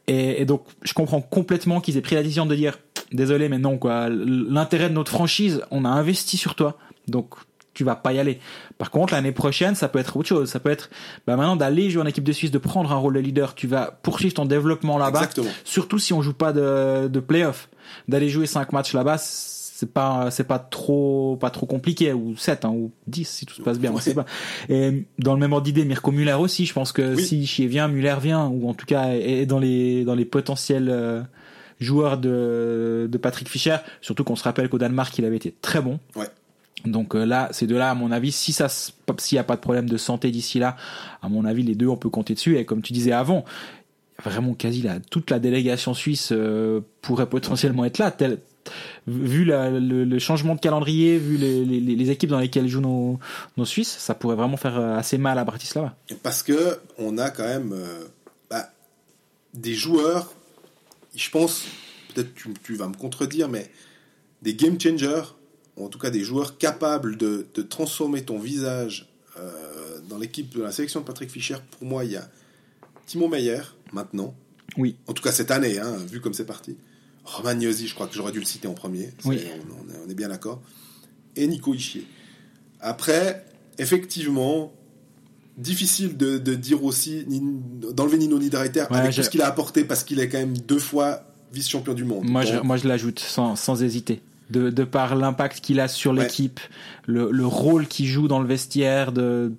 [0.08, 2.80] Et, et donc, je comprends complètement qu'ils aient pris la décision de dire,
[3.12, 4.10] désolé, mais non, quoi.
[4.10, 6.78] L'intérêt de notre franchise, on a investi sur toi.
[7.08, 7.36] Donc,
[7.74, 8.40] tu vas pas y aller.
[8.78, 10.50] Par contre, l'année prochaine, ça peut être autre chose.
[10.50, 10.90] Ça peut être,
[11.28, 13.56] bah, maintenant, d'aller jouer en équipe de Suisse, de prendre un rôle de leader.
[13.56, 15.20] Tu vas poursuivre ton développement là-bas.
[15.20, 15.50] Exactement.
[15.64, 17.70] Surtout si on joue pas de, de playoff.
[18.08, 22.66] D'aller jouer 5 matchs là-bas, c'est pas, c'est pas trop, pas trop compliqué, ou 7,
[22.66, 24.02] hein, ou 10 si tout se passe bien, on Ouais.
[24.02, 24.26] sait pas.
[24.68, 27.24] Et dans le même ordre d'idée, Mirko Muller aussi, je pense que Oui.
[27.24, 30.90] si Chier vient, Muller vient, ou en tout cas est dans les, dans les potentiels
[30.90, 31.22] euh,
[31.80, 35.80] joueurs de, de Patrick Fischer, surtout qu'on se rappelle qu'au Danemark, il avait été très
[35.82, 36.00] bon.
[36.16, 36.28] Ouais.
[36.86, 39.62] Donc euh, là, ces deux-là, à mon avis, si ça, s'il n'y a pas de
[39.62, 40.76] problème de santé d'ici là,
[41.22, 42.58] à mon avis, les deux, on peut compter dessus.
[42.58, 43.46] Et comme tu disais avant,
[44.24, 48.16] vraiment quasi la, toute la délégation suisse euh, pourrait potentiellement être là.
[49.08, 53.20] Vu le, changement de calendrier, vu les, équipes dans lesquelles jouent nos,
[53.58, 55.96] nos Suisses, ça pourrait vraiment faire euh, assez mal à Bratislava.
[56.22, 57.74] Parce que on a quand même
[58.50, 58.70] bah,
[59.54, 60.32] des joueurs,
[61.16, 61.66] je pense,
[62.14, 62.30] peut-être
[62.64, 63.72] tu vas me contredire, mais
[64.42, 65.24] des game changers,
[65.80, 70.54] ou en tout cas des joueurs capables de, de transformer ton visage euh, dans l'équipe
[70.56, 71.58] de la sélection de Patrick Fischer.
[71.72, 72.30] Pour moi, il y a
[73.06, 73.62] Timo Meyer,
[73.94, 74.36] maintenant.
[74.78, 74.98] Oui.
[75.08, 76.78] En tout cas cette année, hein, vu comme c'est parti.
[77.24, 79.12] Romagnosi, je crois que j'aurais dû le citer en premier.
[79.26, 79.40] Oui.
[79.70, 80.62] On, on est, bien d'accord.
[81.36, 82.06] Et Nico Ischier.
[82.82, 83.46] Après,
[83.78, 84.74] effectivement,
[85.58, 87.26] difficile de, de dire aussi,
[87.94, 90.58] d'enlever Nino Niederreiter Ouais, avec tout ce qu'il a apporté parce qu'il est quand même
[90.58, 91.24] deux fois
[91.54, 92.28] vice-champion du monde.
[92.30, 94.22] Moi, je, Donc, moi, je l'ajoute sans, sans hésiter.
[94.50, 96.24] De, de par l'impact qu'il a sur Ouais.
[96.24, 96.60] l'équipe,
[97.06, 99.54] le, le rôle qu'il joue dans le vestiaire, de,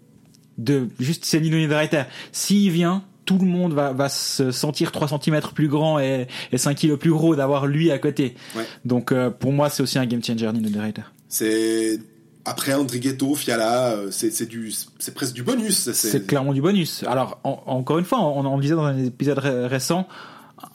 [0.59, 2.03] de juste c'est Nino Niederreiter.
[2.33, 6.59] S'il vient, tout le monde va, va se sentir 3 cm plus grand et, et
[6.59, 8.35] 5 kg plus gros d'avoir lui à côté.
[8.57, 8.65] Ouais.
[8.85, 11.03] Donc euh, pour moi, c'est aussi un game changer, Nino Niederreiter.
[11.29, 11.99] C'est
[12.45, 15.93] après Andrighetto, Fiala, euh, c'est c'est du, c'est presque du bonus.
[15.93, 17.05] C'est clairement du bonus.
[17.07, 20.09] Alors, en- encore une fois, on en disait dans un épisode ré- récent,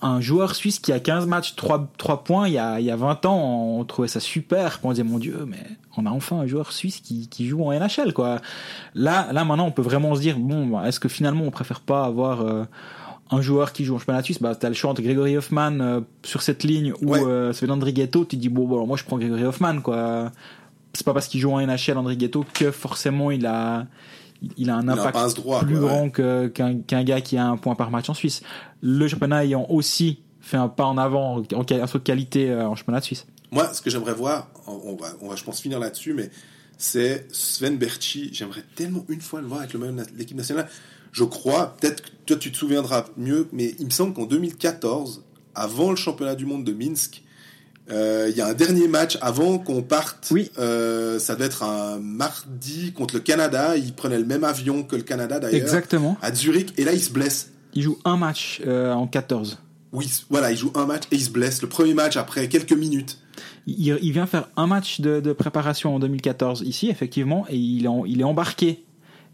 [0.02, 2.92] un joueur suisse qui a 15 matchs, 3, 3 points, il y, a, il y
[2.92, 3.38] a 20 ans,
[3.80, 4.80] on trouvait ça super.
[4.84, 5.64] On disait, mon Dieu, mais
[5.98, 8.14] on a enfin un joueur suisse qui, qui joue en NHL.
[8.14, 8.40] Quoi.
[8.94, 11.80] Là, là, maintenant, on peut vraiment se dire, bon, bah, est-ce que finalement, on préfère
[11.82, 12.64] pas avoir euh,
[13.32, 14.42] un joueur qui joue en championnat suisse?
[14.42, 17.24] Bah, T'as le choix entre Gregory Hoffman euh, sur cette ligne ou Ouais.
[17.24, 18.26] euh, Sven Andrighetto.
[18.26, 19.82] Tu dis, bon, bon, alors moi, je prends Gregory Hoffman.
[19.82, 20.32] quoi.
[20.94, 23.86] C'est pas parce qu'il joue en NHL, Andrighetto, que forcément, il a...
[24.58, 27.48] Il a un Il a un impact droit, plus quoi, grand qu'un gars qui a
[27.48, 28.42] un point par match en Suisse.
[28.82, 32.76] Le championnat ayant aussi fait un pas en avant, en, saut de qualité euh, en
[32.76, 33.26] championnat de Suisse.
[33.52, 36.30] Moi, ce que j'aimerais voir, on va, on va, je pense, finir là-dessus, mais
[36.78, 38.30] c'est Sven Berchi.
[38.34, 39.74] J'aimerais tellement une fois le voir avec
[40.18, 40.68] l'équipe nationale.
[41.12, 45.24] Je crois, peut-être que toi tu te souviendras mieux, mais il me semble qu'en 2014,
[45.56, 47.24] avant le championnat du monde de Minsk,
[47.92, 50.30] euh, il y a un dernier match avant qu'on parte.
[50.32, 50.52] Oui.
[50.58, 53.78] Euh, ça devait être un mardi contre le Canada.
[53.78, 55.62] Il prenait le même avion que le Canada d'ailleurs.
[55.62, 56.18] Exactement.
[56.22, 56.74] À Zurich.
[56.78, 57.52] Et là, il se blesse.
[57.74, 59.60] Il joue un match euh, en 14.
[59.92, 61.62] Oui, voilà, il joue un match et il se blesse.
[61.62, 63.20] Le premier match après quelques minutes.
[63.68, 67.86] Il, il vient faire un match de, de préparation en 2014 ici, effectivement, et il
[67.86, 68.85] est, en- il est embarqué.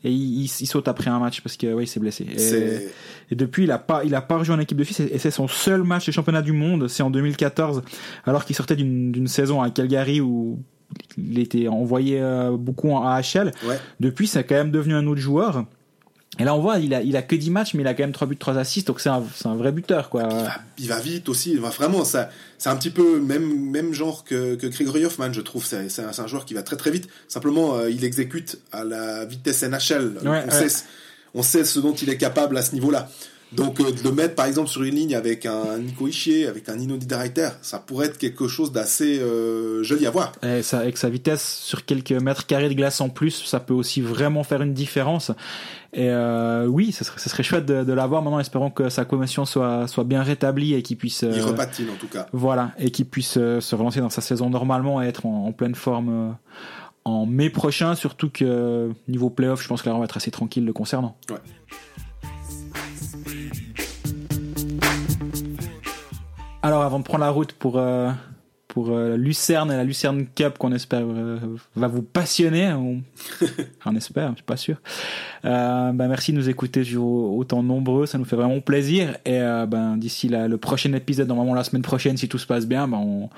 [0.03, 2.25] Et il, il- il saute après un match parce que ouais, il s'est blessé.
[3.29, 5.31] Et, et depuis, il a pas, il a pas rejoint l'équipe de Suisse et c'est
[5.31, 6.87] son seul match de championnat du monde.
[6.87, 7.83] C'est en 2014,
[8.25, 10.59] alors qu'il sortait d'une d'une saison à Calgary où
[11.17, 13.51] il était envoyé euh, beaucoup en AHL.
[13.67, 13.79] ouais.
[13.99, 15.65] Depuis, c'est quand même devenu un autre joueur.
[16.39, 18.03] Et là, on voit, il a, il a que 10 matchs, mais il a quand
[18.03, 20.23] même 3 buts, 3 assists, donc c'est un, c'est un vrai buteur, quoi.
[20.23, 21.57] il va, il va vite aussi.
[21.59, 25.41] Enfin, vraiment, ça, c'est un petit peu même même genre que, que Gregory Hoffman, je
[25.41, 25.65] trouve.
[25.65, 27.09] C'est, c'est un, un joueur qui va très très vite.
[27.27, 30.19] Simplement, euh, il exécute à la vitesse NHL.
[30.23, 30.69] Ouais, on, ouais.
[30.69, 30.83] Sait,
[31.33, 33.09] on sait ce dont il est capable à ce niveau-là.
[33.51, 36.69] Donc, euh, de le mettre par exemple sur une ligne avec un Nico Ischier, avec
[36.69, 40.31] un Nino Niederreiter, ça pourrait être quelque chose d'assez euh, joli à voir.
[40.41, 43.73] Et ça, avec sa vitesse sur quelques mètres carrés de glace en plus, ça peut
[43.73, 45.31] aussi vraiment faire une différence.
[45.93, 49.03] Et euh, oui, ce serait, ce serait chouette de, de l'avoir maintenant, espérons que sa
[49.03, 52.27] commission soit, soit bien rétablie et qu'il puisse, Il euh, repatine en tout cas.
[52.31, 55.51] voilà, et qu'il puisse euh, se relancer dans sa saison normalement et être en, en
[55.51, 56.31] pleine forme euh,
[57.03, 57.95] en mai prochain.
[57.95, 60.71] Surtout que euh, niveau playoff, je pense que là on va être assez tranquille le
[60.71, 61.17] concernant.
[61.29, 61.35] Ouais.
[66.61, 68.11] Alors avant de prendre la route pour euh,
[68.71, 71.37] pour euh, Lucerne et la Lucerne Cup qu'on espère euh,
[71.75, 73.01] va vous passionner, on,
[73.85, 74.77] on espère, je suis pas sûr.
[75.43, 79.17] Euh, ben merci de nous écouter autant nombreux, ça nous fait vraiment plaisir.
[79.25, 82.65] Et euh, ben d'ici le prochain épisode, normalement la semaine prochaine, si tout se passe
[82.65, 83.29] bien, ben on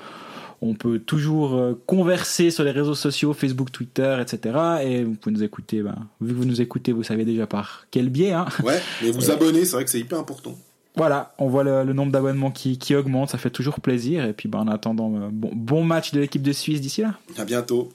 [0.62, 4.56] on peut toujours converser sur les réseaux sociaux, Facebook, Twitter, etc.
[4.82, 7.86] Et vous pouvez nous écouter, ben, vu que vous nous écoutez, vous savez déjà par
[7.90, 8.32] quel biais.
[8.32, 8.46] Hein.
[8.62, 10.56] Ouais, mais vous abonner, c'est vrai que c'est hyper important.
[10.96, 14.24] Voilà, on voit le, nombre d'abonnements qui, qui augmente, ça fait toujours plaisir.
[14.24, 17.14] Et puis ben, en attendant, euh, bon, bon match de l'équipe de Suisse d'ici là.
[17.36, 17.90] À bientôt.